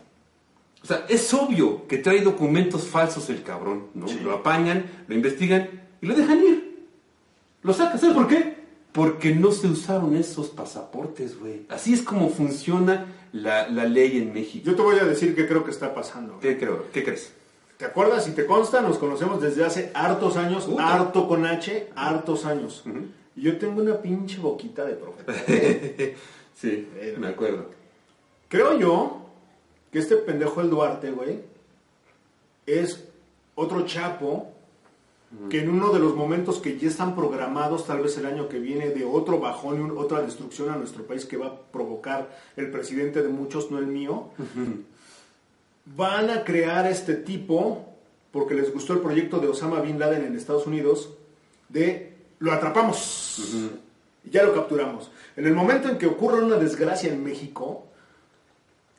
O 0.83 0.85
sea, 0.87 1.05
es 1.07 1.33
obvio 1.33 1.87
que 1.87 1.97
trae 1.99 2.21
documentos 2.21 2.85
falsos 2.87 3.29
el 3.29 3.43
cabrón, 3.43 3.87
¿no? 3.93 4.05
Lo 4.23 4.33
apañan, 4.33 4.85
lo 5.07 5.15
investigan 5.15 5.69
y 6.01 6.05
lo 6.07 6.15
dejan 6.15 6.39
ir. 6.43 6.85
Lo 7.63 7.73
sacan, 7.73 7.99
¿sabes 7.99 8.15
por 8.15 8.27
qué? 8.27 8.58
Porque 8.99 9.33
no 9.33 9.53
se 9.53 9.67
usaron 9.67 10.13
esos 10.17 10.49
pasaportes, 10.49 11.39
güey. 11.39 11.65
Así 11.69 11.93
es 11.93 12.01
como 12.01 12.27
funciona 12.27 13.05
la, 13.31 13.69
la 13.69 13.85
ley 13.85 14.17
en 14.17 14.33
México. 14.33 14.65
Yo 14.65 14.75
te 14.75 14.81
voy 14.81 14.99
a 14.99 15.05
decir 15.05 15.33
qué 15.35 15.47
creo 15.47 15.63
que 15.63 15.71
está 15.71 15.93
pasando. 15.93 16.37
¿Qué 16.41 16.57
creo? 16.57 16.91
¿Qué 16.91 17.05
crees? 17.05 17.31
¿Te 17.77 17.85
acuerdas? 17.85 18.25
Si 18.25 18.31
te 18.31 18.45
consta, 18.45 18.81
nos 18.81 18.97
conocemos 18.97 19.41
desde 19.41 19.63
hace 19.63 19.89
hartos 19.93 20.35
años, 20.35 20.67
harto 20.77 21.29
con 21.29 21.45
H, 21.45 21.91
hartos 21.95 22.45
años. 22.45 22.83
Y 23.37 23.43
yo 23.43 23.57
tengo 23.57 23.81
una 23.81 24.01
pinche 24.01 24.37
boquita 24.37 24.83
de 24.83 24.95
profeta. 24.95 25.33
sí, 26.55 26.89
me 27.17 27.27
acuerdo. 27.29 27.67
Creo 28.49 28.77
yo 28.77 29.21
que 29.93 29.99
este 29.99 30.17
pendejo 30.17 30.59
el 30.59 30.69
Duarte, 30.69 31.11
güey, 31.11 31.39
es 32.65 33.01
otro 33.55 33.85
chapo 33.85 34.51
que 35.49 35.59
en 35.59 35.69
uno 35.69 35.91
de 35.91 35.99
los 35.99 36.15
momentos 36.15 36.57
que 36.57 36.77
ya 36.79 36.87
están 36.87 37.15
programados, 37.15 37.85
tal 37.85 38.01
vez 38.01 38.17
el 38.17 38.25
año 38.25 38.49
que 38.49 38.57
viene, 38.57 38.89
de 38.89 39.05
otro 39.05 39.39
bajón 39.39 39.87
y 39.87 39.91
otra 39.97 40.21
destrucción 40.21 40.69
a 40.69 40.75
nuestro 40.75 41.03
país 41.03 41.25
que 41.25 41.37
va 41.37 41.47
a 41.47 41.55
provocar 41.55 42.35
el 42.55 42.71
presidente 42.71 43.21
de 43.21 43.29
muchos, 43.29 43.69
no 43.69 43.77
el 43.77 43.85
mío, 43.85 44.29
van 45.85 46.31
a 46.31 46.43
crear 46.43 46.87
este 46.87 47.13
tipo, 47.13 47.85
porque 48.31 48.55
les 48.55 48.73
gustó 48.73 48.93
el 48.93 48.99
proyecto 48.99 49.39
de 49.39 49.47
Osama 49.49 49.81
Bin 49.81 49.99
Laden 49.99 50.25
en 50.25 50.35
Estados 50.35 50.65
Unidos, 50.65 51.11
de 51.69 52.13
lo 52.39 52.51
atrapamos. 52.51 53.67
Ya 54.29 54.43
lo 54.43 54.53
capturamos. 54.53 55.11
En 55.35 55.45
el 55.45 55.53
momento 55.53 55.89
en 55.89 55.97
que 55.97 56.07
ocurre 56.07 56.43
una 56.43 56.57
desgracia 56.57 57.11
en 57.11 57.23
México, 57.23 57.85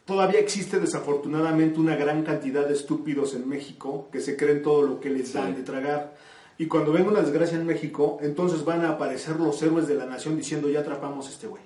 todavía 0.04 0.40
existe 0.40 0.80
desafortunadamente 0.80 1.78
una 1.78 1.96
gran 1.96 2.22
cantidad 2.22 2.66
de 2.66 2.74
estúpidos 2.74 3.34
en 3.34 3.48
México 3.48 4.08
que 4.10 4.20
se 4.20 4.36
creen 4.36 4.62
todo 4.62 4.82
lo 4.82 5.00
que 5.00 5.10
les 5.10 5.32
dan 5.32 5.54
de 5.54 5.62
tragar. 5.62 6.16
Y 6.60 6.66
cuando 6.66 6.92
venga 6.92 7.08
una 7.10 7.22
desgracia 7.22 7.56
en 7.56 7.64
México, 7.64 8.18
entonces 8.20 8.66
van 8.66 8.84
a 8.84 8.90
aparecer 8.90 9.40
los 9.40 9.62
héroes 9.62 9.88
de 9.88 9.94
la 9.94 10.04
nación 10.04 10.36
diciendo 10.36 10.68
ya 10.68 10.80
atrapamos 10.80 11.26
a 11.26 11.30
este 11.30 11.46
güey. 11.46 11.62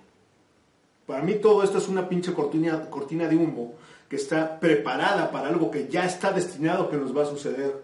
Para 1.04 1.20
mí 1.24 1.34
todo 1.42 1.64
esto 1.64 1.78
es 1.78 1.88
una 1.88 2.08
pinche 2.08 2.32
cortina, 2.32 2.88
cortina 2.88 3.26
de 3.26 3.34
humo 3.34 3.74
que 4.08 4.14
está 4.14 4.60
preparada 4.60 5.32
para 5.32 5.48
algo 5.48 5.68
que 5.68 5.88
ya 5.88 6.04
está 6.06 6.30
destinado 6.30 6.88
que 6.88 6.96
nos 6.96 7.10
va 7.16 7.24
a 7.24 7.26
suceder. 7.26 7.74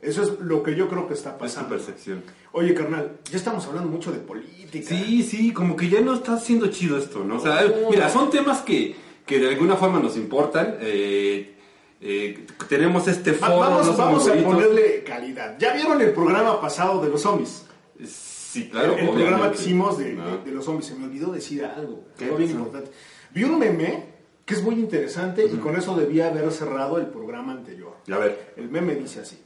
Eso 0.00 0.22
es 0.22 0.38
lo 0.38 0.62
que 0.62 0.76
yo 0.76 0.88
creo 0.88 1.08
que 1.08 1.14
está 1.14 1.30
Es 1.30 1.34
tu 1.34 1.40
pasando. 1.40 1.68
percepción. 1.70 2.22
Oye, 2.52 2.74
carnal, 2.74 3.16
ya 3.28 3.36
estamos 3.36 3.66
hablando 3.66 3.88
mucho 3.90 4.12
de 4.12 4.18
política. 4.18 4.86
Sí, 4.88 5.22
sí, 5.24 5.52
como 5.52 5.74
que 5.74 5.88
ya 5.88 6.00
no 6.00 6.14
está 6.14 6.38
siendo 6.38 6.68
chido 6.68 6.96
esto, 6.96 7.24
¿no? 7.24 7.38
O 7.38 7.40
sea, 7.40 7.62
No. 7.64 7.90
mira, 7.90 8.08
son 8.08 8.30
temas 8.30 8.60
que, 8.60 8.94
que 9.26 9.40
de 9.40 9.48
alguna 9.48 9.74
forma 9.74 9.98
nos 9.98 10.16
importan. 10.16 10.76
eh, 10.80 11.53
eh, 12.00 12.46
tenemos 12.68 13.06
este 13.08 13.32
foro, 13.32 13.58
vamos 13.58 13.86
no 13.86 13.96
vamos 13.96 14.28
a 14.28 14.34
ponerle 14.34 15.02
calidad. 15.04 15.56
¿Ya 15.58 15.72
vieron 15.74 16.00
el 16.00 16.12
programa 16.12 16.60
pasado 16.60 17.02
de 17.02 17.08
los 17.10 17.22
zombies? 17.22 17.64
Sí, 18.06 18.68
claro. 18.68 18.96
el 18.96 19.08
programa 19.08 19.50
que 19.50 19.58
hicimos 19.58 19.98
de, 19.98 20.16
Ah. 20.20 20.36
de- 20.44 20.50
de 20.50 20.54
los 20.56 20.64
zombies. 20.64 20.86
Se 20.86 20.94
me 20.94 21.06
olvidó 21.06 21.32
decir 21.32 21.64
algo. 21.64 22.04
¿Qué 22.16 22.26
Fue 22.26 22.38
bien 22.38 22.50
importante. 22.50 22.90
Vi 23.32 23.42
un 23.44 23.58
meme 23.58 24.04
que 24.44 24.54
es 24.54 24.62
muy 24.62 24.74
interesante 24.76 25.44
y 25.44 25.56
con 25.56 25.76
eso 25.76 25.96
debía 25.96 26.28
haber 26.28 26.50
cerrado 26.52 26.98
el 26.98 27.06
programa 27.06 27.52
anterior. 27.52 27.96
A 28.12 28.18
ver. 28.18 28.52
El 28.56 28.68
meme 28.70 28.94
dice 28.94 29.20
así. 29.20 29.38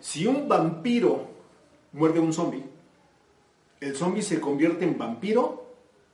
Si 0.00 0.26
un 0.26 0.48
vampiro 0.48 1.28
muerde 1.92 2.18
a 2.20 2.22
un 2.22 2.32
zombie, 2.32 2.64
¿el 3.80 3.94
zombie 3.94 4.22
se 4.22 4.40
convierte 4.40 4.84
en 4.84 4.96
vampiro 4.96 5.66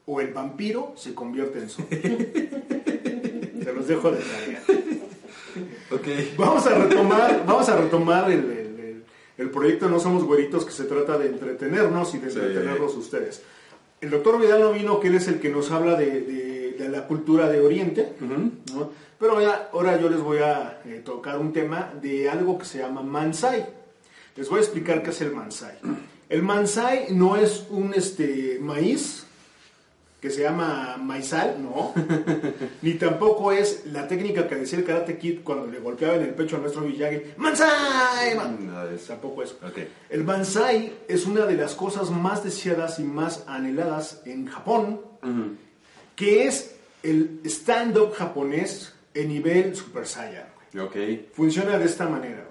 o 0.06 0.20
el 0.20 0.32
vampiro 0.34 0.92
se 0.96 1.14
convierte 1.14 1.60
en 1.60 1.70
zombie? 1.70 2.00
se 3.62 3.72
los 3.72 3.86
dejo 3.86 4.10
de 4.10 4.18
tarea. 4.18 4.62
Ok. 5.90 6.06
Vamos 6.36 6.66
a 6.66 6.74
retomar, 6.78 7.44
vamos 7.46 7.68
a 7.68 7.76
retomar 7.76 8.30
el, 8.30 8.38
el- 8.40 8.80
el- 8.80 9.04
el 9.38 9.50
proyecto 9.50 9.88
No 9.88 10.00
Somos 10.00 10.24
Güeritos 10.24 10.64
que 10.64 10.72
se 10.72 10.84
trata 10.84 11.18
de 11.18 11.26
entretenernos 11.28 12.14
y 12.14 12.18
de 12.18 12.30
Sí. 12.30 12.38
entretenerlos 12.38 12.94
ustedes. 12.96 13.42
El 14.00 14.10
doctor 14.10 14.40
Vidal 14.40 14.60
no 14.60 14.72
vino, 14.72 15.00
que 15.00 15.08
él 15.08 15.14
es 15.16 15.28
el 15.28 15.40
que 15.40 15.48
nos 15.48 15.70
habla 15.70 15.94
de, 15.96 16.20
de- 16.22 16.76
de 16.78 16.88
la 16.90 17.06
cultura 17.06 17.48
de 17.48 17.60
Oriente, 17.60 18.12
¿no? 18.20 18.90
pero 19.18 19.32
ahora, 19.32 19.70
ahora 19.72 19.98
yo 20.00 20.10
les 20.10 20.20
voy 20.20 20.38
a 20.38 20.82
eh, 20.84 21.00
tocar 21.04 21.38
un 21.38 21.52
tema 21.52 21.92
de 22.02 22.28
algo 22.28 22.58
que 22.58 22.66
se 22.66 22.78
llama 22.78 23.00
Mansai. 23.02 23.64
Les 24.36 24.48
voy 24.50 24.58
a 24.58 24.62
explicar 24.62 25.02
qué 25.02 25.08
es 25.10 25.20
el 25.22 25.32
Mansai. 25.32 25.78
El 26.28 26.42
Mansai 26.42 27.06
no 27.14 27.36
es 27.36 27.64
un 27.70 27.94
este, 27.94 28.58
maíz 28.60 29.24
que 30.26 30.32
se 30.32 30.42
llama 30.42 30.96
maizal, 30.96 31.62
no. 31.62 31.94
Ni 32.82 32.94
tampoco 32.94 33.52
es 33.52 33.86
la 33.86 34.08
técnica 34.08 34.48
que 34.48 34.56
decía 34.56 34.80
el 34.80 34.84
Karate 34.84 35.16
Kid 35.18 35.42
cuando 35.44 35.68
le 35.68 35.78
golpeaba 35.78 36.16
en 36.16 36.22
el 36.22 36.34
pecho 36.34 36.56
a 36.56 36.58
nuestro 36.58 36.80
Miyagi. 36.82 37.34
¡Mansai! 37.36 38.34
man! 38.34 38.88
De 38.88 38.96
eso. 38.96 39.06
Tampoco. 39.06 39.42
Ok. 39.42 39.78
El 40.10 40.24
Mansai 40.24 40.94
es 41.06 41.26
una 41.26 41.46
de 41.46 41.54
las 41.54 41.76
cosas 41.76 42.10
más 42.10 42.42
deseadas 42.42 42.98
y 42.98 43.04
más 43.04 43.44
anheladas 43.46 44.20
en 44.24 44.46
Japón, 44.46 45.00
que 46.16 46.48
es 46.48 46.74
el 47.04 47.40
stand-up 47.44 48.12
japonés 48.14 48.96
en 49.14 49.28
nivel 49.28 49.76
Super 49.76 50.08
Saiyan. 50.08 50.48
güey. 50.72 50.86
Ok. 50.86 51.34
Funciona 51.34 51.78
de 51.78 51.84
esta 51.84 52.08
manera. 52.08 52.48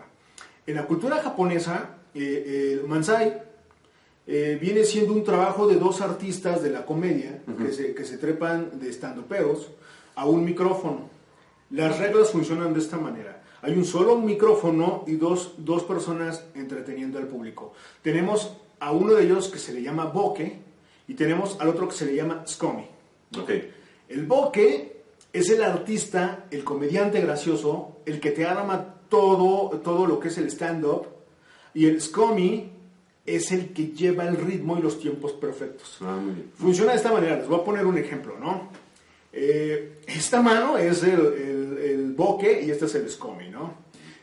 En 0.65 0.75
la 0.75 0.85
cultura 0.85 1.17
japonesa, 1.17 1.89
eh, 2.13 2.79
el 2.79 2.87
Mansai 2.87 3.43
eh, 4.27 4.57
viene 4.59 4.83
siendo 4.83 5.13
un 5.13 5.23
trabajo 5.23 5.67
de 5.67 5.75
dos 5.75 6.01
artistas 6.01 6.63
de 6.63 6.71
la 6.71 6.85
comedia 6.85 7.41
que, 7.57 7.71
se, 7.71 7.93
que 7.93 8.03
se 8.03 8.17
trepan 8.17 8.79
de 8.79 8.89
estandoperos 8.89 9.71
a 10.15 10.25
un 10.25 10.43
micrófono. 10.43 11.09
Las 11.69 11.99
reglas 11.99 12.31
funcionan 12.31 12.73
de 12.73 12.79
esta 12.79 12.97
manera. 12.97 13.43
Hay 13.61 13.73
un 13.73 13.85
solo 13.85 14.17
micrófono 14.17 15.03
y 15.07 15.15
dos, 15.15 15.53
dos 15.57 15.83
personas 15.83 16.43
entreteniendo 16.53 17.17
al 17.17 17.27
público. 17.27 17.73
Tenemos 18.01 18.53
a 18.79 18.91
uno 18.91 19.13
de 19.13 19.23
ellos 19.23 19.47
que 19.47 19.59
se 19.59 19.73
le 19.73 19.81
llama 19.81 20.05
boke 20.05 20.59
y 21.07 21.13
tenemos 21.13 21.57
al 21.59 21.69
otro 21.69 21.87
que 21.87 21.95
se 21.95 22.05
le 22.05 22.15
llama 22.15 22.43
skomi. 22.47 22.87
Ok. 23.39 23.49
El 24.09 24.25
boque 24.25 25.03
es 25.33 25.49
el 25.49 25.63
artista, 25.63 26.45
el 26.51 26.63
comediante 26.63 27.19
gracioso, 27.21 27.97
el 28.05 28.19
que 28.19 28.31
te 28.31 28.45
arma 28.45 28.95
todo, 29.09 29.79
todo 29.79 30.05
lo 30.05 30.19
que 30.19 30.29
es 30.29 30.37
el 30.37 30.47
stand-up. 30.47 31.07
Y 31.73 31.87
el 31.87 32.01
scomi 32.01 32.71
es 33.25 33.51
el 33.51 33.73
que 33.73 33.87
lleva 33.87 34.27
el 34.27 34.37
ritmo 34.37 34.77
y 34.77 34.81
los 34.81 34.99
tiempos 34.99 35.33
perfectos. 35.33 35.97
Ah, 36.01 36.17
muy 36.21 36.33
bien. 36.35 36.51
Funciona 36.57 36.91
de 36.91 36.97
esta 36.97 37.11
manera, 37.11 37.37
les 37.37 37.47
voy 37.47 37.59
a 37.59 37.63
poner 37.63 37.85
un 37.85 37.97
ejemplo, 37.97 38.37
¿no? 38.39 38.69
Eh, 39.33 39.99
esta 40.07 40.41
mano 40.41 40.77
es 40.77 41.03
el, 41.03 41.19
el, 41.19 41.77
el 41.83 42.13
boque 42.13 42.61
y 42.65 42.71
este 42.71 42.85
es 42.85 42.95
el 42.95 43.09
scomi, 43.09 43.49
¿no? 43.49 43.73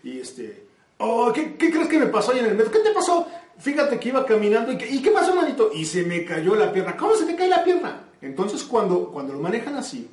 Y 0.05 0.18
este, 0.20 0.64
oh, 0.98 1.32
¿qué, 1.34 1.55
qué 1.57 1.70
crees 1.70 1.88
que 1.88 1.98
me 1.98 2.07
pasó 2.07 2.32
ahí 2.32 2.38
en 2.38 2.46
el 2.46 2.55
metro? 2.55 2.72
¿Qué 2.72 2.78
te 2.78 2.92
pasó? 2.92 3.26
Fíjate 3.59 3.98
que 4.00 4.09
iba 4.09 4.24
caminando 4.24 4.72
y, 4.72 4.78
que- 4.78 4.88
¿y 4.88 5.03
qué 5.03 5.11
pasó, 5.11 5.34
manito? 5.34 5.70
Y 5.74 5.84
se 5.84 6.05
me 6.05 6.24
cayó 6.24 6.55
la 6.55 6.72
pierna. 6.72 6.96
¿Cómo 6.96 7.14
se 7.16 7.26
te 7.26 7.36
cae 7.36 7.48
la 7.48 7.62
pierna? 7.62 8.05
Entonces, 8.22 8.62
cuando, 8.62 9.11
cuando 9.11 9.32
lo 9.34 9.40
manejan 9.40 9.74
así, 9.74 10.09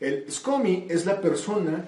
el 0.00 0.26
scomi 0.30 0.86
es 0.90 1.06
la 1.06 1.20
persona 1.20 1.84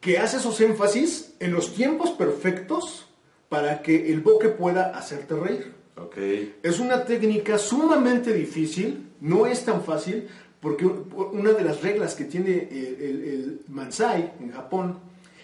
que 0.00 0.18
hace 0.18 0.36
esos 0.36 0.60
énfasis 0.60 1.32
en 1.40 1.52
los 1.52 1.74
tiempos 1.74 2.10
perfectos 2.10 3.06
para 3.48 3.82
que 3.82 4.12
el 4.12 4.20
boque 4.20 4.48
pueda 4.48 4.96
hacerte 4.96 5.34
reír. 5.34 5.72
Ok. 5.96 6.16
Es 6.62 6.78
una 6.80 7.04
técnica 7.04 7.56
sumamente 7.58 8.32
difícil, 8.32 9.12
no 9.20 9.46
es 9.46 9.64
tan 9.64 9.82
fácil, 9.82 10.28
porque 10.60 10.84
una 10.86 11.52
de 11.52 11.64
las 11.64 11.82
reglas 11.82 12.14
que 12.14 12.24
tiene 12.24 12.68
el, 12.70 12.96
el- 13.00 13.24
el 13.24 13.60
Mansai 13.68 14.32
en 14.40 14.50
Japón 14.52 14.98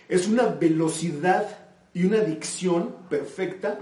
es 0.08 0.26
una 0.28 0.46
velocidad 0.46 1.46
y 1.94 2.04
una 2.06 2.18
dicción 2.20 2.96
perfecta 3.08 3.78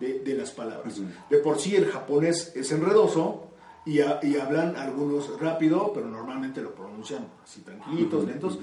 de, 0.00 0.18
de 0.20 0.34
las 0.34 0.50
palabras. 0.50 1.00
De 1.30 1.38
por 1.38 1.58
sí 1.58 1.74
el 1.76 1.86
japonés 1.86 2.52
es 2.56 2.70
enredoso 2.72 3.48
y 3.86 4.00
hablan 4.00 4.76
algunos 4.76 5.40
rápido, 5.40 5.92
pero 5.92 6.06
normalmente 6.08 6.60
lo 6.60 6.74
pronuncian 6.74 7.26
así 7.42 7.62
tranquilitos, 7.62 8.24
lentos. 8.26 8.58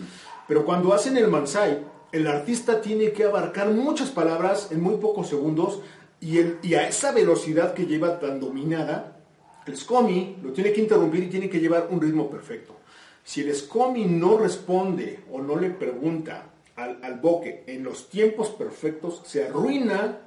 Pero 0.48 0.64
cuando 0.66 0.94
hacen 0.94 1.18
el 1.18 1.28
Mansai, 1.30 1.80
el 2.12 2.28
artista 2.28 2.82
tiene 2.82 3.12
que 3.12 3.24
abarcar 3.26 3.70
muchas 3.70 4.10
palabras 4.10 4.70
en 4.72 4.82
muy 4.82 4.96
pocos 4.98 5.28
segundos 5.28 5.82
y, 6.22 6.38
el- 6.40 6.58
y 6.64 6.74
a 6.76 6.88
esa 6.88 7.12
velocidad 7.12 7.74
que 7.74 7.86
lleva 7.86 8.20
tan 8.20 8.40
dominada, 8.40 9.18
el 9.66 9.78
SCOMI 9.78 10.38
lo 10.44 10.52
tiene 10.52 10.72
que 10.74 10.82
interrumpir 10.82 11.24
y 11.24 11.28
tiene 11.28 11.50
que 11.50 11.60
llevar 11.60 11.88
un 11.92 12.02
ritmo 12.02 12.30
perfecto. 12.30 12.76
Si 13.24 13.42
el 13.42 13.54
SCOMI 13.54 14.06
no 14.06 14.38
responde 14.38 15.20
o 15.32 15.40
no 15.42 15.56
le 15.56 15.70
pregunta 15.70 16.46
al, 16.76 17.00
al 17.04 17.20
boque 17.20 17.64
en 17.68 17.84
los 17.84 18.10
tiempos 18.10 18.50
perfectos, 18.50 19.22
se 19.26 19.46
arruina 19.46 20.18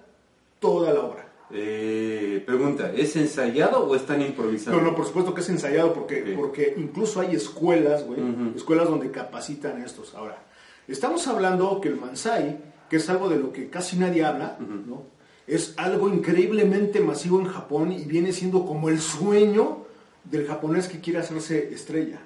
toda 0.60 0.92
la 0.92 1.00
obra. 1.00 1.28
Eh, 1.54 2.42
pregunta, 2.46 2.92
¿es 2.96 3.14
ensayado 3.16 3.86
o 3.86 3.94
están 3.96 4.22
improvisando? 4.22 4.80
No, 4.80 4.90
no, 4.90 4.96
por 4.96 5.04
supuesto 5.06 5.34
que 5.34 5.40
es 5.42 5.48
ensayado 5.50 5.92
porque, 5.92 6.22
Ok. 6.22 6.28
porque 6.36 6.74
incluso 6.78 7.20
hay 7.20 7.34
escuelas, 7.34 8.06
güey, 8.06 8.20
escuelas 8.56 8.88
donde 8.88 9.10
capacitan 9.10 9.82
a 9.82 9.84
estos. 9.84 10.14
Ahora, 10.14 10.42
estamos 10.88 11.26
hablando 11.28 11.80
que 11.80 11.88
el 11.88 11.96
Mansai, 11.96 12.58
que 12.88 12.96
es 12.96 13.08
algo 13.08 13.28
de 13.28 13.38
lo 13.38 13.52
que 13.52 13.68
casi 13.70 13.96
nadie 13.96 14.24
habla, 14.24 14.56
¿no? 14.60 15.04
Es 15.46 15.74
algo 15.76 16.08
increíblemente 16.08 17.00
masivo 17.00 17.40
en 17.40 17.46
Japón 17.46 17.92
y 17.92 18.04
viene 18.04 18.32
siendo 18.32 18.64
como 18.64 18.88
el 18.88 19.00
sueño 19.00 19.86
del 20.24 20.46
japonés 20.46 20.86
que 20.88 21.00
quiere 21.00 21.18
hacerse 21.18 21.72
estrella. 21.74 22.20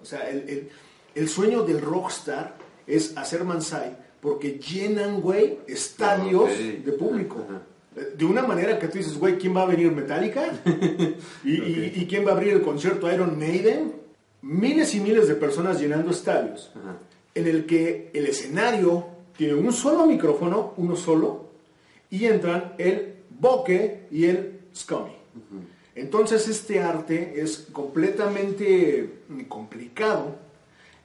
O 0.00 0.04
sea, 0.04 0.28
el, 0.28 0.48
el- 0.48 0.68
el 1.14 1.28
sueño 1.28 1.62
del 1.62 1.80
rockstar 1.80 2.54
es 2.86 3.16
hacer 3.16 3.42
Mansai 3.44 3.96
porque 4.20 4.58
llenan, 4.60 5.20
güey, 5.20 5.58
estadios 5.66 6.50
de 6.84 6.92
público. 6.92 7.38
De 8.16 8.24
una 8.24 8.42
manera 8.42 8.78
que 8.78 8.86
tú 8.86 8.98
dices, 8.98 9.18
güey, 9.18 9.36
¿quién 9.36 9.56
va 9.56 9.62
a 9.62 9.66
venir 9.66 9.90
Metallica? 9.90 10.44
¿Y, 11.44 11.50
y- 11.52 11.92
y 11.96 12.06
quién 12.06 12.24
va 12.24 12.30
a 12.30 12.34
abrir 12.34 12.52
el 12.52 12.62
concierto 12.62 13.10
Iron 13.12 13.36
Maiden? 13.38 13.94
Miles 14.42 14.94
y 14.94 15.00
miles 15.00 15.26
de 15.28 15.34
personas 15.34 15.80
llenando 15.80 16.10
estadios. 16.12 16.70
En 17.34 17.46
el 17.46 17.66
que 17.66 18.10
el 18.12 18.26
escenario 18.26 19.06
tiene 19.36 19.54
un 19.54 19.72
solo 19.72 20.06
micrófono, 20.06 20.74
uno 20.76 20.96
solo, 20.96 21.50
y 22.10 22.26
entran 22.26 22.74
el 22.78 23.14
boque 23.30 24.06
y 24.10 24.26
el 24.26 24.60
scummy. 24.74 25.16
Entonces 25.94 26.48
este 26.48 26.80
arte 26.80 27.40
es 27.40 27.68
completamente 27.72 29.22
mm, 29.28 29.42
complicado 29.42 30.36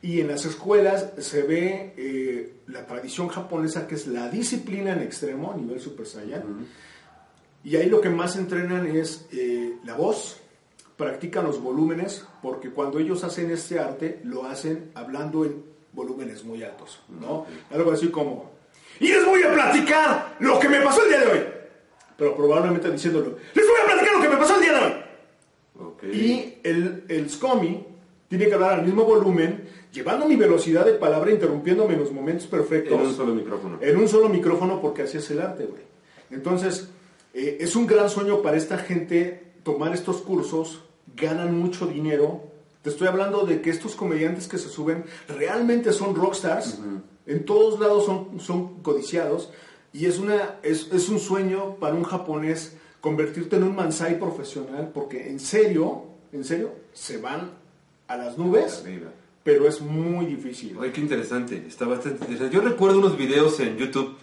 y 0.02 0.22
en 0.22 0.28
las 0.28 0.46
escuelas 0.46 1.14
se 1.18 1.42
ve 1.44 1.94
eh, 1.98 2.54
la 2.68 2.86
tradición 2.86 3.28
japonesa 3.28 3.88
que 3.88 3.96
es 3.96 4.08
la 4.08 4.30
disciplina 4.30 4.94
en 4.94 5.02
extremo 5.02 5.52
a 5.52 5.58
nivel 5.58 5.80
Super 5.80 6.06
Saiyan. 6.06 6.68
Y 7.64 7.76
ahí 7.78 7.90
lo 7.90 8.00
que 8.00 8.10
más 8.10 8.36
entrenan 8.38 8.86
es 8.86 9.26
eh, 9.32 9.74
la 9.84 9.96
voz, 9.96 10.38
practican 10.98 11.46
los 11.46 11.60
volúmenes, 11.60 12.24
porque 12.44 12.70
cuando 12.70 13.00
ellos 13.00 13.24
hacen 13.24 13.50
este 13.50 13.80
arte 13.80 14.22
lo 14.24 14.46
hacen 14.46 14.92
hablando 14.94 15.44
en 15.46 15.75
volúmenes 15.96 16.44
muy 16.44 16.62
altos, 16.64 17.00
¿no? 17.10 17.46
Algo 17.72 17.92
así 17.92 18.10
como, 18.10 18.52
y 19.00 19.08
les 19.08 19.26
voy 19.26 19.42
a 19.44 19.54
platicar 19.54 20.36
lo 20.40 20.60
que 20.60 20.70
me 20.70 20.82
pasó 20.82 21.04
el 21.04 21.10
día 21.10 21.20
de 21.22 21.28
hoy. 21.28 21.40
pero 22.18 22.36
probablemente 22.36 22.92
diciéndolo, 22.92 23.38
les 23.54 23.66
voy 23.68 23.76
a 23.82 23.86
platicar 23.86 24.16
lo 24.16 24.22
que 24.22 24.30
me 24.30 24.38
pasó 24.38 24.56
el 24.56 24.62
día 24.62 24.74
de 24.74 24.86
hoy. 24.86 24.94
Ok. 25.88 26.04
Y 26.04 26.58
el, 26.64 27.04
el 27.10 27.30
SCOMI 27.30 27.86
tiene 28.28 28.48
que 28.48 28.54
hablar 28.54 28.80
al 28.80 28.86
mismo 28.86 29.04
volumen, 29.04 29.68
llevando 29.92 30.26
mi 30.28 30.36
velocidad 30.36 30.86
de 30.86 30.94
palabra, 30.94 31.32
interrumpiéndome 31.32 31.94
en 31.94 32.00
los 32.00 32.12
momentos 32.12 32.48
perfectos. 32.48 33.00
En 33.00 33.06
un 33.06 33.14
solo 33.14 33.34
micrófono. 33.34 33.78
En 33.82 33.98
un 33.98 34.08
solo 34.08 34.30
micrófono, 34.30 34.82
porque 34.82 35.04
así 35.04 35.18
es 35.18 35.30
el 35.32 35.42
arte, 35.42 35.66
güey. 35.66 35.82
Entonces, 36.32 36.90
eh, 37.34 37.58
es 37.60 37.76
un 37.76 37.86
gran 37.86 38.10
sueño 38.10 38.42
para 38.42 38.58
esta 38.58 38.78
gente 38.78 39.54
tomar 39.64 39.94
estos 39.94 40.18
cursos, 40.18 40.82
ganan 41.16 41.58
mucho 41.58 41.86
dinero. 41.86 42.52
Te 42.86 42.92
estoy 42.92 43.08
hablando 43.08 43.48
de 43.48 43.62
que 43.62 43.72
estos 43.72 43.96
comediantes 43.96 44.48
que 44.48 44.60
se 44.60 44.70
suben 44.70 45.06
realmente 45.28 45.92
son 45.92 46.14
rockstars. 46.14 46.78
En 47.26 47.44
todos 47.44 47.80
lados 47.80 48.06
son, 48.06 48.40
son 48.40 48.84
codiciados. 48.84 49.50
Y 49.92 50.06
es, 50.06 50.20
una, 50.20 50.60
es, 50.62 50.92
es 50.94 51.10
un 51.10 51.18
sueño 51.20 51.78
para 51.78 51.96
un 51.96 52.04
japonés 52.04 52.78
convertirte 53.02 53.56
en 53.56 53.64
un 53.64 53.76
mansai 53.76 54.20
profesional, 54.20 54.92
porque 54.94 55.28
en 55.28 55.40
serio, 55.40 56.04
en 56.32 56.44
serio, 56.44 56.74
se 56.94 57.18
van 57.18 57.54
a 58.08 58.18
las 58.18 58.38
nubes, 58.38 58.82
Arriba. 58.84 59.10
pero 59.44 59.68
es 59.68 59.82
muy 59.82 60.28
difícil. 60.28 60.78
Oye, 60.78 60.92
qué 60.92 61.02
interesante, 61.02 61.66
está 61.68 61.86
bastante 61.88 62.24
interesante. 62.24 62.56
Yo 62.56 62.62
recuerdo 62.62 63.00
unos 63.00 63.18
videos 63.18 63.60
en 63.62 63.78
YouTube 63.78 64.16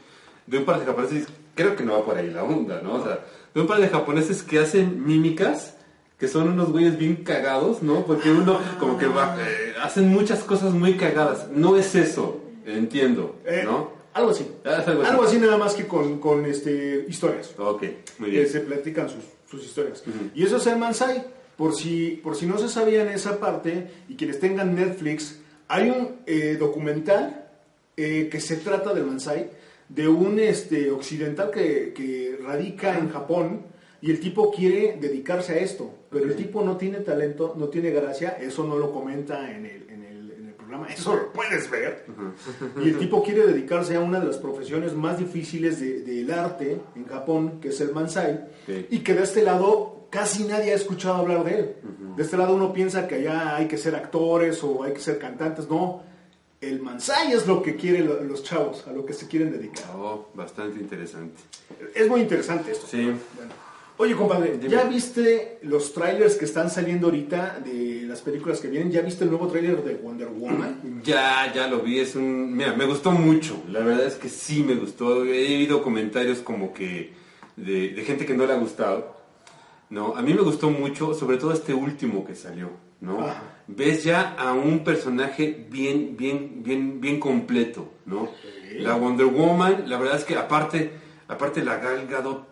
de 0.47 0.59
un 0.59 0.65
par 0.65 0.79
de 0.79 0.87
japoneses, 0.87 1.27
creo 1.57 1.75
que 1.75 1.83
no 1.83 1.95
va 1.95 2.05
por 2.05 2.17
ahí 2.17 2.31
la 2.31 2.45
onda, 2.45 2.81
¿no? 2.81 2.95
O 2.95 3.03
sea, 3.05 3.27
de 3.53 3.61
un 3.61 3.67
par 3.67 3.81
de 3.81 3.89
japoneses 3.89 4.45
que 4.45 4.61
hacen 4.61 5.05
mímicas, 5.05 5.75
que 6.23 6.29
son 6.29 6.51
unos 6.51 6.71
güeyes 6.71 6.97
bien 6.97 7.17
cagados, 7.17 7.83
¿no? 7.83 8.07
Porque 8.07 8.31
uno 8.31 8.57
como 8.79 8.97
que 8.97 9.07
va, 9.09 9.37
eh, 9.41 9.75
hacen 9.83 10.07
muchas 10.07 10.45
cosas 10.45 10.73
muy 10.73 10.97
cagadas. 10.97 11.49
No 11.51 11.77
es 11.77 11.97
eso, 11.97 12.41
entiendo, 12.65 13.41
Eh, 13.45 13.63
¿no? 13.65 13.91
Algo 14.15 14.31
así. 14.31 14.47
Ah, 14.65 14.85
algo 14.87 15.03
así. 15.03 15.11
Algo 15.11 15.23
así 15.25 15.39
nada 15.41 15.59
más 15.59 15.75
que 15.75 15.89
con, 15.89 16.21
con 16.21 16.47
este, 16.47 17.07
historias. 17.09 17.53
Ok, 17.59 17.83
muy 18.21 18.31
que 18.31 18.37
bien. 18.37 18.49
se 18.49 18.61
platican 18.61 19.09
sus, 19.09 19.25
sus 19.51 19.65
historias. 19.65 20.05
Y 20.33 20.45
eso 20.45 20.59
es 20.59 20.67
el 20.69 20.77
Mansai. 20.79 21.25
Por 21.57 21.75
si, 21.75 22.21
por 22.23 22.37
si 22.37 22.47
no 22.47 22.57
se 22.57 22.69
sabían 22.69 23.09
esa 23.09 23.41
parte, 23.41 23.91
y 24.09 24.15
quienes 24.15 24.39
tengan 24.39 24.77
Netflix, 24.77 25.41
hay 25.67 25.91
un 25.91 26.19
eh, 26.27 26.57
documental 26.57 27.49
que 27.97 28.41
se 28.41 28.59
trata 28.59 28.95
del 28.95 29.07
Mansai, 29.07 29.51
de 29.89 30.07
un 30.07 30.39
este, 30.39 30.93
occidental 30.93 31.51
que, 31.51 31.93
que 31.93 32.39
radica 32.41 32.97
en 32.97 33.11
Japón, 33.11 33.63
y 34.01 34.13
el 34.13 34.21
tipo 34.21 34.53
quiere 34.53 34.97
dedicarse 35.01 35.55
a 35.55 35.57
esto, 35.59 35.99
pero 36.13 36.27
el 36.27 36.37
tipo 36.37 36.63
no 36.63 36.77
tiene 36.77 36.99
talento, 37.01 37.55
no 37.57 37.69
tiene 37.69 37.91
gracia, 37.91 38.37
eso 38.41 38.65
no 38.65 38.77
lo 38.79 38.93
comenta 38.93 39.51
en 39.51 39.65
el, 39.67 39.89
en 39.89 40.05
el, 40.05 40.31
en 40.31 40.47
el 40.49 40.55
programa, 40.55 40.89
eso 40.89 41.17
lo 41.17 41.33
puedes 41.33 41.71
ver. 41.71 42.05
Y 42.83 42.89
el 42.91 42.99
tipo 42.99 43.23
quiere 43.23 43.47
dedicarse 43.47 43.97
a 43.97 44.01
una 44.01 44.21
de 44.21 44.27
las 44.27 44.37
profesiones 44.39 44.93
más 44.95 45.19
difíciles 45.19 45.81
de- 45.81 46.01
del 46.03 46.31
arte 46.33 46.79
en 46.95 47.07
Japón, 47.07 47.59
que 47.61 47.69
es 47.69 47.81
el 47.81 47.93
Mansai, 47.93 48.45
y 48.91 48.99
que 49.01 49.15
de 49.15 49.23
este 49.23 49.43
lado 49.43 50.07
casi 50.11 50.45
nadie 50.45 50.73
ha 50.73 50.75
escuchado 50.77 51.15
hablar 51.17 51.45
de 51.45 51.59
él. 51.59 51.75
De 52.17 52.23
este 52.23 52.37
lado 52.37 52.55
uno 52.55 52.73
piensa 52.75 53.09
que 53.09 53.15
allá 53.15 53.57
hay 53.57 53.67
que 53.67 53.79
ser 53.79 53.95
actores 53.97 54.63
o 54.63 54.83
hay 54.83 54.93
que 54.93 55.01
ser 55.01 55.19
cantantes, 55.19 55.69
no. 55.71 56.03
El 56.61 56.81
Mansai 56.81 57.33
es 57.33 57.47
lo 57.49 57.61
que 57.63 57.75
quieren 57.75 58.07
lo- 58.07 58.23
los 58.23 58.43
chavos, 58.45 58.87
a 58.87 58.93
lo 58.93 59.05
que 59.07 59.15
se 59.15 59.27
quieren 59.27 59.51
dedicar. 59.51 59.87
Oh, 59.97 60.29
bastante 60.35 60.79
interesante. 60.79 61.35
Es 61.95 62.07
muy 62.09 62.21
interesante 62.21 62.71
esto. 62.73 62.87
Sí. 62.87 63.03
Bueno. 63.35 63.51
Oye, 63.99 64.17
compadre. 64.17 64.59
¿ya 64.69 64.85
viste 64.85 65.59
los 65.63 65.93
trailers 65.93 66.37
que 66.37 66.45
están 66.45 66.71
saliendo 66.71 67.09
ahorita 67.09 67.61
de 67.65 68.03
las 68.07 68.21
películas 68.21 68.61
que 68.61 68.69
vienen? 68.69 68.91
¿Ya 68.91 69.03
viste 69.03 69.25
el 69.25 69.31
nuevo 69.31 69.47
trailer 69.49 69.83
de 69.85 69.95
Wonder 69.95 70.29
Woman? 70.29 71.03
Ya, 71.05 71.53
ya 71.53 71.67
lo 71.67 71.81
vi, 71.81 72.01
es 72.01 72.15
un... 72.15 72.57
Mira, 72.57 72.75
me 72.75 72.87
gustó 72.87 73.11
mucho, 73.11 73.63
la 73.69 73.81
verdad 73.81 74.07
es 74.07 74.15
que 74.15 74.29
sí 74.29 74.63
me 74.63 74.75
gustó. 74.75 75.25
He 75.25 75.57
oído 75.57 75.83
comentarios 75.83 76.39
como 76.39 76.73
que 76.73 77.13
de, 77.57 77.89
de 77.91 78.05
gente 78.05 78.25
que 78.25 78.35
no 78.35 78.47
le 78.47 78.53
ha 78.53 78.59
gustado. 78.59 79.17
No, 79.91 80.17
a 80.17 80.23
mí 80.23 80.33
me 80.33 80.43
gustó 80.43 80.71
mucho, 80.71 81.13
sobre 81.13 81.37
todo 81.37 81.53
este 81.53 81.75
último 81.75 82.25
que 82.25 82.35
salió, 82.35 82.71
¿no? 83.01 83.27
Ajá. 83.27 83.43
Ves 83.67 84.05
ya 84.05 84.35
a 84.39 84.53
un 84.53 84.85
personaje 84.85 85.67
bien, 85.71 86.17
bien, 86.17 86.63
bien, 86.63 87.01
bien 87.01 87.21
completo, 87.21 87.93
¿no? 88.07 88.31
La 88.79 88.97
Wonder 88.97 89.27
Woman, 89.27 89.85
la 89.87 89.99
verdad 89.99 90.17
es 90.17 90.25
que 90.25 90.37
aparte, 90.37 90.93
aparte 91.29 91.65
la 91.65 91.77
Gal 91.77 92.07
Gadot, 92.07 92.52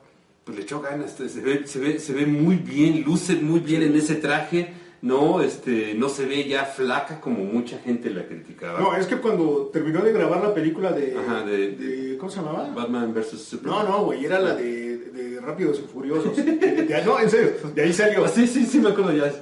pues 0.50 0.58
le 0.58 0.62
echó 0.64 0.80
ganas, 0.80 1.12
se 1.12 1.40
ve, 1.40 1.66
se 1.66 1.78
ve, 1.78 1.98
se 2.00 2.12
ve 2.12 2.26
muy 2.26 2.56
bien, 2.56 3.02
luce 3.04 3.36
muy 3.36 3.60
bien 3.60 3.82
en 3.82 3.94
ese 3.96 4.16
traje, 4.16 4.72
¿no? 5.02 5.40
Este, 5.42 5.94
no 5.94 6.08
se 6.08 6.26
ve 6.26 6.48
ya 6.48 6.64
flaca 6.64 7.20
como 7.20 7.44
mucha 7.44 7.78
gente 7.78 8.10
la 8.10 8.26
criticaba. 8.26 8.80
No, 8.80 8.96
es 8.96 9.06
que 9.06 9.16
cuando 9.16 9.70
terminó 9.72 10.00
de 10.02 10.12
grabar 10.12 10.42
la 10.42 10.52
película 10.52 10.92
de... 10.92 11.16
Ajá, 11.16 11.42
de- 11.44 11.70
de- 11.76 12.18
¿Cómo 12.18 12.30
se 12.30 12.36
llamaba? 12.40 12.68
Batman 12.74 13.14
vs 13.14 13.40
Superman. 13.40 13.84
No, 13.84 13.88
no, 13.88 14.04
güey, 14.06 14.24
era 14.24 14.38
la 14.40 14.54
de, 14.56 14.98
de 14.98 15.40
Rápidos 15.40 15.78
y 15.78 15.88
Furiosos. 15.88 16.36
De- 16.44 17.02
no, 17.06 17.18
en 17.20 17.30
serio, 17.30 17.52
de 17.74 17.82
ahí 17.82 17.92
salió. 17.92 18.24
Ah, 18.24 18.28
sí, 18.28 18.46
sí, 18.46 18.66
sí, 18.66 18.78
me 18.80 18.90
acuerdo 18.90 19.12
ya. 19.12 19.32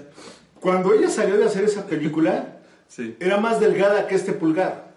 Cuando 0.60 0.92
ella 0.92 1.08
salió 1.08 1.36
de 1.38 1.44
hacer 1.46 1.64
esa 1.64 1.86
película, 1.86 2.54
Sí. 2.88 3.16
era 3.20 3.36
más 3.38 3.60
delgada 3.60 4.06
que 4.06 4.14
este 4.14 4.32
pulgar, 4.32 4.92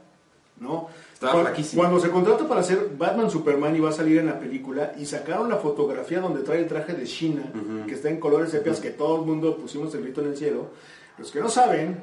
¿no? 0.60 0.88
Estaba 1.22 1.54
Cuando- 1.76 2.00
se 2.00 2.10
contrató 2.10 2.48
para 2.48 2.62
hacer 2.62 2.90
Batman 2.98 3.30
Superman 3.30 3.76
y 3.76 3.80
va 3.80 3.90
a 3.90 3.94
salir 3.94 4.18
en 4.18 4.26
la 4.26 4.40
película 4.40 4.94
y 5.00 5.06
sacaron 5.06 5.50
la 5.50 5.58
fotografía 5.58 6.20
donde 6.20 6.42
trae 6.42 6.60
el 6.60 6.68
traje 6.68 6.94
de 6.94 7.04
China, 7.04 7.44
que 7.88 7.94
está 7.94 8.10
en 8.10 8.20
colores 8.20 8.50
sepias, 8.50 8.80
que 8.80 8.90
todo 8.90 9.18
el 9.20 9.26
mundo 9.28 9.56
pusimos 9.56 9.94
el 9.94 10.02
grito 10.02 10.22
en 10.22 10.30
el 10.30 10.38
cielo. 10.38 10.70
Los 11.20 11.32
que 11.32 11.40
no 11.40 11.50
saben, 11.50 12.02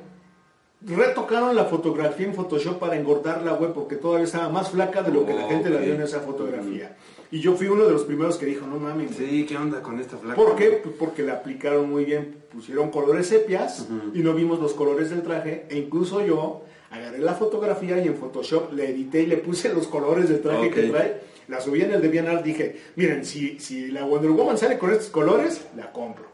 retocaron 0.86 1.56
la 1.56 1.64
fotografía 1.64 2.26
en 2.26 2.34
Photoshop 2.34 2.78
para 2.78 2.96
engordar 2.96 3.42
la 3.42 3.54
web 3.54 3.72
porque 3.72 3.96
todavía 3.96 4.24
estaba 4.24 4.48
más 4.50 4.70
flaca 4.70 5.02
de 5.02 5.10
lo 5.12 5.26
que 5.26 5.34
la 5.34 5.48
gente 5.48 5.68
la 5.70 5.80
vio 5.80 5.94
en 5.94 6.02
esa 6.02 6.20
fotografía. 6.20 6.96
Y 7.32 7.40
yo 7.40 7.54
fui 7.56 7.66
uno 7.66 7.84
de 7.84 7.90
los 7.92 8.04
primeros 8.04 8.36
que 8.36 8.46
dijo, 8.46 8.66
no 8.66 8.78
mames, 8.78 9.16
güey". 9.18 9.28
Sí, 9.30 9.46
¿qué 9.46 9.56
onda 9.56 9.82
con 9.82 9.98
esta 9.98 10.16
flaca? 10.16 10.36
¿Por 10.36 10.54
qué? 10.54 10.80
Pues 10.82 10.94
porque 10.98 11.22
la 11.24 11.34
aplicaron 11.34 11.90
muy 11.90 12.04
bien. 12.04 12.36
Pusieron 12.52 12.90
colores 12.90 13.26
sepias 13.26 13.86
y 14.14 14.20
no 14.20 14.32
vimos 14.32 14.60
los 14.60 14.72
colores 14.74 15.10
del 15.10 15.22
traje. 15.22 15.66
E 15.68 15.76
incluso 15.76 16.24
yo 16.24 16.62
agarré 16.90 17.18
la 17.18 17.34
fotografía 17.34 18.02
y 18.02 18.08
en 18.08 18.14
Photoshop 18.16 18.72
le 18.72 18.90
edité 18.90 19.22
y 19.22 19.26
le 19.26 19.36
puse 19.38 19.72
los 19.72 19.86
colores 19.86 20.28
del 20.28 20.40
traje 20.40 20.70
que 20.70 20.82
trae. 20.84 21.28
La 21.48 21.62
subí 21.62 21.80
en 21.80 21.92
el 21.92 22.02
DeviantArt. 22.02 22.44
Dije, 22.44 22.76
miren, 22.96 23.24
si, 23.24 23.58
si 23.58 23.88
la 23.90 24.04
Wonder 24.04 24.30
Woman 24.32 24.58
sale 24.58 24.76
con 24.76 24.90
estos 24.92 25.08
colores, 25.08 25.66
la 25.76 25.90
compro. 25.92 26.26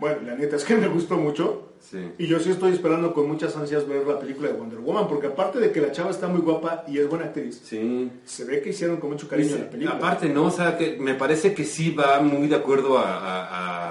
Bueno, 0.00 0.22
la 0.24 0.34
neta 0.34 0.56
es 0.56 0.64
que 0.64 0.74
me 0.76 0.88
gustó 0.88 1.16
mucho. 1.18 1.72
Sí. 1.78 1.98
Y 2.18 2.26
yo 2.26 2.40
sí 2.40 2.50
estoy 2.50 2.72
esperando 2.72 3.12
con 3.12 3.28
muchas 3.28 3.54
ansias 3.54 3.86
ver 3.86 4.06
la 4.06 4.18
película 4.18 4.48
de 4.48 4.54
Wonder 4.54 4.78
Woman. 4.78 5.08
Porque 5.08 5.26
aparte 5.26 5.58
de 5.60 5.70
que 5.72 5.82
la 5.82 5.92
chava 5.92 6.10
está 6.10 6.26
muy 6.26 6.40
guapa 6.40 6.84
y 6.88 6.96
es 6.98 7.06
buena 7.08 7.26
actriz, 7.26 7.60
Sí. 7.64 8.10
se 8.24 8.44
ve 8.46 8.62
que 8.62 8.70
hicieron 8.70 8.96
con 8.96 9.10
mucho 9.10 9.28
cariño 9.28 9.56
la 9.58 9.68
película. 9.68 9.96
Aparte, 9.98 10.30
¿no? 10.30 10.46
O 10.46 10.50
sea, 10.50 10.78
que 10.78 10.96
me 10.98 11.14
parece 11.14 11.52
que 11.52 11.64
sí 11.64 11.90
va 11.90 12.20
muy 12.20 12.48
de 12.48 12.56
acuerdo 12.56 12.96
a- 12.98 13.02
a- 13.14 13.46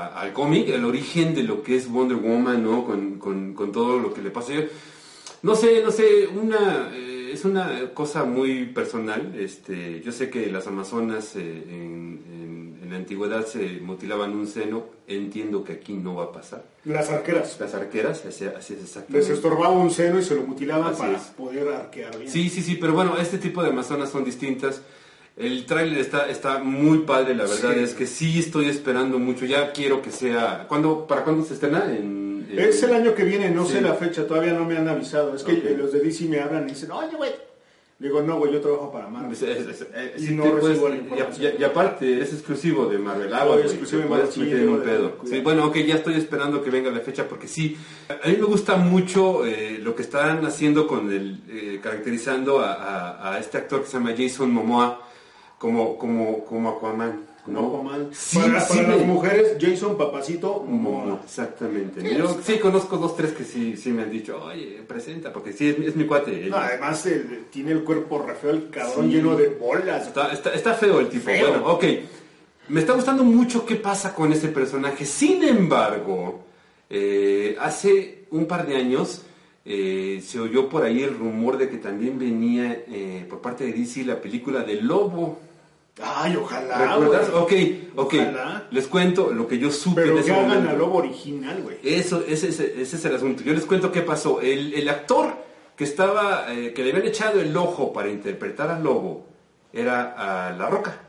a- 0.07 0.19
al 0.21 0.33
cómic, 0.33 0.67
el 0.69 0.83
origen 0.83 1.35
de 1.35 1.43
lo 1.43 1.61
que 1.61 1.75
es 1.75 1.87
Wonder 1.91 2.17
Woman, 2.17 2.63
¿no? 2.63 2.83
Con, 2.85 3.19
con- 3.19 3.53
con 3.53 3.71
todo 3.71 3.99
lo 3.99 4.11
que 4.15 4.23
le 4.23 4.31
pasa. 4.31 4.51
Yo- 4.53 4.61
no 5.45 5.55
sé, 5.55 5.81
no 5.83 5.91
sé, 5.91 6.27
una, 6.27 6.89
eh, 6.93 7.29
es 7.33 7.45
una 7.45 7.91
cosa 7.93 8.23
muy 8.25 8.65
personal. 8.65 9.33
Este, 9.37 10.01
yo 10.01 10.11
sé 10.11 10.29
que 10.29 10.47
las 10.51 10.65
amazonas 10.67 11.35
eh, 11.35 11.63
en, 11.69 12.23
en- 12.33 12.79
en 12.83 12.89
la 12.91 12.97
antigüedad 12.97 13.45
se 13.45 13.79
mutilaban 13.81 14.31
un 14.35 14.47
seno. 14.47 14.85
Entiendo 15.07 15.63
que 15.63 15.73
aquí 15.73 15.93
no 15.93 16.15
va 16.15 16.25
a 16.25 16.31
pasar. 16.31 16.63
Las 16.85 17.09
arqueras. 17.09 17.57
Las 17.59 17.73
arqueras, 17.75 18.25
así, 18.25 18.45
así 18.45 18.73
es 18.73 18.79
Les 18.79 18.89
exactamente. 18.89 19.33
estorbaba 19.33 19.69
un 19.71 19.91
seno 19.91 20.19
y 20.19 20.23
se 20.23 20.35
lo 20.35 20.41
mutilaban 20.43 20.91
Así 20.93 21.01
para 21.01 21.17
es. 21.17 21.23
poder 21.41 21.67
arquear 21.69 22.17
bien. 22.17 22.29
Sí, 22.31 22.49
sí, 22.49 22.61
sí, 22.61 22.75
pero 22.81 22.93
bueno, 22.93 23.17
este 23.19 23.37
tipo 23.37 23.61
de 23.63 23.69
amazonas 23.69 24.09
son 24.09 24.23
distintas. 24.23 24.81
El 25.37 25.65
tráiler 25.65 25.99
está, 25.99 26.29
está 26.29 26.59
muy 26.63 26.99
padre, 26.99 27.35
la 27.35 27.43
verdad 27.43 27.73
Sí. 27.73 27.79
es 27.81 27.93
que 27.93 28.07
sí 28.07 28.39
estoy 28.39 28.67
esperando 28.69 29.19
mucho. 29.19 29.45
Ya 29.45 29.71
quiero 29.73 30.01
que 30.01 30.09
sea. 30.11 30.65
¿cuándo, 30.67 31.05
¿Para 31.07 31.23
cuándo 31.23 31.43
se 31.45 31.55
estrena? 31.55 31.85
En, 31.93 32.24
en- 32.51 32.59
Es 32.59 32.81
el 32.83 32.93
año 32.93 33.13
que 33.15 33.23
viene, 33.23 33.49
no 33.49 33.65
Sí. 33.65 33.73
sé 33.73 33.81
la 33.81 33.93
fecha, 33.95 34.25
todavía 34.27 34.53
no 34.53 34.65
me 34.65 34.77
han 34.77 34.87
avisado. 34.87 35.35
Es 35.35 35.43
que 35.43 35.53
eh, 35.53 35.75
los 35.77 35.91
de 35.91 35.99
DC 35.99 36.25
me 36.27 36.39
hablan 36.39 36.67
y 36.67 36.71
dicen, 36.73 36.91
oye, 36.91 37.15
güey. 37.15 37.31
Digo, 37.97 38.21
no, 38.21 38.37
güey, 38.39 38.51
yo 38.51 38.59
trabajo 38.59 38.91
para 38.91 39.07
Marvel. 39.07 39.37
Eh, 39.41 40.15
Y 40.17 40.31
no 40.33 40.43
recibo 40.51 40.89
la 40.89 40.97
información. 40.97 41.53
aparte, 41.63 42.19
es 42.21 42.33
exclusivo 42.33 42.87
de 42.87 42.97
Marvel. 42.97 43.33
Ah, 43.33 43.45
güey, 43.45 43.61
exclusivo 43.61 44.01
de 44.01 44.09
Marvel, 44.09 44.27
meter 44.37 44.59
en 44.59 44.69
un 44.69 44.81
pedo. 44.81 45.17
Sí, 45.25 45.39
bueno, 45.39 45.65
ok, 45.67 45.77
ya 45.77 45.95
estoy 45.95 46.15
esperando 46.15 46.61
que 46.61 46.69
venga 46.69 46.91
la 46.91 46.99
fecha 46.99 47.25
porque 47.25 47.47
sí. 47.47 47.77
A 48.09 48.27
mí 48.27 48.35
me 48.37 48.43
gusta 48.47 48.75
mucho 48.75 49.45
eh, 49.45 49.79
lo 49.81 49.95
que 49.95 50.01
están 50.01 50.45
haciendo 50.45 50.87
con 50.87 51.09
el. 51.09 51.39
eh, 51.49 51.79
caracterizando 51.81 52.59
a, 52.59 52.73
a- 52.73 53.33
a 53.35 53.39
este 53.39 53.59
actor 53.59 53.79
que 53.83 53.87
se 53.87 53.93
llama 53.93 54.13
Jason 54.17 54.51
Momoa 54.51 55.01
como, 55.57 55.97
como, 55.97 56.43
como 56.43 56.71
Aquaman. 56.71 57.21
¿No? 57.47 57.61
No, 57.61 57.67
Aquaman. 57.67 58.09
Sí, 58.11 58.39
para 58.39 58.59
sí 58.61 58.77
para 58.77 58.87
me- 58.89 58.97
las 58.97 59.05
mujeres, 59.05 59.57
Jason 59.59 59.97
Papacito 59.97 60.63
Momoa, 60.67 60.99
Momoa. 61.05 61.21
exactamente. 61.23 62.01
Sí, 62.01 62.15
Yo 62.17 62.37
sí 62.43 62.57
conozco 62.59 62.97
dos, 62.97 63.15
tres 63.15 63.31
que 63.33 63.43
sí, 63.43 63.77
sí 63.77 63.91
me 63.91 64.03
han 64.03 64.11
dicho, 64.11 64.41
oye, 64.43 64.81
presenta, 64.87 65.31
porque 65.31 65.53
sí, 65.53 65.69
es, 65.69 65.77
mi- 65.79 65.85
es 65.85 65.95
mi 65.95 66.05
cuate. 66.05 66.47
No, 66.49 66.57
además 66.57 67.05
el- 67.05 67.45
tiene 67.51 67.71
el 67.71 67.83
cuerpo 67.83 68.23
re 68.25 68.35
feo, 68.35 68.51
el 68.51 68.69
cabrón 68.69 69.07
Sí. 69.07 69.15
lleno 69.15 69.35
de 69.35 69.47
bolas. 69.49 70.07
Está, 70.07 70.31
está, 70.33 70.53
está 70.53 70.73
feo 70.73 70.99
el 70.99 71.09
tipo. 71.09 71.25
Feo. 71.25 71.49
Bueno, 71.49 71.67
ok. 71.67 71.83
Me 72.69 72.79
está 72.79 72.93
gustando 72.93 73.23
mucho 73.23 73.65
qué 73.65 73.75
pasa 73.75 74.13
con 74.15 74.33
ese 74.33 74.47
personaje. 74.47 75.05
Sin 75.05 75.43
embargo, 75.43 76.43
eh, 76.89 77.55
hace 77.59 78.25
un 78.31 78.47
par 78.47 78.65
de 78.65 78.75
años 78.75 79.21
eh, 79.67 80.21
se 80.25 80.39
oyó 80.39 80.69
por 80.69 80.83
ahí 80.83 81.01
el 81.03 81.17
rumor 81.17 81.57
de 81.57 81.69
que 81.69 81.77
también 81.77 82.19
venía 82.19 82.83
eh, 82.87 83.25
por 83.29 83.39
parte 83.41 83.65
de 83.65 83.73
DC 83.73 84.03
la 84.05 84.19
película 84.21 84.61
de 84.63 84.81
Lobo. 84.81 85.39
Ay, 86.01 86.35
ojalá, 86.35 86.97
¿Recuerdas? 86.97 87.29
Ok, 87.33 87.53
ok. 87.95 88.13
Ojalá. 88.15 88.67
Les 88.71 88.87
cuento 88.87 89.31
lo 89.31 89.47
que 89.47 89.57
yo 89.57 89.71
supe 89.71 90.01
Pero 90.01 90.19
ese 90.19 90.31
que 90.31 90.35
hagan 90.37 90.67
al 90.67 90.77
lobo 90.77 90.97
original, 90.97 91.61
güey. 91.63 91.77
Eso, 91.83 92.23
ese, 92.27 92.49
ese- 92.49 92.81
ese 92.81 92.95
es 92.97 93.05
el 93.05 93.15
asunto. 93.15 93.43
Yo 93.43 93.53
les 93.53 93.63
cuento 93.65 93.91
qué 93.93 94.01
pasó. 94.01 94.41
El, 94.41 94.73
el 94.73 94.89
actor 94.89 95.33
que 95.77 95.85
estaba, 95.85 96.53
eh, 96.53 96.73
que 96.73 96.83
le 96.83 96.91
habían 96.91 97.07
echado 97.07 97.39
el 97.39 97.55
ojo 97.55 97.93
para 97.93 98.09
interpretar 98.09 98.69
al 98.71 98.83
lobo, 98.83 99.25
era 99.71 100.47
a 100.47 100.51
La 100.51 100.67
Roca. 100.69 100.99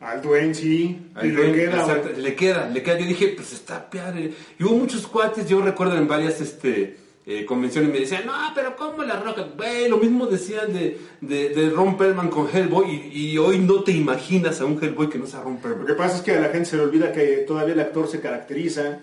Al 0.00 0.20
Dwayne, 0.22 0.54
sí. 0.54 1.00
Y 1.22 1.26
le 1.28 1.52
queda, 1.52 1.80
exacto, 1.80 2.08
le 2.16 2.34
queda, 2.34 2.68
le 2.68 2.82
queda. 2.82 2.98
Yo 2.98 3.06
dije, 3.06 3.28
pues 3.36 3.52
está 3.52 3.88
padre. 3.90 4.32
Y 4.58 4.64
hubo 4.64 4.74
muchos 4.76 5.06
cuates, 5.06 5.48
yo 5.48 5.60
recuerdo 5.62 5.96
en 5.96 6.06
varias 6.08 6.40
este, 6.40 6.96
eh, 7.26 7.44
convenciones, 7.44 7.90
me 7.92 8.00
decían, 8.00 8.26
no, 8.26 8.32
pero 8.54 8.74
¿cómo 8.76 9.02
la 9.04 9.20
roca? 9.20 9.46
Güey, 9.56 9.88
lo 9.88 9.98
mismo 9.98 10.26
decían 10.26 10.72
de, 10.72 10.98
de, 11.20 11.50
de 11.50 11.70
Ron 11.70 11.96
Perlman 11.96 12.28
con 12.28 12.48
Hellboy 12.52 12.90
y, 13.12 13.30
y 13.30 13.38
hoy 13.38 13.58
no 13.58 13.82
te 13.84 13.92
imaginas 13.92 14.60
a 14.60 14.64
un 14.64 14.82
Hellboy 14.82 15.08
que 15.08 15.18
no 15.18 15.26
sea 15.26 15.40
Ron 15.42 15.54
Lo 15.54 15.60
Perlman. 15.60 15.86
que 15.86 15.94
pasa 15.94 16.16
es 16.16 16.22
que 16.22 16.32
a 16.32 16.40
la 16.40 16.48
gente 16.48 16.66
se 16.70 16.76
le 16.76 16.82
olvida 16.82 17.12
que 17.12 17.44
todavía 17.46 17.74
el 17.74 17.80
actor 17.80 18.08
se 18.08 18.20
caracteriza. 18.20 19.00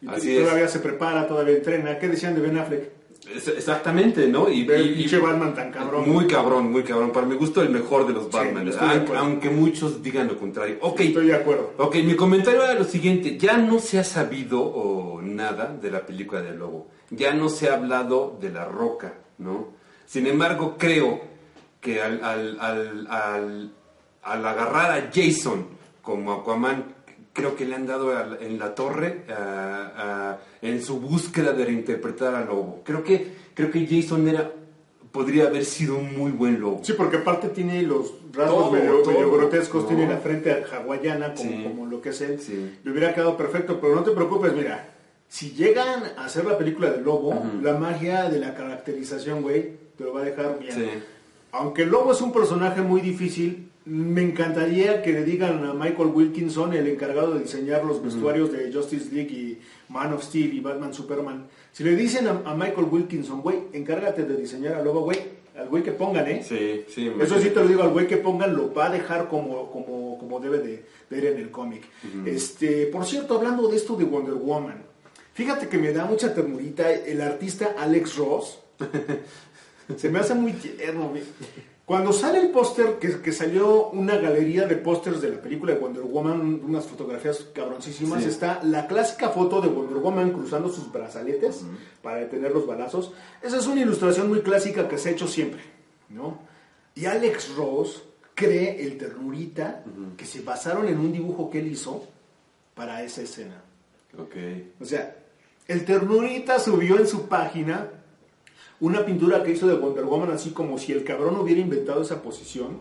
Y 0.00 0.08
Así 0.08 0.30
y 0.30 0.36
es. 0.36 0.44
todavía 0.44 0.68
se 0.68 0.78
prepara, 0.78 1.26
todavía 1.26 1.56
entrena. 1.56 1.98
¿Qué 1.98 2.08
decían 2.08 2.34
de 2.34 2.40
Ben 2.40 2.56
Affleck? 2.56 2.97
Exactamente, 3.34 4.26
¿no? 4.26 4.48
Y, 4.50 4.68
el 4.70 4.94
pinche 4.94 5.18
Batman 5.18 5.54
tan 5.54 5.70
cabrón. 5.70 6.08
Muy 6.08 6.26
cabrón, 6.26 6.72
muy 6.72 6.82
cabrón. 6.82 7.12
Para 7.12 7.26
mi 7.26 7.36
gusto, 7.36 7.62
el 7.62 7.70
mejor 7.70 8.06
de 8.06 8.14
los 8.14 8.30
Batman. 8.30 8.64
de 8.64 9.16
aunque, 9.16 9.50
muchos 9.50 10.02
digan 10.02 10.28
lo 10.28 10.38
contrario. 10.38 10.78
Ok, 10.80 11.00
Estoy 11.00 11.26
de 11.26 11.34
acuerdo. 11.34 11.72
ok, 11.78 11.96
mi 11.96 12.14
comentario 12.16 12.64
era 12.64 12.74
lo 12.74 12.84
siguiente. 12.84 13.36
Ya 13.38 13.58
no 13.58 13.78
se 13.78 13.98
ha 13.98 14.04
sabido 14.04 14.60
o 14.60 15.20
nada 15.22 15.76
de 15.80 15.90
la 15.90 16.06
película 16.06 16.40
del 16.40 16.58
lobo. 16.58 16.88
Ya 17.10 17.32
no 17.34 17.48
se 17.48 17.68
ha 17.68 17.74
hablado 17.74 18.36
de 18.40 18.50
la 18.50 18.64
roca, 18.64 19.14
¿no? 19.38 19.68
Sin 20.06 20.26
embargo, 20.26 20.76
creo 20.78 21.20
que 21.80 22.02
al, 22.02 22.24
al, 22.24 22.58
al, 22.60 23.72
al 24.22 24.46
agarrar 24.46 24.90
a 24.92 25.10
Jason 25.12 25.66
como 26.02 26.32
Aquaman, 26.32 26.94
creo 27.38 27.54
que 27.56 27.64
le 27.64 27.74
han 27.76 27.86
dado 27.86 28.12
en 28.40 28.58
la 28.58 28.74
torre 28.74 29.22
en 30.62 30.82
su 30.82 31.00
búsqueda 31.00 31.52
de 31.52 31.64
reinterpretar 31.64 32.34
al 32.34 32.46
lobo. 32.46 32.82
Creo 32.84 33.02
que, 33.04 33.32
creo 33.54 33.70
que 33.70 33.86
Jason 33.86 34.26
era, 34.28 34.50
podría 35.12 35.44
haber 35.46 35.64
sido 35.64 35.96
un 35.96 36.16
muy 36.16 36.32
buen 36.32 36.60
lobo. 36.60 36.80
Sí, 36.82 36.92
porque 36.94 37.18
aparte 37.18 37.48
tiene 37.48 37.82
los 37.82 38.14
rasgos 38.32 38.64
Todo, 38.64 38.72
medio, 38.72 38.98
todo. 39.02 39.12
medio 39.12 39.30
grotescos, 39.32 39.82
No. 39.84 39.88
tiene 39.88 40.06
la 40.08 40.18
frente 40.18 40.50
hawaiana 40.72 41.34
como, 41.34 41.50
Sí. 41.50 41.62
como 41.62 41.86
lo 41.86 42.00
que 42.02 42.08
es 42.10 42.20
él. 42.20 42.40
Sí. 42.40 42.78
Le 42.82 42.90
hubiera 42.90 43.14
quedado 43.14 43.36
perfecto, 43.36 43.78
pero 43.80 43.94
no 43.94 44.02
te 44.02 44.10
preocupes, 44.10 44.52
mira. 44.52 44.94
Si 45.28 45.50
llegan 45.52 46.02
a 46.16 46.24
hacer 46.24 46.44
la 46.46 46.56
película 46.56 46.90
del 46.90 47.04
lobo, 47.04 47.42
la 47.62 47.74
magia 47.78 48.30
de 48.30 48.40
la 48.40 48.54
caracterización, 48.54 49.42
güey, 49.42 49.72
te 49.96 50.04
lo 50.04 50.14
va 50.14 50.22
a 50.22 50.24
dejar 50.24 50.58
bien. 50.58 50.72
Sí. 50.74 50.88
Aunque 51.52 51.82
el 51.82 51.90
lobo 51.90 52.12
es 52.12 52.20
un 52.20 52.32
personaje 52.32 52.80
muy 52.80 53.00
difícil, 53.02 53.67
me 53.88 54.22
encantaría 54.22 55.02
que 55.02 55.12
le 55.12 55.24
digan 55.24 55.64
a 55.64 55.72
Michael 55.72 56.10
Wilkinson, 56.12 56.74
el 56.74 56.86
encargado 56.88 57.34
de 57.34 57.40
diseñar 57.40 57.84
los 57.84 58.02
vestuarios 58.02 58.52
de 58.52 58.70
Justice 58.70 59.08
League 59.14 59.32
y 59.32 59.58
Man 59.88 60.12
of 60.12 60.22
Steel 60.22 60.52
y 60.52 60.60
Batman 60.60 60.92
Superman. 60.92 61.46
Si 61.72 61.82
le 61.84 61.96
dicen 61.96 62.28
a, 62.28 62.42
a 62.44 62.54
Michael 62.54 62.86
Wilkinson, 62.90 63.40
güey, 63.40 63.60
encárgate 63.72 64.24
de 64.24 64.36
diseñar 64.36 64.74
al 64.74 64.84
lobo, 64.84 65.00
güey, 65.00 65.18
al 65.56 65.68
güey 65.68 65.82
que 65.82 65.92
pongan, 65.92 66.28
¿eh? 66.28 66.44
Sí, 66.46 66.84
sí. 66.88 67.10
Eso 67.18 67.40
sí 67.40 67.48
te 67.48 67.60
lo 67.60 67.66
digo, 67.66 67.82
al 67.82 67.88
güey 67.88 68.06
que 68.06 68.18
pongan 68.18 68.54
lo 68.54 68.74
va 68.74 68.86
a 68.86 68.90
dejar 68.90 69.26
como, 69.28 69.70
como, 69.70 70.18
como 70.18 70.38
debe 70.38 70.58
de, 70.58 70.84
de 71.08 71.18
ir 71.18 71.24
en 71.24 71.38
el 71.38 71.50
cómic. 71.50 71.84
este, 72.26 72.86
por 72.86 73.06
cierto, 73.06 73.36
hablando 73.38 73.68
de 73.68 73.76
esto 73.76 73.96
de 73.96 74.04
Wonder 74.04 74.34
Woman, 74.34 74.82
fíjate 75.32 75.66
que 75.66 75.78
me 75.78 75.92
da 75.92 76.04
mucha 76.04 76.34
ternurita 76.34 76.92
el 76.92 77.22
artista 77.22 77.74
Alex 77.78 78.16
Ross. 78.16 78.58
Se 79.96 80.10
me 80.10 80.18
hace 80.18 80.34
muy 80.34 80.52
tierno. 80.52 81.10
Cuando 81.88 82.12
sale 82.12 82.38
el 82.38 82.50
póster, 82.50 82.98
que, 82.98 83.22
que 83.22 83.32
salió 83.32 83.88
una 83.88 84.16
galería 84.18 84.66
de 84.66 84.76
pósters 84.76 85.22
de 85.22 85.30
la 85.30 85.40
película 85.40 85.72
de 85.72 85.78
Wonder 85.78 86.02
Woman, 86.02 86.60
unas 86.62 86.84
fotografías 86.84 87.46
cabroncísimas, 87.54 88.22
Sí. 88.22 88.28
está 88.28 88.60
la 88.62 88.86
clásica 88.86 89.30
foto 89.30 89.62
de 89.62 89.68
Wonder 89.68 89.96
Woman 89.96 90.30
cruzando 90.32 90.68
sus 90.68 90.92
brazaletes 90.92 91.62
para 92.02 92.18
detener 92.18 92.52
los 92.52 92.66
balazos. 92.66 93.12
Esa 93.42 93.56
es 93.56 93.66
una 93.66 93.80
ilustración 93.80 94.28
muy 94.28 94.42
clásica 94.42 94.86
que 94.86 94.98
se 94.98 95.08
ha 95.08 95.12
hecho 95.12 95.26
siempre, 95.26 95.62
¿no? 96.10 96.38
Y 96.94 97.06
Alex 97.06 97.54
Ross 97.56 98.02
cree 98.34 98.82
el 98.84 98.98
ternurita 98.98 99.82
que 100.18 100.26
se 100.26 100.42
basaron 100.42 100.88
en 100.88 100.98
un 101.00 101.10
dibujo 101.10 101.48
que 101.48 101.60
él 101.60 101.68
hizo 101.68 102.04
para 102.74 103.02
esa 103.02 103.22
escena. 103.22 103.62
Ok. 104.18 104.36
O 104.78 104.84
sea, 104.84 105.16
el 105.66 105.86
ternurita 105.86 106.58
subió 106.58 106.98
en 106.98 107.06
su 107.06 107.28
página 107.28 107.88
una 108.80 109.04
pintura 109.04 109.42
que 109.42 109.52
hizo 109.52 109.66
de 109.66 109.74
Wonder 109.74 110.04
Woman 110.04 110.30
así 110.30 110.50
como 110.50 110.78
si 110.78 110.92
el 110.92 111.04
cabrón 111.04 111.36
hubiera 111.36 111.60
inventado 111.60 112.02
esa 112.02 112.22
posición, 112.22 112.78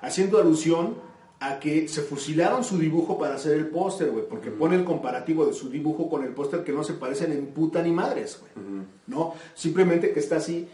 haciendo 0.00 0.38
alusión 0.38 0.94
a 1.40 1.58
que 1.58 1.88
se 1.88 2.02
fusilaron 2.02 2.62
su 2.64 2.78
dibujo 2.78 3.18
para 3.18 3.34
hacer 3.34 3.52
el 3.56 3.66
póster, 3.66 4.10
güey, 4.10 4.24
porque 4.28 4.50
pone 4.50 4.76
el 4.76 4.84
comparativo 4.84 5.44
de 5.44 5.52
su 5.52 5.68
dibujo 5.68 6.08
con 6.08 6.24
el 6.24 6.30
póster 6.30 6.62
que 6.64 6.72
no 6.72 6.84
se 6.84 6.94
parecen 6.94 7.32
en 7.32 7.46
puta 7.48 7.82
ni 7.82 7.90
madres, 7.92 8.40
güey. 8.40 8.84
¿No? 9.06 9.34
Simplemente 9.54 10.12
que 10.12 10.20
está 10.20 10.36
así. 10.36 10.68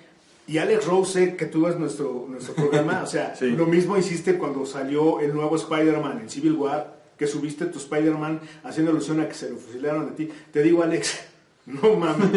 Y 0.46 0.58
Alex 0.58 0.86
Rose, 0.86 1.36
que 1.36 1.46
tú 1.46 1.62
ves 1.62 1.78
nuestro, 1.78 2.26
nuestro 2.28 2.54
programa, 2.54 3.02
o 3.02 3.06
sea, 3.06 3.34
Sí. 3.38 3.46
lo 3.50 3.66
mismo 3.66 3.96
hiciste 3.96 4.36
cuando 4.36 4.66
salió 4.66 5.20
el 5.20 5.32
nuevo 5.34 5.56
Spider-Man 5.56 6.20
en 6.20 6.28
Civil 6.30 6.52
War, 6.52 7.00
que 7.16 7.26
subiste 7.26 7.66
tu 7.66 7.78
Spider-Man 7.78 8.40
haciendo 8.64 8.92
alusión 8.92 9.20
a 9.20 9.28
que 9.28 9.34
se 9.34 9.50
lo 9.50 9.56
fusilaron 9.56 10.06
de 10.06 10.12
ti. 10.12 10.32
Te 10.52 10.62
digo, 10.62 10.82
Alex, 10.82 11.20
no 11.82 11.96
mames, 11.96 12.30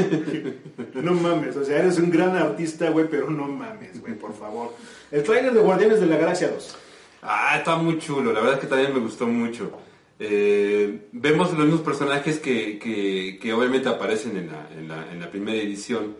no 0.93 1.13
mames, 1.13 1.55
o 1.55 1.65
sea, 1.65 1.79
eres 1.79 1.97
un 1.97 2.09
gran 2.09 2.35
artista, 2.35 2.89
güey, 2.89 3.07
pero 3.09 3.29
no 3.29 3.47
mames, 3.47 3.99
güey, 4.01 4.13
por 4.13 4.33
favor. 4.33 4.73
El 5.11 5.23
trailer 5.23 5.53
de 5.53 5.59
Guardianes 5.59 5.99
de 5.99 6.07
la 6.07 6.17
Galaxia 6.17 6.49
2. 6.49 6.75
Ah, 7.21 7.55
está 7.57 7.75
muy 7.77 7.99
chulo, 7.99 8.33
la 8.33 8.41
verdad 8.41 8.55
es 8.55 8.59
que 8.61 8.67
también 8.67 8.93
me 8.93 8.99
gustó 8.99 9.25
mucho. 9.25 9.71
Eh, 10.19 11.07
vemos 11.11 11.51
los 11.53 11.65
mismos 11.65 11.81
personajes 11.81 12.39
que, 12.39 12.77
que, 12.77 13.39
que 13.41 13.53
obviamente 13.53 13.89
aparecen 13.89 14.37
en 14.37 14.47
la, 14.47 14.69
en 14.77 14.87
la, 14.87 15.11
en 15.11 15.19
la 15.19 15.29
primera 15.31 15.57
edición, 15.57 16.15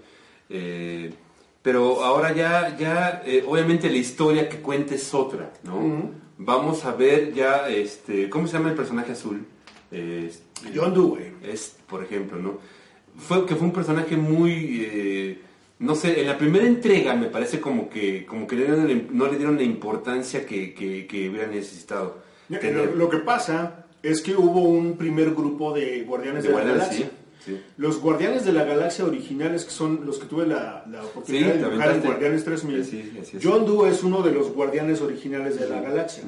eh, 0.50 1.14
pero 1.62 2.04
ahora 2.04 2.34
ya, 2.34 2.76
ya 2.78 3.22
eh, 3.26 3.44
obviamente 3.48 3.90
la 3.90 3.98
historia 3.98 4.50
que 4.50 4.58
cuenta 4.58 4.96
es 4.96 5.14
otra, 5.14 5.54
¿no? 5.64 6.12
Vamos 6.38 6.84
a 6.86 6.94
ver 6.94 7.34
ya, 7.34 7.70
este, 7.70 8.30
¿cómo 8.30 8.48
se 8.48 8.58
llama 8.58 8.70
el 8.70 8.76
personaje 8.76 9.12
azul? 9.14 9.46
John 10.76 10.94
Doe, 10.94 11.08
güey. 11.10 11.32
es, 11.44 11.78
por 11.88 12.04
ejemplo, 12.04 12.40
¿no? 12.40 12.58
Fue 13.18 13.46
que 13.46 13.56
fue 13.56 13.68
un 13.68 13.74
personaje 13.74 14.18
muy, 14.18 14.88
eh, 14.90 15.42
no 15.80 15.96
sé, 15.96 16.22
en 16.22 16.28
la 16.28 16.38
primera 16.38 16.66
entrega 16.66 17.16
me 17.16 17.28
parece 17.28 17.60
como 17.60 17.90
que, 17.90 18.26
como 18.26 18.48
que 18.48 18.56
no 19.12 19.28
le 19.28 19.38
dieron 19.38 19.56
la 19.58 19.64
importancia 19.64 20.46
que, 20.46 20.74
que, 20.74 21.06
que 21.08 21.30
hubiera 21.30 21.48
necesitado. 21.48 22.22
Lo, 22.96 23.10
que 23.10 23.18
pasa 23.18 23.86
es 24.02 24.22
que 24.22 24.36
hubo 24.36 24.62
un 24.62 24.98
primer 24.98 25.32
grupo 25.34 25.74
de 25.74 26.04
Guardianes 26.04 26.44
De 26.44 26.50
de, 26.50 26.54
Guardianes, 26.54 26.80
la 26.80 26.86
Galaxia. 26.88 27.12
sí, 27.40 27.52
sí. 27.54 27.62
Los 27.78 28.00
Guardianes 28.00 28.46
de 28.46 28.52
la 28.54 28.64
Galaxia 28.64 29.06
originales, 29.06 29.66
que 29.66 29.72
son 29.72 30.06
los 30.06 30.20
que 30.20 30.26
tuve 30.26 30.46
la, 30.46 30.84
la 30.90 31.04
oportunidad 31.04 31.54
Sí, 31.54 31.58
de 31.60 31.66
dibujar 31.70 31.92
en. 31.96 32.02
Guardianes 32.02 32.44
3000, 32.44 32.86
Sí, 32.86 33.12
así 33.22 33.38
es. 33.38 33.44
John 33.44 33.66
Doe 33.66 33.90
es 33.90 34.04
uno 34.04 34.22
de 34.22 34.32
los 34.32 34.52
guardianes 34.54 35.02
originales 35.02 35.60
de 35.60 35.70
la 35.70 35.82
galaxia. 35.82 36.24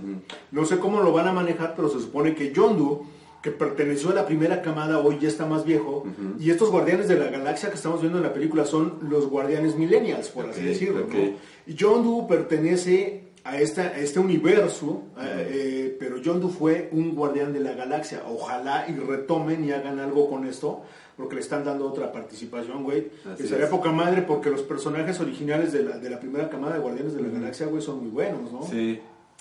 No 0.51 0.65
sé 0.65 0.77
cómo 0.79 1.01
lo 1.01 1.11
van 1.11 1.27
a 1.27 1.33
manejar, 1.33 1.73
pero 1.75 1.89
se 1.89 1.99
supone 1.99 2.33
que 2.33 2.53
John 2.55 2.77
Doe, 2.77 2.99
que 3.45 3.51
perteneció 3.51 4.09
a 4.09 4.15
la 4.15 4.25
primera 4.25 4.63
camada, 4.63 4.97
hoy 4.97 5.19
ya 5.21 5.27
está 5.27 5.45
más 5.45 5.63
viejo, 5.65 6.03
y 6.39 6.49
estos 6.49 6.71
guardianes 6.71 7.07
de 7.07 7.15
la 7.19 7.27
galaxia 7.27 7.69
que 7.69 7.75
estamos 7.75 8.01
viendo 8.01 8.17
en 8.17 8.23
la 8.23 8.33
película 8.33 8.65
son 8.65 8.97
los 9.07 9.27
guardianes 9.29 9.75
millennials, 9.75 10.29
por 10.29 10.47
así 10.49 10.63
decirlo. 10.63 11.03
ok. 11.05 11.13
¿no? 11.13 11.19
Y 11.67 11.75
John 11.79 12.03
Doe 12.03 12.25
pertenece 12.27 13.25
a, 13.43 13.59
esta, 13.61 13.83
a 13.83 13.97
este 13.99 14.19
universo, 14.19 15.03
eh, 15.21 15.47
eh, 15.53 15.97
pero 15.99 16.15
John 16.25 16.41
Doe 16.41 16.49
fue 16.49 16.89
un 16.91 17.13
guardián 17.13 17.53
de 17.53 17.59
la 17.59 17.73
galaxia. 17.73 18.23
Ojalá 18.27 18.87
y 18.89 18.93
retomen 18.93 19.63
y 19.63 19.71
hagan 19.73 19.99
algo 19.99 20.27
con 20.27 20.47
esto, 20.47 20.81
porque 21.15 21.35
le 21.35 21.41
están 21.41 21.63
dando 21.63 21.87
otra 21.87 22.11
participación, 22.11 22.83
güey. 22.83 23.09
Que 23.37 23.45
sería 23.45 23.69
poca 23.69 23.91
madre, 23.91 24.23
porque 24.23 24.49
los 24.49 24.63
personajes 24.63 25.19
originales 25.19 25.71
de 25.71 25.83
la, 25.83 25.99
de 25.99 26.09
la 26.09 26.19
primera 26.19 26.49
camada 26.49 26.73
de 26.73 26.79
guardianes 26.79 27.13
de 27.13 27.21
la 27.21 27.29
galaxia, 27.29 27.67
güey, 27.67 27.83
son 27.83 27.99
muy 27.99 28.09
buenos, 28.09 28.51
¿no? 28.51 28.63
Sí, 28.67 28.99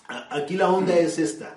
A- 0.09 0.37
Aquí 0.37 0.57
la 0.57 0.69
onda 0.71 0.95
es 0.95 1.19
esta. 1.19 1.57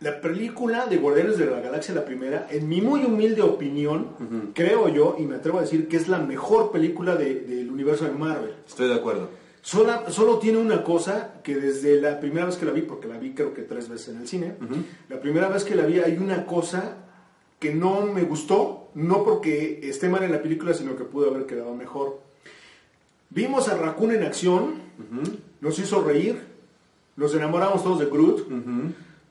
La 0.00 0.20
película 0.20 0.86
de 0.86 0.98
Guardianes 0.98 1.38
de 1.38 1.46
la 1.46 1.60
Galaxia, 1.60 1.94
la 1.94 2.04
primera, 2.04 2.46
en 2.50 2.68
mi 2.68 2.82
muy 2.82 3.04
humilde 3.04 3.40
opinión, 3.40 4.50
creo 4.54 4.88
yo, 4.88 5.16
y 5.18 5.22
me 5.22 5.36
atrevo 5.36 5.58
a 5.58 5.62
decir 5.62 5.88
que 5.88 5.96
es 5.96 6.06
la 6.08 6.18
mejor 6.18 6.70
película 6.70 7.16
de- 7.16 7.40
del 7.40 7.70
universo 7.70 8.04
de 8.04 8.10
Marvel. 8.12 8.52
estoy 8.68 8.88
de 8.88 8.94
acuerdo. 8.94 9.30
Sola- 9.62 10.10
solo 10.10 10.38
tiene 10.38 10.58
una 10.58 10.84
cosa 10.84 11.40
que 11.42 11.56
desde 11.56 12.00
la 12.00 12.20
primera 12.20 12.44
vez 12.46 12.56
que 12.56 12.66
la 12.66 12.72
vi, 12.72 12.82
porque 12.82 13.08
la 13.08 13.18
vi 13.18 13.32
creo 13.32 13.54
que 13.54 13.62
tres 13.62 13.88
veces 13.88 14.08
en 14.14 14.20
el 14.20 14.28
cine, 14.28 14.54
la 15.08 15.18
primera 15.20 15.48
vez 15.48 15.64
que 15.64 15.74
la 15.74 15.86
vi 15.86 15.98
hay 15.98 16.18
una 16.18 16.44
cosa 16.46 16.98
que 17.58 17.74
no 17.74 18.02
me 18.02 18.22
gustó, 18.22 18.90
no 18.94 19.24
porque 19.24 19.80
esté 19.82 20.08
mal 20.10 20.22
en 20.22 20.30
la 20.30 20.42
película, 20.42 20.74
sino 20.74 20.94
que 20.94 21.04
pudo 21.04 21.30
haber 21.30 21.46
quedado 21.46 21.74
mejor. 21.74 22.20
Vimos 23.30 23.68
a 23.68 23.76
Raccoon 23.76 24.12
en 24.12 24.22
acción, 24.24 24.74
nos 25.62 25.78
hizo 25.78 26.02
reír, 26.04 26.38
nos 27.16 27.34
enamoramos 27.34 27.82
todos 27.82 27.98
de 27.98 28.06
Groot, 28.06 28.46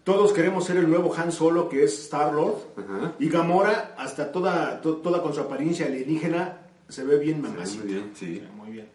todos 0.05 0.31
queremos 0.31 0.63
ser 0.65 0.77
el 0.77 0.89
nuevo 0.89 1.13
Han 1.15 1.31
Solo 1.33 1.67
que 1.67 1.83
es 1.83 1.99
Star-Lord, 2.03 2.55
Ajá. 2.77 3.13
y 3.19 3.27
Gamora, 3.27 3.95
hasta 3.97 4.31
toda, 4.31 4.79
to- 4.81 4.97
toda 4.97 5.21
con 5.21 5.33
su 5.33 5.41
apariencia 5.41 5.87
alienígena, 5.87 6.59
se 6.87 7.03
ve 7.03 7.17
bien 7.19 7.41
mamacita. 7.41 7.83
muy 7.83 7.93
bien, 7.93 8.11
sí. 8.15 8.25
Sí, 8.37 8.43
muy 8.55 8.71
bien. 8.71 8.87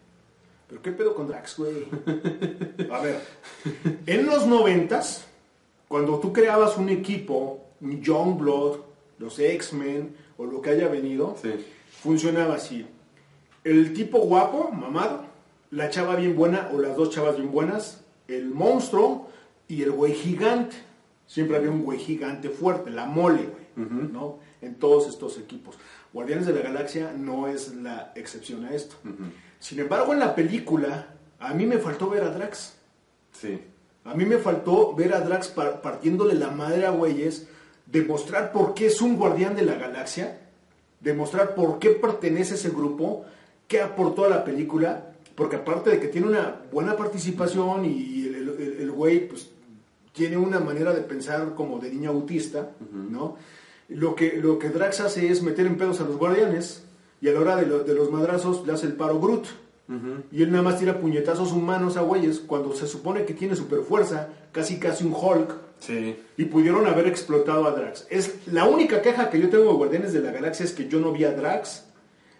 Pero 0.67 0.81
qué 0.81 0.91
pedo 0.93 1.13
con 1.13 1.27
Drax, 1.27 1.57
güey. 1.57 1.85
A 2.89 2.99
ver, 3.01 3.19
En 4.07 4.25
los 4.25 4.47
noventas, 4.47 5.25
cuando 5.89 6.17
tú 6.19 6.31
creabas 6.33 6.77
un 6.77 6.87
equipo, 6.89 7.65
un 7.81 8.01
Youngblood, 8.01 8.77
los 9.19 9.37
X-Men 9.37 10.15
o 10.37 10.45
lo 10.45 10.61
que 10.61 10.69
haya 10.71 10.87
venido, 10.87 11.35
Sí. 11.41 11.51
funcionaba 12.01 12.55
así. 12.55 12.85
El 13.65 13.93
tipo 13.93 14.19
guapo, 14.19 14.71
mamado, 14.71 15.25
la 15.71 15.89
chava 15.89 16.15
bien 16.15 16.35
buena 16.37 16.69
o 16.73 16.79
las 16.79 16.95
dos 16.95 17.09
chavas 17.09 17.35
bien 17.37 17.51
buenas, 17.51 18.01
el 18.29 18.45
monstruo 18.49 19.27
y 19.67 19.83
el 19.83 19.91
güey 19.91 20.13
gigante. 20.13 20.77
Siempre 21.31 21.55
había 21.55 21.71
un 21.71 21.83
güey 21.83 21.97
gigante 21.97 22.49
fuerte, 22.49 22.89
la 22.89 23.05
mole, 23.05 23.43
güey, 23.43 23.87
¿no? 24.11 24.39
En 24.61 24.75
todos 24.75 25.07
estos 25.07 25.37
equipos. 25.37 25.77
Guardianes 26.11 26.45
de 26.45 26.51
la 26.53 26.59
Galaxia 26.61 27.13
no 27.17 27.47
es 27.47 27.73
la 27.75 28.11
excepción 28.15 28.65
a 28.65 28.73
esto. 28.75 28.95
Sin 29.59 29.79
embargo, 29.79 30.11
en 30.11 30.19
la 30.19 30.35
película, 30.35 31.07
a 31.39 31.53
mí 31.53 31.65
me 31.65 31.77
faltó 31.77 32.09
ver 32.09 32.23
a 32.23 32.31
Drax. 32.31 32.73
Sí. 33.31 33.61
A 34.03 34.13
mí 34.13 34.25
me 34.25 34.39
faltó 34.39 34.93
ver 34.93 35.13
a 35.13 35.21
Drax 35.21 35.47
par- 35.47 35.81
partiéndole 35.81 36.33
la 36.33 36.49
madre 36.49 36.85
a 36.85 36.89
güeyes, 36.91 37.47
demostrar 37.85 38.51
por 38.51 38.73
qué 38.73 38.87
es 38.87 39.01
un 39.01 39.15
guardián 39.15 39.55
de 39.55 39.61
la 39.63 39.75
galaxia, 39.75 40.37
demostrar 40.99 41.55
por 41.55 41.79
qué 41.79 41.91
pertenece 41.91 42.53
a 42.53 42.55
ese 42.55 42.71
grupo, 42.71 43.23
qué 43.69 43.79
aportó 43.79 44.25
a 44.25 44.29
la 44.29 44.43
película, 44.43 45.13
porque 45.35 45.55
aparte 45.55 45.91
de 45.91 45.99
que 46.01 46.07
tiene 46.09 46.27
una 46.27 46.61
buena 46.73 46.97
participación 46.97 47.85
y 47.85 48.25
el- 48.27 48.75
el 48.81 48.91
güey 48.91 49.29
pues, 49.29 49.49
tiene 50.13 50.37
una 50.37 50.59
manera 50.59 50.93
de 50.93 51.01
pensar 51.01 51.53
como 51.55 51.79
de 51.79 51.89
niño 51.89 52.09
autista, 52.11 52.71
¿no? 52.91 53.37
Lo 53.89 54.15
que, 54.15 54.37
lo 54.37 54.57
que 54.59 54.69
Drax 54.69 54.99
hace 55.01 55.29
es 55.31 55.41
meter 55.41 55.65
en 55.65 55.77
pedos 55.77 55.99
a 55.99 56.03
los 56.05 56.17
guardianes 56.17 56.83
y 57.21 57.27
a 57.29 57.33
la 57.33 57.39
hora 57.41 57.55
de, 57.57 57.65
lo- 57.65 57.83
de 57.83 57.93
los 57.93 58.09
madrazos 58.11 58.65
le 58.65 58.73
hace 58.73 58.85
el 58.87 58.93
paro 58.93 59.19
Groot. 59.19 59.45
Y 60.31 60.41
él 60.41 60.51
nada 60.51 60.63
más 60.63 60.79
tira 60.79 60.99
puñetazos 61.01 61.51
humanos 61.51 61.97
a 61.97 62.01
güeyes 62.01 62.39
cuando 62.39 62.73
se 62.73 62.87
supone 62.87 63.25
que 63.25 63.33
tiene 63.33 63.57
super 63.57 63.81
fuerza, 63.81 64.29
casi 64.53 64.79
casi 64.79 65.03
un 65.03 65.13
Hulk, 65.13 65.53
Sí. 65.79 66.15
y 66.37 66.45
pudieron 66.45 66.85
haber 66.87 67.07
explotado 67.07 67.65
a 67.67 67.71
Drax. 67.71 68.07
Es 68.09 68.35
la 68.47 68.65
única 68.65 69.01
queja 69.01 69.29
que 69.29 69.39
yo 69.41 69.49
tengo 69.49 69.65
de 69.65 69.73
Guardianes 69.73 70.13
de 70.13 70.21
la 70.21 70.31
Galaxia 70.31 70.63
es 70.63 70.71
que 70.71 70.87
yo 70.87 70.99
no 71.01 71.11
vi 71.11 71.25
a 71.25 71.33
Drax 71.33 71.83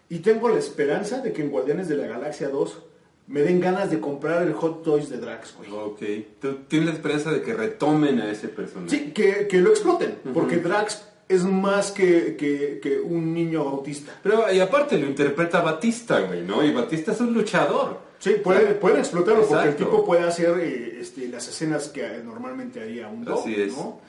y 0.08 0.20
tengo 0.20 0.48
la 0.48 0.58
esperanza 0.58 1.20
de 1.20 1.32
que 1.34 1.42
en 1.42 1.50
Guardianes 1.50 1.88
de 1.88 1.96
la 1.96 2.06
Galaxia 2.06 2.48
2 2.48 2.78
me 3.26 3.40
den 3.42 3.60
ganas 3.60 3.90
de 3.90 4.00
comprar 4.00 4.42
el 4.42 4.52
Hot 4.54 4.82
Toys 4.82 5.08
de 5.08 5.18
Drax, 5.18 5.54
güey. 5.56 5.70
Ok. 5.70 6.00
Tú 6.40 6.54
tienes 6.68 6.88
la 6.88 6.94
esperanza 6.94 7.30
de 7.32 7.42
que 7.42 7.54
retomen 7.54 8.20
a 8.20 8.30
ese 8.30 8.48
personaje. 8.48 8.90
Sí, 8.90 9.10
que, 9.12 9.46
que 9.48 9.58
lo 9.60 9.70
exploten, 9.70 10.18
porque 10.34 10.56
Drax 10.56 11.08
es 11.28 11.44
más 11.44 11.92
que, 11.92 12.36
que- 12.36 12.78
que 12.82 13.00
un 13.00 13.32
niño 13.32 13.60
autista. 13.62 14.12
Pero, 14.22 14.52
y 14.52 14.60
aparte 14.60 14.98
lo 14.98 15.06
interpreta 15.06 15.62
Batista, 15.62 16.20
güey, 16.20 16.42
¿no? 16.42 16.62
Y 16.64 16.72
Batista 16.72 17.12
es 17.12 17.20
un 17.20 17.32
luchador. 17.32 18.00
Sí, 18.18 18.34
pueden, 18.42 18.78
pueden 18.78 18.98
explotarlo 18.98 19.46
porque 19.46 19.68
el 19.68 19.76
tipo 19.76 20.04
puede 20.04 20.22
hacer 20.22 20.58
eh, 20.60 20.98
este, 21.00 21.26
las 21.28 21.48
escenas 21.48 21.88
que 21.88 22.04
eh, 22.04 22.22
normalmente 22.24 22.80
haría 22.80 23.08
un 23.08 23.24
dog, 23.24 23.40
Así 23.40 23.54
es. 23.60 23.72
¿no? 23.76 24.00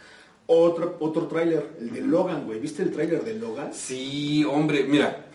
Otro, 0.45 0.97
otro 0.99 1.27
tráiler, 1.27 1.65
el 1.79 1.91
de 1.93 2.01
Logan, 2.01 2.45
güey. 2.45 2.59
¿Viste 2.59 2.83
el 2.83 2.91
tráiler 2.91 3.23
de 3.23 3.35
Logan? 3.35 3.73
Sí, 3.73 4.43
hombre, 4.43 4.83
mira. 4.83 5.25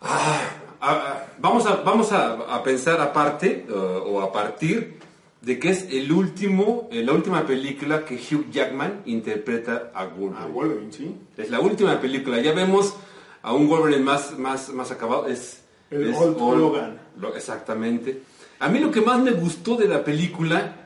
Ah, 0.00 0.48
ah, 0.80 1.02
ah, 1.12 1.26
vamos 1.40 1.66
a, 1.66 1.76
vamos 1.76 2.12
a, 2.12 2.32
a 2.54 2.62
pensar 2.62 3.00
aparte 3.00 3.66
uh, 3.68 3.72
o 3.74 4.20
a 4.20 4.32
partir 4.32 4.98
de 5.40 5.58
que 5.58 5.70
es 5.70 5.86
el 5.90 6.12
último, 6.12 6.88
eh, 6.92 7.02
la 7.02 7.12
última 7.12 7.46
película 7.46 8.04
que 8.04 8.14
Hugh 8.16 8.50
Jackman 8.50 9.02
interpreta 9.06 9.90
a 9.94 10.04
Wolverine. 10.06 10.36
Ah, 10.38 10.46
Wolverine, 10.46 10.92
sí. 10.92 11.14
Es 11.36 11.50
la 11.50 11.60
última 11.60 11.98
película. 12.00 12.40
Ya 12.40 12.52
vemos 12.52 12.94
a 13.42 13.52
un 13.54 13.66
Wolverine 13.68 14.02
más, 14.04 14.38
más, 14.38 14.68
más 14.74 14.90
acabado. 14.90 15.26
Es 15.28 15.62
El 15.90 16.10
es 16.10 16.16
Old 16.16 16.36
Old- 16.38 16.58
Logan. 16.60 17.00
lo- 17.18 17.34
exactamente. 17.34 18.20
A 18.58 18.68
mí 18.68 18.78
lo 18.80 18.90
que 18.90 19.00
más 19.00 19.18
me 19.20 19.30
gustó 19.30 19.76
de 19.76 19.88
la 19.88 20.04
película, 20.04 20.76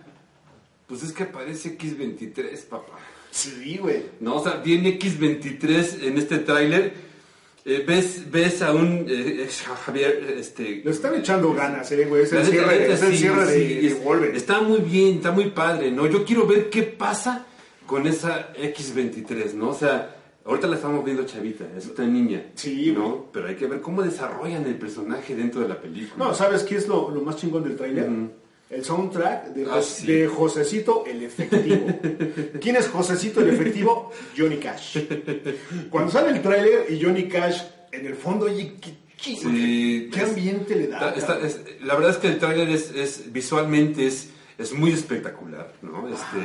pues 0.86 1.02
es 1.02 1.12
que 1.12 1.24
aparece 1.24 1.76
X23, 1.76 2.64
papá. 2.68 2.92
Sí, 3.32 3.78
güey. 3.78 4.04
No, 4.20 4.36
o 4.36 4.44
sea, 4.44 4.58
viene 4.58 4.96
X23 5.00 6.04
en 6.04 6.18
este 6.18 6.38
tráiler. 6.38 7.03
Eh, 7.66 7.82
ves, 7.86 8.30
ves 8.30 8.60
a 8.60 8.72
un 8.74 9.06
eh, 9.08 9.44
es 9.46 9.62
Javier, 9.86 10.34
este... 10.38 10.82
Le 10.84 10.90
están 10.90 11.14
echando 11.14 11.54
ganas, 11.54 11.90
eh, 11.92 12.04
güey. 12.04 12.24
Es 12.24 12.32
el 12.32 12.44
cierre, 12.46 12.92
es 12.92 13.02
el 13.02 13.16
cierre 13.16 13.46
de, 13.46 13.54
sí, 13.58 13.74
de 13.76 13.86
es- 13.86 14.04
Wolverine. 14.04 14.36
Está 14.36 14.60
muy 14.60 14.80
bien, 14.80 15.16
está 15.16 15.30
muy 15.30 15.46
padre, 15.50 15.90
¿no? 15.90 16.06
Yo 16.06 16.24
quiero 16.24 16.46
ver 16.46 16.68
qué 16.68 16.82
pasa 16.82 17.46
con 17.86 18.06
esa 18.06 18.52
X23, 18.54 19.54
¿no? 19.54 19.70
O 19.70 19.74
sea, 19.74 20.14
ahorita 20.44 20.66
la 20.66 20.76
estamos 20.76 21.02
viendo 21.04 21.24
chavita, 21.24 21.64
es 21.76 21.86
otra 21.88 22.04
niña. 22.06 22.50
Sí, 22.54 22.92
¿no? 22.92 23.26
Pero 23.32 23.48
hay 23.48 23.54
que 23.56 23.66
ver 23.66 23.80
cómo 23.80 24.02
desarrollan 24.02 24.66
el 24.66 24.76
personaje 24.76 25.34
dentro 25.34 25.62
de 25.62 25.68
la 25.68 25.80
película. 25.80 26.22
No, 26.26 26.34
¿sabes 26.34 26.64
qué 26.64 26.76
es 26.76 26.86
lo, 26.86 27.10
lo 27.10 27.22
más 27.22 27.36
chingón 27.36 27.64
del 27.64 27.76
tráiler? 27.76 28.10
El 28.74 28.84
soundtrack 28.84 29.46
de, 29.54 29.66
Ah, 29.70 29.80
sí. 29.82 30.06
de 30.06 30.26
Josecito 30.26 31.04
el 31.06 31.22
Efectivo. 31.22 31.86
¿Quién 32.60 32.76
es 32.76 32.88
Josecito 32.88 33.40
el 33.40 33.50
Efectivo? 33.50 34.10
Johnny 34.36 34.56
Cash. 34.56 34.98
Cuando 35.90 36.10
sale 36.10 36.30
el 36.30 36.42
tráiler 36.42 36.86
y 36.90 37.00
Johnny 37.02 37.28
Cash 37.28 37.62
en 37.92 38.06
el 38.06 38.14
fondo, 38.16 38.46
oye, 38.46 38.74
qué 38.80 38.94
chido, 39.16 39.48
Sí, 39.50 40.08
qué, 40.10 40.18
qué 40.18 40.22
es- 40.24 40.28
ambiente 40.30 40.74
le 40.74 40.86
da. 40.88 40.96
Está- 41.10 41.14
está- 41.14 41.26
cabrón. 41.34 41.46
es- 41.46 41.82
la 41.84 41.94
verdad 41.94 42.10
es 42.10 42.16
que 42.18 42.26
el 42.28 42.38
tráiler 42.38 42.68
es, 42.70 42.90
es- 42.90 43.32
visualmente 43.32 44.06
es, 44.06 44.30
es 44.58 44.72
muy 44.72 44.90
espectacular, 44.92 45.72
¿no? 45.82 46.08
Este, 46.08 46.38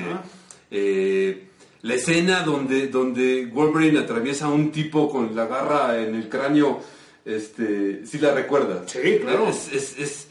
eh, 0.72 1.48
la 1.82 1.96
escena 1.96 2.42
donde, 2.44 2.88
donde 2.88 3.48
Wolverine 3.48 4.00
atraviesa 4.00 4.46
a 4.46 4.50
un 4.50 4.72
tipo 4.72 5.10
con 5.10 5.36
la 5.36 5.48
garra 5.48 6.00
en 6.00 6.14
el 6.16 6.30
cráneo, 6.30 6.80
este, 7.26 8.06
¿sí 8.06 8.20
la 8.20 8.34
recuerdas? 8.34 8.92
Sí, 8.92 9.20
claro. 9.22 9.50
Es- 9.50 10.28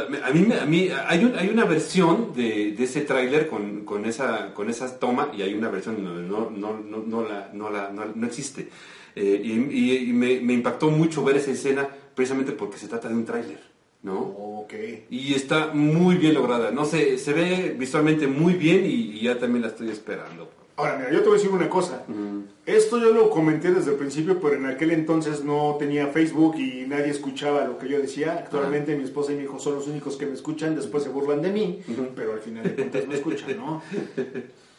a 0.00 0.30
mí, 0.32 0.46
a 0.60 0.64
mí 0.66 0.88
hay, 1.08 1.24
un- 1.24 1.36
hay 1.36 1.48
una 1.48 1.64
versión 1.64 2.32
de, 2.34 2.72
de 2.72 2.84
ese 2.84 3.02
tráiler 3.02 3.48
con, 3.48 3.84
con, 3.84 4.04
esa, 4.06 4.52
con 4.54 4.68
esa 4.70 4.98
toma 4.98 5.30
y 5.36 5.42
hay 5.42 5.54
una 5.54 5.68
versión 5.68 6.02
donde 6.02 6.22
no, 6.22 6.50
no, 6.50 6.78
no, 6.78 7.02
no 7.06 7.22
la, 7.28 7.50
no, 7.52 7.70
la- 7.70 7.90
no- 7.90 8.12
no 8.14 8.26
existe. 8.26 8.68
Eh, 9.14 9.40
y 9.44 9.52
y- 9.78 10.10
y 10.10 10.12
me, 10.12 10.40
me 10.40 10.52
impactó 10.54 10.90
mucho 10.90 11.22
ver 11.22 11.36
esa 11.36 11.50
escena 11.50 11.86
precisamente 12.14 12.52
porque 12.52 12.78
se 12.78 12.88
trata 12.88 13.08
de 13.08 13.14
un 13.14 13.24
tráiler, 13.24 13.60
¿no? 14.02 14.18
Ok. 14.18 14.72
Y 15.10 15.34
está 15.34 15.68
muy 15.74 16.16
bien 16.16 16.34
lograda, 16.34 16.70
no 16.70 16.84
sé, 16.84 17.18
se 17.18 17.32
ve 17.32 17.76
visualmente 17.78 18.26
muy 18.26 18.54
bien 18.54 18.84
y, 18.86 19.18
y 19.18 19.20
ya 19.22 19.38
también 19.38 19.62
la 19.62 19.68
estoy 19.68 19.90
esperando. 19.90 20.50
Ahora, 20.76 20.96
mira, 20.96 21.10
yo 21.12 21.18
te 21.20 21.28
voy 21.28 21.34
a 21.34 21.38
decir 21.40 21.50
una 21.54 21.68
cosa. 21.68 22.02
Esto 22.64 22.98
yo 22.98 23.12
lo 23.12 23.28
comenté 23.30 23.70
desde 23.72 23.90
el 23.90 23.96
principio, 23.96 24.40
pero 24.40 24.54
en 24.54 24.66
aquel 24.66 24.90
entonces 24.92 25.44
no 25.44 25.76
tenía 25.78 26.06
Facebook 26.08 26.56
y 26.58 26.86
nadie 26.86 27.10
escuchaba 27.10 27.64
lo 27.64 27.76
que 27.78 27.88
yo 27.88 28.00
decía. 28.00 28.32
Actualmente 28.38 28.96
mi 28.96 29.04
esposa 29.04 29.32
y 29.32 29.36
mi 29.36 29.42
hijo 29.44 29.58
son 29.58 29.74
los 29.74 29.86
únicos 29.88 30.16
que 30.16 30.26
me 30.26 30.32
escuchan, 30.34 30.74
después 30.74 31.02
se 31.02 31.08
burlan 31.10 31.42
de 31.42 31.50
mí, 31.50 31.82
pero 32.16 32.32
al 32.32 32.40
final 32.40 32.62
de 32.64 32.74
cuentas 32.74 33.06
me 33.06 33.14
escuchan, 33.16 33.56
¿no? 33.56 33.82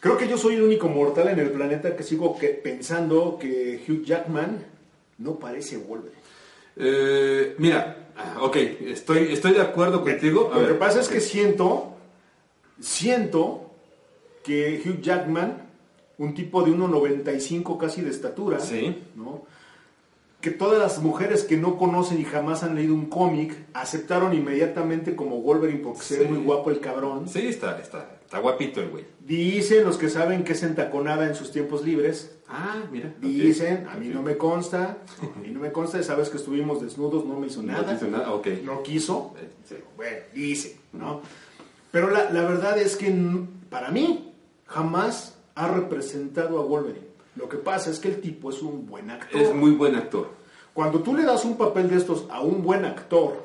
Creo 0.00 0.16
que 0.18 0.26
yo 0.28 0.36
soy 0.36 0.56
el 0.56 0.62
único 0.62 0.88
mortal 0.88 1.28
en 1.28 1.38
el 1.38 1.50
planeta 1.50 1.94
que 1.96 2.02
sigo 2.02 2.36
que- 2.38 2.48
pensando 2.48 3.38
que 3.40 3.82
Hugh 3.88 4.02
Jackman 4.04 4.64
no 5.18 5.36
parece 5.38 5.76
Wolverine. 5.78 6.20
Eh, 6.76 7.54
mira, 7.58 8.08
ah, 8.16 8.38
ok, 8.42 8.56
estoy, 8.56 9.32
estoy 9.32 9.52
de 9.52 9.60
acuerdo 9.60 10.02
contigo. 10.02 10.50
A 10.52 10.58
Lo 10.58 10.68
que 10.68 10.74
pasa 10.74 11.00
es 11.00 11.08
que 11.08 11.20
siento, 11.20 11.94
siento 12.80 13.70
que 14.42 14.82
Hugh 14.84 15.00
Jackman, 15.00 15.62
un 16.18 16.34
tipo 16.34 16.62
de 16.62 16.70
1,95 16.72 17.76
casi 17.78 18.02
de 18.02 18.10
estatura, 18.10 18.60
Sí. 18.60 19.02
¿no? 19.16 19.42
que 20.40 20.50
todas 20.50 20.78
las 20.78 20.98
mujeres 21.00 21.42
que 21.42 21.56
no 21.56 21.78
conocen 21.78 22.20
y 22.20 22.24
jamás 22.24 22.62
han 22.64 22.74
leído 22.74 22.92
un 22.92 23.06
cómic 23.06 23.56
aceptaron 23.72 24.34
inmediatamente 24.34 25.16
como 25.16 25.40
Wolverine 25.40 25.78
porque 25.78 26.02
se 26.02 26.18
ve 26.18 26.26
Sí. 26.26 26.30
muy 26.32 26.44
guapo 26.44 26.70
el 26.70 26.80
cabrón. 26.80 27.26
Sí, 27.30 27.46
está, 27.46 27.80
está, 27.80 28.18
está 28.22 28.40
guapito 28.40 28.82
el 28.82 28.90
güey. 28.90 29.06
Dicen 29.20 29.84
los 29.86 29.96
que 29.96 30.10
saben 30.10 30.44
que 30.44 30.52
es 30.52 30.62
entaconada 30.62 31.26
en 31.26 31.34
sus 31.34 31.50
tiempos 31.50 31.82
libres. 31.82 32.36
Ah, 32.46 32.82
mira. 32.92 33.14
Dicen, 33.22 33.86
a 33.88 33.94
mí 33.96 34.08
no 34.08 34.20
me 34.20 34.36
consta, 34.36 34.98
a 35.34 35.38
mí 35.40 35.48
no 35.48 35.60
me 35.60 35.72
consta, 35.72 36.02
sabes 36.02 36.28
que 36.28 36.36
estuvimos 36.36 36.82
desnudos, 36.82 37.24
no 37.24 37.40
me 37.40 37.46
hizo 37.46 37.62
No 37.62 37.72
nada. 37.72 37.94
dice 37.94 38.08
nada, 38.10 38.30
ok. 38.34 38.46
no 38.64 38.82
quiso, 38.82 39.32
Eh, 39.40 39.48
sí. 39.66 39.76
bueno, 39.96 40.18
dice, 40.34 40.78
¿no? 40.92 41.22
Pero 41.90 42.10
la, 42.10 42.28
la 42.30 42.42
verdad 42.42 42.76
es 42.78 42.96
que 42.96 43.10
para 43.70 43.90
mí 43.90 44.34
jamás 44.66 45.33
ha 45.54 45.68
representado 45.68 46.58
a 46.60 46.64
Wolverine. 46.64 47.06
Lo 47.36 47.48
que 47.48 47.56
pasa 47.56 47.90
es 47.90 47.98
que 47.98 48.08
el 48.08 48.20
tipo 48.20 48.50
es 48.50 48.62
un 48.62 48.86
buen 48.86 49.10
actor. 49.10 49.40
Es 49.40 49.54
muy 49.54 49.72
buen 49.72 49.94
actor. 49.96 50.28
Cuando 50.72 51.00
tú 51.00 51.14
le 51.14 51.24
das 51.24 51.44
un 51.44 51.56
papel 51.56 51.88
de 51.90 51.96
estos 51.96 52.26
a 52.30 52.40
un 52.40 52.62
buen 52.62 52.84
actor, 52.84 53.42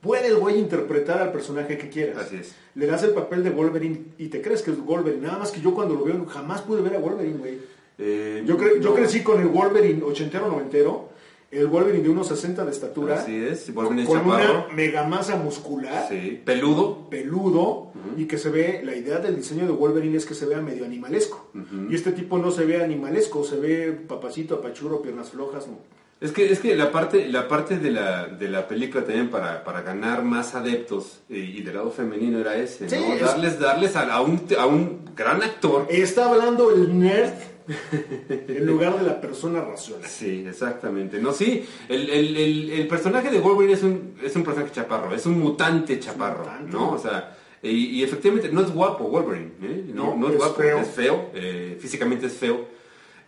puede 0.00 0.28
el 0.28 0.36
güey 0.36 0.58
interpretar 0.58 1.20
al 1.20 1.32
personaje 1.32 1.78
que 1.78 1.88
quieras. 1.88 2.18
Así 2.26 2.36
es. 2.36 2.54
Le 2.74 2.86
das 2.86 3.02
el 3.02 3.10
papel 3.10 3.42
de 3.44 3.50
Wolverine 3.50 4.00
y 4.18 4.28
te 4.28 4.40
crees 4.42 4.62
que 4.62 4.70
es 4.70 4.78
Wolverine. 4.84 5.22
Nada 5.26 5.38
más 5.38 5.50
que 5.50 5.60
yo 5.60 5.74
cuando 5.74 5.94
lo 5.94 6.04
veo 6.04 6.24
jamás 6.26 6.62
pude 6.62 6.82
ver 6.82 6.96
a 6.96 6.98
Wolverine, 6.98 7.38
güey. 7.38 7.58
Eh, 7.96 8.42
Yo, 8.44 8.56
cre- 8.58 8.80
yo 8.80 8.90
no. 8.90 8.94
crecí 8.96 9.22
con 9.22 9.40
el 9.40 9.46
Wolverine 9.46 10.02
ochentero, 10.02 10.48
noventero, 10.48 11.10
el 11.54 11.66
Wolverine 11.68 12.02
de 12.04 12.10
unos 12.10 12.28
60 12.28 12.64
de 12.64 12.70
estatura, 12.70 13.20
Así 13.20 13.36
es, 13.36 13.72
Wolverine 13.72 14.06
con 14.06 14.18
chaparro. 14.18 14.64
una 14.66 14.74
megamasa 14.74 15.36
muscular, 15.36 16.06
Sí, 16.08 16.40
peludo. 16.44 17.08
peludo, 17.10 17.92
y 18.16 18.26
que 18.26 18.38
se 18.38 18.50
ve, 18.50 18.80
la 18.84 18.94
idea 18.94 19.18
del 19.18 19.36
diseño 19.36 19.64
de 19.66 19.72
Wolverine 19.72 20.16
es 20.16 20.26
que 20.26 20.34
se 20.34 20.46
vea 20.46 20.60
medio 20.60 20.84
animalesco. 20.84 21.50
Y 21.90 21.94
este 21.94 22.12
tipo 22.12 22.38
no 22.38 22.50
se 22.50 22.64
ve 22.64 22.82
animalesco, 22.82 23.44
se 23.44 23.56
ve 23.56 23.92
papacito, 23.92 24.56
apachuro, 24.56 25.00
piernas 25.02 25.30
flojas. 25.30 25.66
¿no? 25.66 25.78
Es 26.20 26.32
que, 26.32 26.50
es 26.50 26.60
que 26.60 26.74
la 26.76 26.90
parte, 26.92 27.28
la 27.28 27.48
parte 27.48 27.76
de, 27.78 27.90
la, 27.90 28.26
de 28.28 28.48
la 28.48 28.66
película 28.68 29.04
también 29.04 29.30
para, 29.30 29.62
para 29.64 29.82
ganar 29.82 30.22
más 30.22 30.54
adeptos 30.54 31.20
y, 31.28 31.36
y 31.38 31.62
del 31.62 31.74
lado 31.74 31.90
femenino 31.90 32.38
era 32.38 32.56
ese, 32.56 32.88
Sí, 32.88 32.96
¿no? 32.96 33.14
es- 33.14 33.20
Darles, 33.20 33.58
darles 33.58 33.96
a, 33.96 34.12
a 34.14 34.20
un, 34.22 34.40
a 34.58 34.66
un 34.66 35.00
gran 35.16 35.42
actor. 35.42 35.86
Está 35.90 36.30
hablando 36.30 36.70
el 36.72 36.98
nerd 36.98 37.32
en 38.28 38.66
lugar 38.66 38.98
de 38.98 39.06
la 39.06 39.20
persona 39.20 39.60
racional. 39.62 40.08
Sí, 40.08 40.44
exactamente. 40.46 41.18
No, 41.18 41.32
sí, 41.32 41.64
el, 41.88 42.10
el, 42.10 42.36
el, 42.36 42.70
el 42.70 42.86
personaje 42.88 43.30
de 43.30 43.38
Wolverine 43.40 43.74
es 43.74 43.82
un, 43.82 44.14
es 44.22 44.34
un 44.36 44.44
personaje 44.44 44.72
chaparro, 44.72 45.14
es 45.14 45.24
un 45.26 45.38
mutante 45.40 45.98
chaparro, 45.98 46.40
mutante. 46.44 46.72
¿no? 46.72 46.92
O 46.92 46.98
sea, 46.98 47.36
y, 47.62 47.70
y 47.70 48.02
efectivamente 48.02 48.50
no 48.52 48.60
es 48.60 48.70
guapo 48.72 49.04
Wolverine, 49.04 49.52
¿eh? 49.62 49.84
No, 49.94 50.08
No, 50.10 50.16
no 50.16 50.26
es, 50.28 50.32
es 50.34 50.38
guapo, 50.38 50.54
feo. 50.60 50.78
es 50.78 50.88
feo, 50.88 51.30
eh, 51.34 51.78
físicamente 51.80 52.26
es 52.26 52.34
feo. 52.34 52.68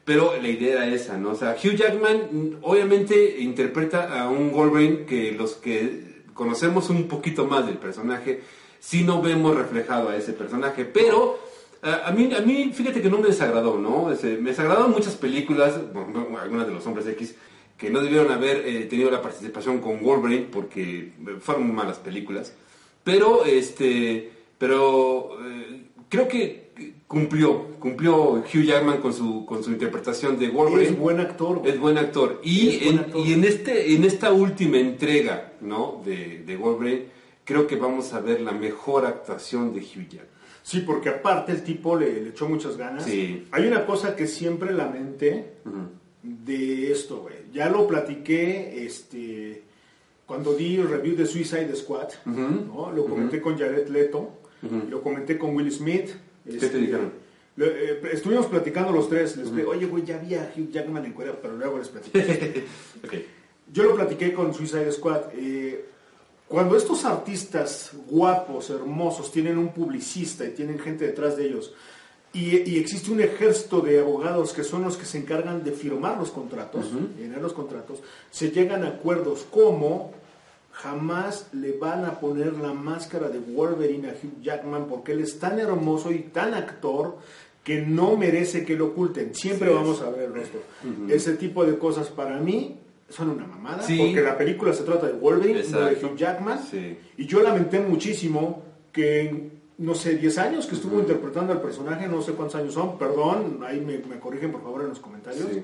Pero 0.04 0.34
la 0.40 0.48
idea 0.48 0.84
era 0.84 0.94
esa, 0.94 1.16
¿no? 1.16 1.30
O 1.30 1.34
sea, 1.34 1.56
Hugh 1.60 1.74
Jackman 1.74 2.28
mm, 2.30 2.56
obviamente 2.62 3.38
interpreta 3.40 4.20
a 4.20 4.28
un 4.30 4.52
Wolverine 4.52 5.04
que 5.04 5.32
los 5.32 5.54
que 5.54 6.22
conocemos 6.34 6.90
un 6.90 7.08
poquito 7.08 7.46
más 7.46 7.66
del 7.66 7.78
personaje, 7.78 8.42
sí 8.78 9.02
no 9.02 9.22
vemos 9.22 9.56
reflejado 9.56 10.10
a 10.10 10.16
ese 10.16 10.32
personaje, 10.34 10.84
pero 10.84 11.38
a, 11.82 12.08
a 12.08 12.12
mí, 12.12 12.30
a 12.34 12.40
mí, 12.40 12.70
fíjate 12.74 13.00
que 13.02 13.10
no 13.10 13.18
me 13.18 13.28
desagradó, 13.28 13.78
¿no? 13.78 14.10
Ese- 14.12 14.38
me 14.38 14.50
desagradaron 14.50 14.90
muchas 14.92 15.14
películas, 15.16 15.80
bueno, 15.92 16.26
algunas 16.40 16.66
de 16.66 16.74
los 16.74 16.86
hombres 16.86 17.06
X, 17.06 17.34
que 17.76 17.90
no 17.90 18.00
debieron 18.00 18.32
haber 18.32 18.66
eh, 18.66 18.84
tenido 18.86 19.10
la 19.10 19.20
participación 19.22 19.80
con 19.80 20.02
Wolverine 20.02 20.46
porque 20.50 20.98
eh, 21.26 21.36
fueron 21.40 21.66
muy 21.66 21.76
malas 21.76 21.98
películas. 21.98 22.54
Pero, 23.04 23.44
este, 23.44 24.30
pero 24.58 25.36
eh, 25.46 25.82
creo 26.08 26.26
que 26.26 26.66
cumplió, 27.06 27.66
cumplió 27.78 28.14
Hugh 28.32 28.64
Jackman 28.64 28.98
con 29.00 29.12
su, 29.12 29.44
con 29.46 29.62
su 29.62 29.70
interpretación 29.70 30.38
de 30.38 30.48
Wolverine. 30.48 30.90
Es 30.92 30.98
buen 30.98 31.20
actor. 31.20 31.58
güey. 31.58 31.72
Es 31.72 31.78
buen 31.78 31.98
actor. 31.98 32.40
Y, 32.42 32.68
Es 32.70 32.80
buen 32.84 32.94
en, 32.94 32.98
actor. 33.00 33.26
y 33.26 33.32
en, 33.34 33.44
este, 33.44 33.94
en 33.94 34.04
esta 34.04 34.32
última 34.32 34.78
entrega 34.78 35.52
¿no? 35.60 36.02
de, 36.04 36.42
de 36.44 36.56
Wolverine, 36.56 37.04
creo 37.44 37.66
que 37.66 37.76
vamos 37.76 38.12
a 38.14 38.20
ver 38.20 38.40
la 38.40 38.52
mejor 38.52 39.06
actuación 39.06 39.72
de 39.74 39.80
Hugh 39.80 40.08
Jackman. 40.08 40.35
Sí, 40.66 40.80
porque 40.80 41.10
aparte 41.10 41.52
el 41.52 41.62
tipo 41.62 41.96
le, 41.96 42.20
le 42.22 42.30
echó 42.30 42.48
muchas 42.48 42.76
ganas. 42.76 43.04
Sí. 43.04 43.46
Hay 43.52 43.68
una 43.68 43.86
cosa 43.86 44.16
que 44.16 44.26
siempre 44.26 44.72
lamenté 44.72 45.52
de 46.24 46.90
esto, 46.90 47.18
güey. 47.20 47.36
Ya 47.52 47.68
lo 47.68 47.86
platiqué 47.86 48.84
este, 48.84 49.62
cuando 50.26 50.54
di 50.54 50.74
el 50.74 50.88
review 50.88 51.14
de 51.14 51.24
Suicide 51.24 51.72
Squad. 51.76 52.08
¿no? 52.24 52.90
Lo 52.92 53.06
comenté 53.06 53.40
con 53.40 53.56
Jared 53.56 53.86
Leto. 53.88 54.40
Lo 54.90 55.02
comenté 55.02 55.38
con 55.38 55.54
Will 55.54 55.70
Smith. 55.70 56.10
este, 56.44 56.68
te 56.68 56.78
dijeron? 56.78 57.12
lo- 57.54 57.66
eh, 57.66 58.00
estuvimos 58.12 58.46
platicando 58.46 58.90
los 58.90 59.08
tres. 59.08 59.36
Les 59.36 59.54
dije, 59.54 59.64
oye, 59.66 59.86
güey, 59.86 60.04
ya 60.04 60.18
vi 60.18 60.34
a 60.34 60.52
Hugh 60.56 60.70
Jackman 60.72 61.04
en 61.04 61.12
Corea, 61.12 61.34
pero 61.40 61.56
luego 61.56 61.78
les 61.78 61.88
platiqué. 61.90 62.64
Yo 63.72 63.84
lo 63.84 63.94
platiqué 63.94 64.32
con 64.32 64.52
Suicide 64.52 64.90
Squad. 64.90 65.26
eh, 65.34 65.84
cuando 66.48 66.76
estos 66.76 67.04
artistas 67.04 67.90
guapos, 68.08 68.70
hermosos, 68.70 69.32
tienen 69.32 69.58
un 69.58 69.72
publicista 69.72 70.44
y 70.44 70.50
tienen 70.50 70.78
gente 70.78 71.06
detrás 71.06 71.36
de 71.36 71.46
ellos, 71.46 71.72
y, 72.32 72.70
y 72.70 72.78
existe 72.78 73.10
un 73.10 73.20
ejército 73.20 73.80
de 73.80 74.00
abogados 74.00 74.52
que 74.52 74.62
son 74.62 74.82
los 74.82 74.96
que 74.96 75.06
se 75.06 75.18
encargan 75.18 75.64
de 75.64 75.72
firmar 75.72 76.18
los 76.18 76.30
contratos, 76.30 76.86
llenar 77.18 77.40
los 77.40 77.52
contratos, 77.52 78.00
se 78.30 78.50
llegan 78.50 78.84
a 78.84 78.88
acuerdos 78.88 79.46
como 79.50 80.12
jamás 80.76 81.48
le 81.52 81.72
van 81.72 82.04
a 82.04 82.20
poner 82.20 82.52
la 82.54 82.74
máscara 82.74 83.28
de 83.28 83.38
Wolverine 83.38 84.10
a 84.10 84.12
Hugh 84.12 84.42
Jackman 84.42 84.86
porque 84.86 85.12
él 85.12 85.20
es 85.20 85.38
tan 85.38 85.58
hermoso 85.58 86.12
y 86.12 86.18
tan 86.18 86.52
actor 86.52 87.16
que 87.64 87.80
no 87.80 88.16
merece 88.16 88.64
que 88.64 88.76
lo 88.76 88.88
oculten. 88.88 89.34
Siempre 89.34 89.70
Sí, 89.70 89.74
vamos 89.74 90.02
a 90.02 90.10
ver 90.10 90.30
esto. 90.36 90.58
Ese 91.08 91.34
tipo 91.34 91.64
de 91.64 91.78
cosas 91.78 92.08
para 92.08 92.38
mí 92.38 92.76
son 93.08 93.30
una 93.30 93.46
mamada 93.46 93.82
Sí. 93.82 93.96
porque 93.98 94.20
la 94.20 94.36
película 94.36 94.72
se 94.72 94.82
trata 94.82 95.06
de 95.06 95.12
Wolverine, 95.14 95.62
no 95.70 95.80
de. 95.86 96.04
Hugh 96.04 96.16
Jackman. 96.16 96.58
Sí. 96.70 96.98
Y 97.16 97.26
yo 97.26 97.40
lamenté 97.42 97.80
muchísimo 97.80 98.62
que 98.92 99.20
en, 99.22 99.52
no 99.78 99.94
sé, 99.94 100.16
10 100.16 100.38
años 100.38 100.66
que 100.66 100.74
estuvo 100.74 100.98
interpretando 100.98 101.52
al 101.52 101.60
personaje, 101.60 102.08
no 102.08 102.22
sé 102.22 102.32
cuántos 102.32 102.56
años 102.60 102.74
son, 102.74 102.98
perdón, 102.98 103.60
ahí 103.66 103.80
me, 103.80 103.98
me 103.98 104.18
corrigen 104.18 104.50
por 104.52 104.62
favor 104.62 104.82
en 104.82 104.88
los 104.88 104.98
comentarios. 104.98 105.46
Sí. 105.52 105.62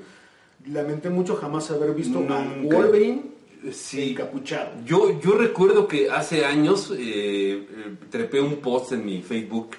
Lamenté 0.71 1.11
mucho 1.11 1.35
jamás 1.37 1.71
haber 1.71 1.93
visto 1.95 2.19
a. 2.29 2.45
Wolverine 2.63 3.23
Sí. 3.71 4.11
encapuchado. 4.11 4.71
Yo, 4.85 5.21
yo 5.21 5.33
recuerdo 5.39 5.87
que 5.87 6.11
hace 6.11 6.45
años 6.45 6.91
eh, 6.91 6.99
eh, 6.99 7.67
trepé 8.11 8.41
un 8.41 8.57
post 8.57 8.93
en 8.93 9.05
mi 9.05 9.23
Facebook 9.23 9.71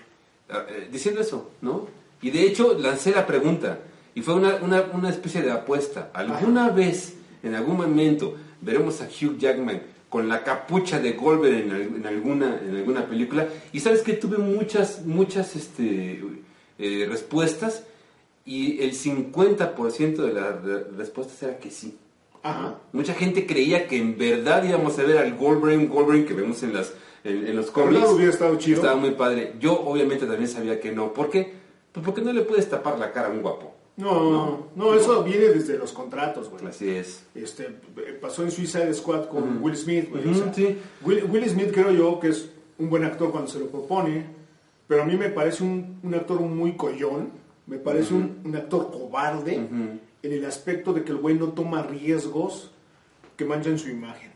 eh, 0.50 0.88
diciendo 0.92 1.20
eso, 1.22 1.52
¿no? 1.62 1.88
Y 2.22 2.30
de 2.32 2.44
hecho 2.44 2.78
lancé 2.80 3.12
la 3.12 3.26
pregunta 3.28 3.80
y 4.16 4.22
fue 4.22 4.36
una, 4.36 4.56
una, 4.62 4.84
una 4.94 5.10
especie 5.10 5.42
de 5.42 5.52
apuesta. 5.52 6.12
¿Alguna 6.14 6.70
vez, 6.70 7.16
en 7.44 7.56
algún 7.56 7.78
momento, 7.78 8.36
veremos 8.62 9.02
a 9.02 9.06
Hugh 9.06 9.38
Jackman 9.38 9.82
con 10.10 10.30
la 10.30 10.44
capucha 10.44 11.00
de 11.00 11.14
Wolverine 11.14 11.64
en, 11.64 11.72
al- 11.72 11.82
en 11.98 12.06
alguna, 12.08 12.60
en 12.64 12.76
alguna 12.76 13.06
película? 13.08 13.48
Y 13.72 13.80
sabes 13.80 14.02
que 14.02 14.14
tuve 14.14 14.38
muchas, 14.38 15.06
muchas 15.06 15.56
este, 15.56 16.22
eh, 16.80 17.08
respuestas 17.10 17.84
y 18.46 18.82
el 18.84 18.94
50% 18.94 20.16
de 20.18 20.34
las 20.34 20.64
re- 20.64 20.84
respuestas 20.98 21.42
era 21.44 21.58
que 21.60 21.72
sí. 21.72 21.98
Ajá. 22.44 22.78
Mucha 22.92 23.14
gente 23.14 23.46
creía 23.48 23.88
que 23.88 23.98
en 23.98 24.18
verdad 24.18 24.64
íbamos 24.66 25.00
a 25.00 25.04
ver 25.04 25.18
al 25.18 25.34
Wolverine, 25.34 25.88
Wolverine 25.88 26.26
que 26.26 26.34
vemos 26.34 26.62
en, 26.64 26.74
las, 26.74 26.94
en, 27.24 27.48
en 27.48 27.56
los 27.56 27.72
cómics. 27.72 27.94
verdad 28.02 28.14
hubiera 28.14 28.32
estado 28.32 28.56
chido. 28.58 28.78
Estaba 28.78 28.96
muy 29.00 29.12
padre. 29.12 29.54
Yo 29.60 29.80
obviamente 29.80 30.26
también 30.26 30.50
sabía 30.50 30.80
que 30.80 30.92
no. 30.92 31.14
¿Por 31.14 31.30
qué? 31.30 31.54
Pues 31.92 32.06
porque 32.06 32.22
no 32.22 32.34
le 32.34 32.42
puedes 32.42 32.70
tapar 32.70 33.00
la 33.00 33.12
cara 33.14 33.28
a 33.28 33.32
un 33.32 33.42
guapo. 33.42 33.74
No, 33.96 34.70
no, 34.76 34.94
eso 34.96 35.24
viene 35.24 35.50
desde 35.50 35.78
los 35.78 35.92
contratos, 35.92 36.50
güey. 36.50 36.66
Así 36.66 36.90
es. 36.90 37.24
Este, 37.36 37.70
pasó 38.20 38.44
en 38.44 38.50
Suicide 38.52 38.92
Squad 38.94 39.26
con 39.28 39.62
Will 39.62 39.76
Smith, 39.76 40.10
güey. 40.10 40.28
o 40.28 40.32
Ujú, 40.32 40.40
sea, 40.40 40.54
sí. 40.54 40.78
Will, 41.04 41.26
Will 41.30 41.48
Smith 41.48 41.72
creo 41.72 41.92
yo 41.92 42.20
que 42.20 42.30
es 42.30 42.50
un 42.80 42.90
buen 42.90 43.04
actor 43.04 43.32
cuando 43.32 43.50
se 43.52 43.60
lo 43.60 43.68
propone, 43.68 44.26
pero 44.88 45.04
a 45.04 45.06
mí 45.06 45.16
me 45.16 45.30
parece 45.30 45.64
un, 45.64 46.00
un 46.02 46.14
actor 46.16 46.40
muy 46.42 46.76
collón, 46.76 47.30
me 47.68 47.78
parece 47.78 48.14
un, 48.16 48.40
un 48.44 48.56
actor 48.56 48.90
cobarde 48.92 49.56
en 49.56 50.00
el 50.24 50.44
aspecto 50.46 50.92
de 50.92 51.04
que 51.04 51.12
el 51.12 51.18
güey 51.20 51.36
no 51.38 51.50
toma 51.50 51.84
riesgos 51.84 52.72
que 53.38 53.46
manchan 53.46 53.78
su 53.78 53.90
imagen. 53.90 54.32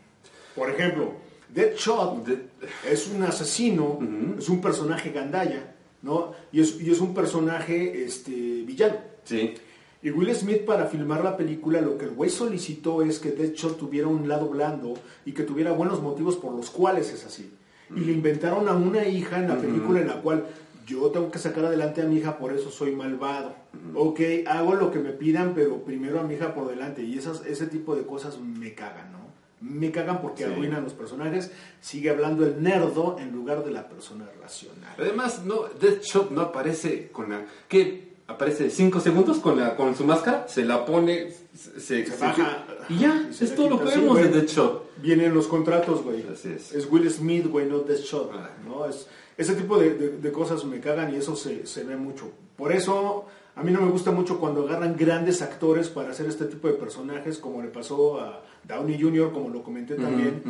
Por 0.54 0.70
ejemplo, 0.70 1.12
Deadshot 1.52 2.24
De- 2.26 2.44
es 2.88 3.08
un 3.08 3.22
asesino, 3.24 3.98
es 4.38 4.48
un 4.48 4.60
personaje 4.60 5.10
gandalla, 5.10 5.74
¿no? 6.02 6.32
Y 6.52 6.60
es, 6.60 6.80
y 6.80 6.90
es 6.92 7.00
un 7.00 7.12
personaje 7.12 8.04
este, 8.04 8.30
villano. 8.30 8.96
Sí. 9.28 9.54
Y 10.02 10.10
Will 10.10 10.32
Smith 10.34 10.64
para 10.64 10.86
filmar 10.86 11.24
la 11.24 11.36
película 11.36 11.80
lo 11.80 11.98
que 11.98 12.04
el 12.04 12.12
güey 12.12 12.30
solicitó 12.30 13.02
es 13.02 13.18
que 13.18 13.32
Deadshot 13.32 13.76
tuviera 13.78 14.06
un 14.06 14.28
lado 14.28 14.48
blando 14.48 14.94
y 15.26 15.32
que 15.32 15.42
tuviera 15.42 15.72
buenos 15.72 16.00
motivos 16.00 16.36
por 16.36 16.54
los 16.54 16.70
cuales 16.70 17.12
es 17.12 17.24
así. 17.26 17.52
Y 17.94 18.00
le 18.00 18.12
inventaron 18.12 18.68
a 18.68 18.74
una 18.74 19.06
hija 19.08 19.38
en 19.38 19.48
la 19.48 19.56
película 19.58 20.00
en 20.00 20.06
la 20.08 20.20
cual 20.20 20.44
yo 20.86 21.10
tengo 21.10 21.30
que 21.30 21.38
sacar 21.38 21.64
adelante 21.64 22.00
a 22.00 22.04
mi 22.04 22.16
hija, 22.18 22.38
por 22.38 22.52
eso 22.52 22.70
soy 22.70 22.92
malvado. 22.92 23.54
Ok, 23.94 24.20
hago 24.46 24.74
lo 24.74 24.90
que 24.90 25.00
me 25.00 25.10
pidan, 25.10 25.52
pero 25.54 25.82
primero 25.82 26.20
a 26.20 26.22
mi 26.22 26.34
hija 26.34 26.54
por 26.54 26.68
delante. 26.68 27.02
Y 27.02 27.18
esas, 27.18 27.44
ese 27.44 27.66
tipo 27.66 27.96
de 27.96 28.02
cosas 28.06 28.38
me 28.38 28.74
cagan, 28.74 29.10
¿no? 29.12 29.18
Me 29.60 29.90
cagan 29.90 30.22
porque 30.22 30.44
Sí. 30.44 30.50
arruinan 30.52 30.84
los 30.84 30.92
personajes. 30.94 31.50
Sigue 31.80 32.10
hablando 32.10 32.46
el 32.46 32.62
nerdo 32.62 33.16
en 33.18 33.32
lugar 33.32 33.64
de 33.64 33.72
la 33.72 33.88
persona 33.88 34.26
racional. 34.40 34.94
Además, 34.96 35.44
no, 35.44 35.64
Deadshot 35.80 36.30
no 36.30 36.40
aparece 36.42 37.08
con 37.10 37.30
la... 37.30 37.44
¿Qué? 37.68 38.07
Aparece 38.28 38.68
cinco 38.68 39.00
segundos 39.00 39.38
con, 39.38 39.58
la, 39.58 39.74
con 39.74 39.96
su 39.96 40.04
máscara, 40.04 40.46
se 40.48 40.62
la 40.64 40.84
pone, 40.84 41.30
se, 41.54 41.80
se- 41.80 42.04
Se 42.04 42.12
se- 42.12 42.16
baja. 42.24 42.64
y 42.90 42.98
ya, 42.98 43.26
y 43.30 43.42
es 43.44 43.54
todo 43.56 43.70
lo 43.70 43.78
que 43.78 43.86
vemos 43.86 44.16
de 44.18 44.24
güey. 44.28 44.34
Deadshot. 44.34 44.90
Vienen 45.00 45.32
los 45.32 45.46
contratos, 45.48 46.02
güey. 46.04 46.26
Así 46.30 46.50
es. 46.54 46.72
Es 46.74 46.86
Will 46.90 47.10
Smith, 47.10 47.46
güey, 47.46 47.66
no 47.66 47.78
Deadshot. 47.78 48.30
Ah. 48.34 48.50
¿no? 48.66 48.84
Es, 48.86 49.06
ese 49.38 49.54
tipo 49.54 49.78
de, 49.78 49.94
de- 49.94 50.18
de 50.18 50.32
cosas 50.32 50.62
me 50.66 50.78
cagan 50.78 51.14
y 51.14 51.16
eso 51.16 51.34
se, 51.36 51.66
se 51.66 51.84
ve 51.84 51.96
mucho. 51.96 52.30
Por 52.54 52.70
eso, 52.72 53.24
a 53.56 53.62
mí 53.62 53.72
no 53.72 53.80
me 53.80 53.90
gusta 53.90 54.10
mucho 54.10 54.38
cuando 54.38 54.66
agarran 54.68 54.94
grandes 54.96 55.40
actores 55.40 55.88
para 55.88 56.10
hacer 56.10 56.26
este 56.26 56.44
tipo 56.44 56.68
de 56.68 56.74
personajes, 56.74 57.38
como 57.38 57.62
le 57.62 57.68
pasó 57.68 58.20
a 58.20 58.44
Downey 58.64 59.00
Jr., 59.00 59.32
como 59.32 59.48
lo 59.48 59.62
comenté 59.62 59.94
también, 59.94 60.42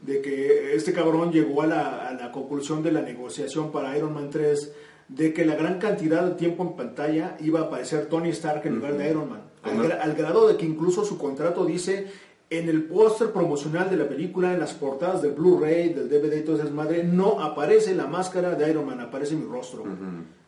de 0.00 0.22
que 0.22 0.74
este 0.74 0.94
cabrón 0.94 1.32
llegó 1.32 1.60
a 1.60 1.66
la, 1.66 2.08
a 2.08 2.14
la 2.14 2.32
conclusión 2.32 2.82
de 2.82 2.92
la 2.92 3.02
negociación 3.02 3.70
para 3.72 3.94
Iron 3.98 4.14
Man 4.14 4.30
3 4.30 4.72
de 5.08 5.32
que 5.32 5.44
la 5.44 5.54
gran 5.54 5.78
cantidad 5.78 6.24
de 6.24 6.34
tiempo 6.34 6.62
en 6.64 6.74
pantalla 6.76 7.36
iba 7.40 7.60
a 7.60 7.64
aparecer 7.64 8.06
Tony 8.06 8.30
Stark 8.30 8.62
en 8.66 8.76
lugar 8.76 8.96
de 8.98 9.10
Iron 9.10 9.28
Man. 9.30 9.42
Al, 9.62 9.78
gra- 9.78 10.00
al 10.00 10.14
grado 10.14 10.48
de 10.48 10.56
que 10.56 10.66
incluso 10.66 11.04
su 11.04 11.16
contrato 11.18 11.64
dice 11.64 12.06
en 12.50 12.68
el 12.68 12.84
póster 12.84 13.32
promocional 13.32 13.90
de 13.90 13.96
la 13.96 14.08
película, 14.08 14.52
en 14.52 14.60
las 14.60 14.72
portadas 14.74 15.22
del 15.22 15.32
Blu-ray, 15.32 15.92
del 15.94 16.08
DVD 16.08 16.36
y 16.38 16.42
todo 16.44 16.56
ese 16.62 16.70
madre, 16.70 17.02
no 17.02 17.40
aparece 17.40 17.94
la 17.94 18.06
máscara 18.06 18.54
de 18.54 18.70
Iron 18.70 18.86
Man, 18.86 19.00
aparece 19.00 19.34
mi 19.34 19.44
rostro. 19.46 19.84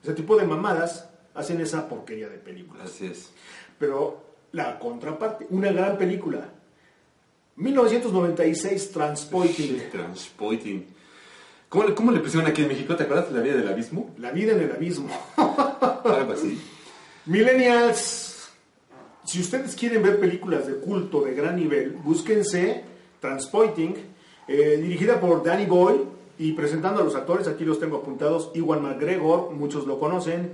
Ese 0.02 0.14
tipo 0.14 0.36
de 0.36 0.46
mamadas 0.46 1.08
hacen 1.34 1.60
esa 1.60 1.88
porquería 1.88 2.28
de 2.28 2.38
películas. 2.38 2.84
Así 2.84 3.06
es. 3.06 3.32
Pero 3.78 4.22
la 4.52 4.78
contraparte, 4.78 5.46
una 5.50 5.72
gran 5.72 5.98
película. 5.98 6.48
1996, 7.56 8.92
Transpoiting. 8.92 9.82
Transpoiting. 9.90 10.86
¿Cómo, 11.68 11.84
le- 11.84 11.94
¿Cómo 11.94 12.12
le 12.12 12.20
pusieron 12.20 12.48
aquí 12.48 12.62
en 12.62 12.68
México? 12.68 12.96
¿Te 12.96 13.04
acuerdas 13.04 13.28
de 13.30 13.36
la 13.38 13.42
vida 13.44 13.56
del 13.56 13.68
abismo? 13.68 14.14
La 14.18 14.30
vida 14.32 14.52
en 14.52 14.60
el 14.62 14.72
abismo. 14.72 15.08
Algo 15.36 16.32
así. 16.32 16.60
Millennials 17.26 18.26
si 19.24 19.40
ustedes 19.40 19.76
quieren 19.76 20.02
ver 20.02 20.18
películas 20.18 20.66
de 20.66 20.76
culto 20.76 21.20
de 21.20 21.34
gran 21.34 21.56
nivel, 21.56 21.90
búsquense 22.02 22.82
Transpointing, 23.20 23.94
eh, 24.48 24.78
dirigida 24.80 25.20
por 25.20 25.44
Danny 25.44 25.66
Boyle 25.66 26.00
y 26.38 26.52
presentando 26.52 27.02
a 27.02 27.04
los 27.04 27.14
actores, 27.14 27.46
aquí 27.46 27.66
los 27.66 27.78
tengo 27.78 27.98
apuntados, 27.98 28.50
Iwan 28.54 28.80
McGregor, 28.82 29.50
muchos 29.50 29.86
lo 29.86 29.98
conocen, 30.00 30.50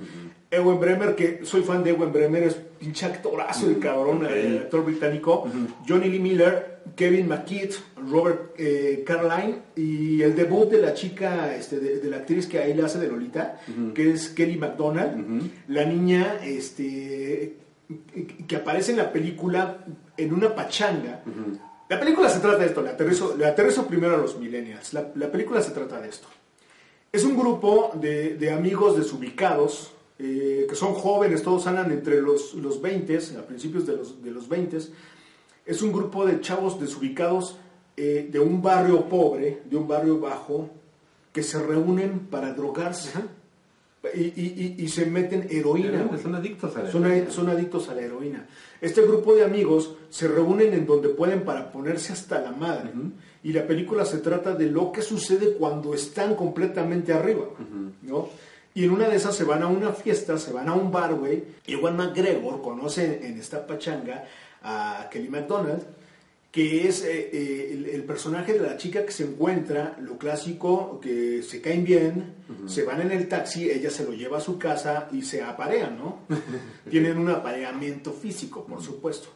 Ewan 0.50 0.80
Bremer, 0.80 1.14
que 1.14 1.40
soy 1.44 1.62
fan 1.62 1.84
de 1.84 1.90
Ewan 1.90 2.12
Bremer, 2.12 2.42
es 2.42 2.54
pinche 2.54 3.06
actorazo 3.06 3.68
el 3.68 3.78
cabrón, 3.78 4.26
eh, 4.28 4.60
actor 4.64 4.84
británico, 4.84 5.46
Johnny 5.88 6.08
Lee 6.08 6.18
Miller, 6.18 6.73
Kevin 6.96 7.28
McKidd, 7.28 7.72
Robert 8.10 8.54
eh, 8.58 9.02
Caroline 9.06 9.56
y 9.74 10.22
el 10.22 10.34
debut 10.34 10.70
de 10.70 10.80
la 10.80 10.94
chica, 10.94 11.54
este, 11.56 11.78
de, 11.80 11.98
de 11.98 12.10
la 12.10 12.18
actriz 12.18 12.46
que 12.46 12.58
ahí 12.58 12.74
la 12.74 12.86
hace 12.86 12.98
de 12.98 13.08
Lolita, 13.08 13.60
que 13.94 14.12
es 14.12 14.28
Kelly 14.28 14.56
MacDonald, 14.56 15.50
la 15.68 15.84
niña 15.84 16.38
este, 16.44 17.56
que 18.46 18.56
aparece 18.56 18.92
en 18.92 18.98
la 18.98 19.12
película 19.12 19.84
en 20.16 20.32
una 20.32 20.54
pachanga. 20.54 21.22
La 21.88 21.98
película 22.00 22.28
se 22.28 22.40
trata 22.40 22.58
de 22.58 22.66
esto, 22.66 22.82
le 22.82 22.90
aterrizo, 22.90 23.36
le 23.36 23.46
aterrizo 23.46 23.86
primero 23.86 24.14
a 24.14 24.18
los 24.18 24.38
millennials, 24.38 24.92
la, 24.92 25.10
la 25.14 25.30
película 25.30 25.60
se 25.60 25.72
trata 25.72 26.00
de 26.00 26.08
esto. 26.08 26.28
Es 27.12 27.24
un 27.24 27.36
grupo 27.36 27.92
de, 27.94 28.36
de 28.36 28.50
amigos 28.50 28.96
desubicados, 28.96 29.92
eh, 30.18 30.66
que 30.68 30.74
son 30.74 30.94
jóvenes, 30.94 31.42
todos 31.42 31.66
andan 31.66 31.90
entre 31.90 32.20
los, 32.20 32.54
los 32.54 32.80
20, 32.80 33.18
a 33.38 33.46
principios 33.46 33.86
de 33.86 33.96
los, 33.96 34.22
de 34.22 34.30
los 34.30 34.48
20. 34.48 34.78
Es 35.66 35.82
un 35.82 35.92
grupo 35.92 36.26
de 36.26 36.40
chavos 36.40 36.78
desubicados 36.80 37.56
eh, 37.96 38.28
de 38.30 38.40
un 38.40 38.60
barrio 38.60 39.08
pobre, 39.08 39.62
de 39.64 39.76
un 39.76 39.86
barrio 39.88 40.18
bajo, 40.20 40.68
que 41.32 41.42
se 41.42 41.58
reúnen 41.62 42.26
para 42.30 42.52
drogarse 42.52 43.10
y, 44.14 44.20
y- 44.20 44.74
y- 44.78 44.84
y 44.84 44.88
se 44.88 45.06
meten 45.06 45.46
heroína. 45.50 46.10
Son 46.22 46.34
adictos 46.34 46.76
a 46.76 46.82
la 46.82 46.92
Son, 46.92 47.04
a- 47.06 47.30
son 47.30 47.48
adictos 47.48 47.88
a 47.88 47.94
la 47.94 48.02
heroína. 48.02 48.46
Este 48.80 49.00
grupo 49.02 49.34
de 49.34 49.44
amigos 49.44 49.94
se 50.10 50.28
reúnen 50.28 50.74
en 50.74 50.84
donde 50.86 51.08
pueden 51.08 51.42
para 51.44 51.72
ponerse 51.72 52.12
hasta 52.12 52.40
la 52.40 52.52
madre. 52.52 52.90
Y 53.42 53.52
la 53.52 53.66
película 53.66 54.04
se 54.04 54.18
trata 54.18 54.54
de 54.54 54.66
lo 54.66 54.92
que 54.92 55.00
sucede 55.02 55.54
cuando 55.54 55.94
están 55.94 56.34
completamente 56.34 57.12
arriba. 57.14 57.46
¿no? 58.02 58.28
Y 58.74 58.84
en 58.84 58.90
una 58.90 59.08
de 59.08 59.16
esas 59.16 59.34
se 59.34 59.44
van 59.44 59.62
a 59.62 59.68
una 59.68 59.92
fiesta, 59.92 60.36
se 60.36 60.52
van 60.52 60.68
a 60.68 60.74
un 60.74 60.90
bar, 60.92 61.14
güey. 61.14 61.42
Y 61.66 61.74
Juan 61.74 61.96
McGregor 61.96 62.60
conoce 62.60 63.04
en, 63.22 63.32
en 63.32 63.38
esta 63.40 63.66
pachanga 63.66 64.24
a 64.64 65.08
Kelly 65.10 65.28
MacDonald, 65.28 65.84
que 66.50 66.88
es 66.88 67.02
eh, 67.02 67.30
eh, 67.32 67.70
el, 67.72 67.86
el 67.86 68.04
personaje 68.04 68.52
de 68.52 68.60
la 68.60 68.76
chica 68.76 69.04
que 69.04 69.12
se 69.12 69.24
encuentra, 69.24 69.96
lo 70.00 70.18
clásico, 70.18 71.00
que 71.00 71.42
se 71.42 71.60
caen 71.60 71.84
bien, 71.84 72.34
se 72.66 72.84
van 72.84 73.00
en 73.00 73.10
el 73.10 73.28
taxi, 73.28 73.70
ella 73.70 73.90
se 73.90 74.04
lo 74.04 74.12
lleva 74.12 74.38
a 74.38 74.40
su 74.40 74.58
casa 74.58 75.08
y 75.12 75.22
se 75.22 75.42
aparean, 75.42 75.98
¿no? 75.98 76.20
Tienen 76.90 77.18
un 77.18 77.28
apareamiento 77.30 78.12
físico, 78.12 78.64
por 78.64 78.82
supuesto. 78.82 79.28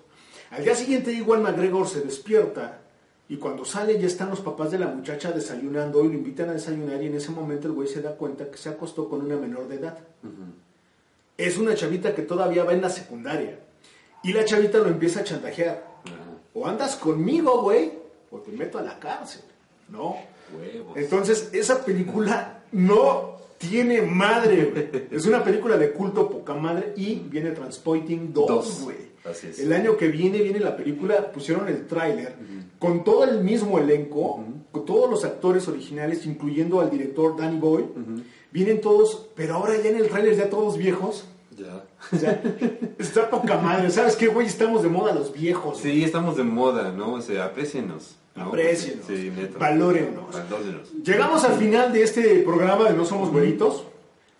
Al 0.50 0.62
día 0.62 0.74
siguiente, 0.74 1.12
igual 1.12 1.40
McGregor 1.40 1.88
se 1.88 2.00
despierta 2.00 2.82
y 3.28 3.36
cuando 3.36 3.64
sale 3.64 4.00
ya 4.00 4.06
están 4.06 4.30
los 4.30 4.40
papás 4.40 4.70
de 4.70 4.78
la 4.78 4.86
muchacha 4.86 5.32
desayunando 5.32 6.04
y 6.04 6.08
lo 6.08 6.14
invitan 6.14 6.48
a 6.48 6.54
desayunar 6.54 7.02
y 7.02 7.06
en 7.06 7.16
ese 7.16 7.30
momento 7.30 7.66
el 7.66 7.74
güey 7.74 7.88
se 7.88 8.00
da 8.00 8.12
cuenta 8.12 8.50
que 8.50 8.56
se 8.56 8.70
acostó 8.70 9.08
con 9.08 9.22
una 9.22 9.36
menor 9.36 9.68
de 9.68 9.74
edad. 9.74 9.98
Es 11.36 11.58
una 11.58 11.74
chavita 11.74 12.14
que 12.14 12.22
todavía 12.22 12.64
va 12.64 12.72
en 12.72 12.80
la 12.80 12.90
secundaria. 12.90 13.58
Y 14.22 14.32
la 14.32 14.44
chavita 14.44 14.78
lo 14.78 14.88
empieza 14.88 15.20
a 15.20 15.24
chantajear. 15.24 15.86
O 16.54 16.66
andas 16.66 16.96
conmigo, 16.96 17.62
güey, 17.62 17.92
o 18.30 18.38
te 18.38 18.50
meto 18.52 18.78
a 18.78 18.82
la 18.82 18.98
cárcel. 18.98 19.42
¿No? 19.88 20.16
Huevos. 20.58 20.96
Entonces, 20.96 21.50
esa 21.52 21.84
película 21.84 22.62
no 22.72 23.36
tiene 23.58 24.02
madre, 24.02 24.64
güey. 24.64 25.06
Es 25.10 25.26
una 25.26 25.42
película 25.44 25.76
de 25.76 25.92
culto 25.92 26.28
poca 26.28 26.54
madre 26.54 26.92
y 26.96 27.16
viene 27.16 27.50
Transpointing 27.50 28.32
2, 28.32 28.46
Dos. 28.48 28.80
güey. 28.82 28.96
Así 29.24 29.48
es. 29.48 29.58
El 29.58 29.72
año 29.72 29.96
que 29.96 30.08
viene 30.08 30.38
viene 30.42 30.60
la 30.60 30.76
película, 30.76 31.32
pusieron 31.32 31.68
el 31.68 31.86
tráiler 31.86 32.34
con 32.78 33.04
todo 33.04 33.24
el 33.24 33.42
mismo 33.42 33.78
elenco, 33.78 34.42
con 34.72 34.84
todos 34.86 35.10
los 35.10 35.24
actores 35.24 35.68
originales, 35.68 36.24
incluyendo 36.24 36.80
al 36.80 36.90
director 36.90 37.36
Danny 37.36 37.58
Boyle. 37.58 37.88
Vienen 38.50 38.80
todos, 38.80 39.28
pero 39.34 39.56
ahora 39.56 39.76
ya 39.82 39.90
en 39.90 39.96
el 39.96 40.08
tráiler 40.08 40.34
ya 40.36 40.48
todos 40.48 40.78
viejos. 40.78 41.26
Ya. 41.58 41.84
O 42.12 42.16
sea, 42.16 42.42
está 42.98 43.28
poca 43.28 43.56
madre. 43.58 43.90
¿Sabes 43.90 44.16
qué, 44.16 44.28
güey? 44.28 44.46
Estamos 44.46 44.82
de 44.82 44.88
moda 44.88 45.14
los 45.14 45.32
viejos. 45.32 45.78
Sí, 45.78 46.04
estamos 46.04 46.36
de 46.36 46.44
moda, 46.44 46.92
¿no? 46.92 47.14
O 47.14 47.20
sea, 47.20 47.46
aprecienos. 47.46 48.16
¿no? 48.36 48.44
Aprécienos. 48.44 49.06
Sí, 49.06 49.32
neta. 49.34 49.58
Valórennos. 49.58 50.32
Valórenos. 50.32 50.92
Llegamos 51.02 51.44
al 51.44 51.58
final 51.58 51.92
de 51.92 52.02
este 52.02 52.40
programa 52.40 52.88
de 52.88 52.96
No 52.96 53.04
Somos 53.04 53.30
Güeritos. 53.30 53.84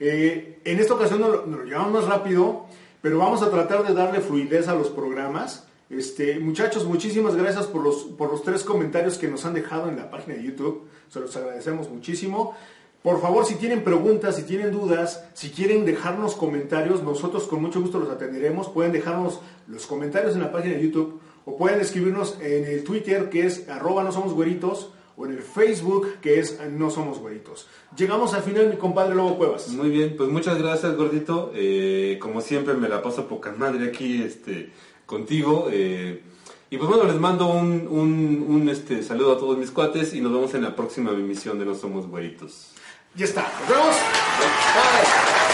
Eh, 0.00 0.60
en 0.64 0.78
esta 0.78 0.94
ocasión 0.94 1.20
nos 1.20 1.30
lo, 1.30 1.46
nos 1.46 1.60
lo 1.60 1.64
llevamos 1.66 1.92
más 1.92 2.04
rápido, 2.04 2.66
pero 3.02 3.18
vamos 3.18 3.42
a 3.42 3.50
tratar 3.50 3.86
de 3.86 3.94
darle 3.94 4.20
fluidez 4.20 4.68
a 4.68 4.74
los 4.74 4.88
programas. 4.88 5.66
Este, 5.90 6.38
muchachos, 6.38 6.84
muchísimas 6.84 7.34
gracias 7.34 7.66
por 7.66 7.82
los, 7.82 8.04
por 8.04 8.30
los 8.30 8.42
tres 8.42 8.62
comentarios 8.62 9.16
que 9.16 9.26
nos 9.26 9.46
han 9.46 9.54
dejado 9.54 9.88
en 9.88 9.96
la 9.96 10.10
página 10.10 10.36
de 10.36 10.44
YouTube. 10.44 10.86
Se 11.08 11.18
los 11.18 11.34
agradecemos 11.36 11.88
muchísimo. 11.88 12.54
Por 13.02 13.20
favor, 13.20 13.46
si 13.46 13.54
tienen 13.54 13.84
preguntas, 13.84 14.36
si 14.36 14.42
tienen 14.42 14.72
dudas, 14.72 15.24
si 15.34 15.50
quieren 15.50 15.84
dejarnos 15.84 16.34
comentarios, 16.34 17.02
nosotros 17.02 17.44
con 17.44 17.62
mucho 17.62 17.80
gusto 17.80 18.00
los 18.00 18.10
atenderemos. 18.10 18.68
Pueden 18.68 18.92
dejarnos 18.92 19.40
los 19.68 19.86
comentarios 19.86 20.34
en 20.34 20.40
la 20.40 20.50
página 20.50 20.74
de 20.74 20.82
YouTube 20.82 21.20
o 21.44 21.56
pueden 21.56 21.80
escribirnos 21.80 22.36
en 22.40 22.64
el 22.64 22.84
Twitter 22.84 23.30
que 23.30 23.46
es 23.46 23.68
arroba 23.68 24.02
no 24.02 24.12
somos 24.12 24.32
güeritos 24.32 24.90
o 25.16 25.26
en 25.26 25.32
el 25.32 25.42
Facebook 25.42 26.08
que 26.20 26.40
es 26.40 26.58
no 26.72 26.90
somos 26.90 27.18
güeritos. 27.18 27.68
Llegamos 27.96 28.34
al 28.34 28.42
final, 28.42 28.68
mi 28.68 28.76
compadre 28.76 29.14
Lobo 29.14 29.38
Cuevas. 29.38 29.68
Muy 29.68 29.90
bien, 29.90 30.14
pues 30.16 30.28
muchas 30.28 30.58
gracias, 30.58 30.96
gordito. 30.96 31.52
Eh, 31.54 32.18
como 32.20 32.40
siempre, 32.40 32.74
me 32.74 32.88
la 32.88 33.02
paso 33.02 33.26
poca 33.26 33.52
madre 33.52 33.88
aquí 33.88 34.22
este, 34.22 34.72
contigo. 35.06 35.68
eh, 35.70 36.22
y 36.70 36.76
pues 36.76 36.88
bueno, 36.90 37.04
les 37.04 37.16
mando 37.16 37.46
un, 37.46 38.46
un, 38.46 38.68
este, 38.68 39.02
saludo 39.02 39.32
a 39.32 39.38
todos 39.38 39.56
mis 39.56 39.70
cuates 39.70 40.12
y 40.12 40.20
nos 40.20 40.32
vemos 40.32 40.52
en 40.52 40.62
la 40.62 40.76
próxima 40.76 41.12
emisión 41.12 41.58
de 41.58 41.64
No 41.64 41.74
Somos 41.74 42.06
Güeritos. 42.06 42.72
Ya 43.18 43.24
está. 43.24 43.42
Nos 43.42 43.68
vemos. 43.68 43.96
Bye. 43.96 45.47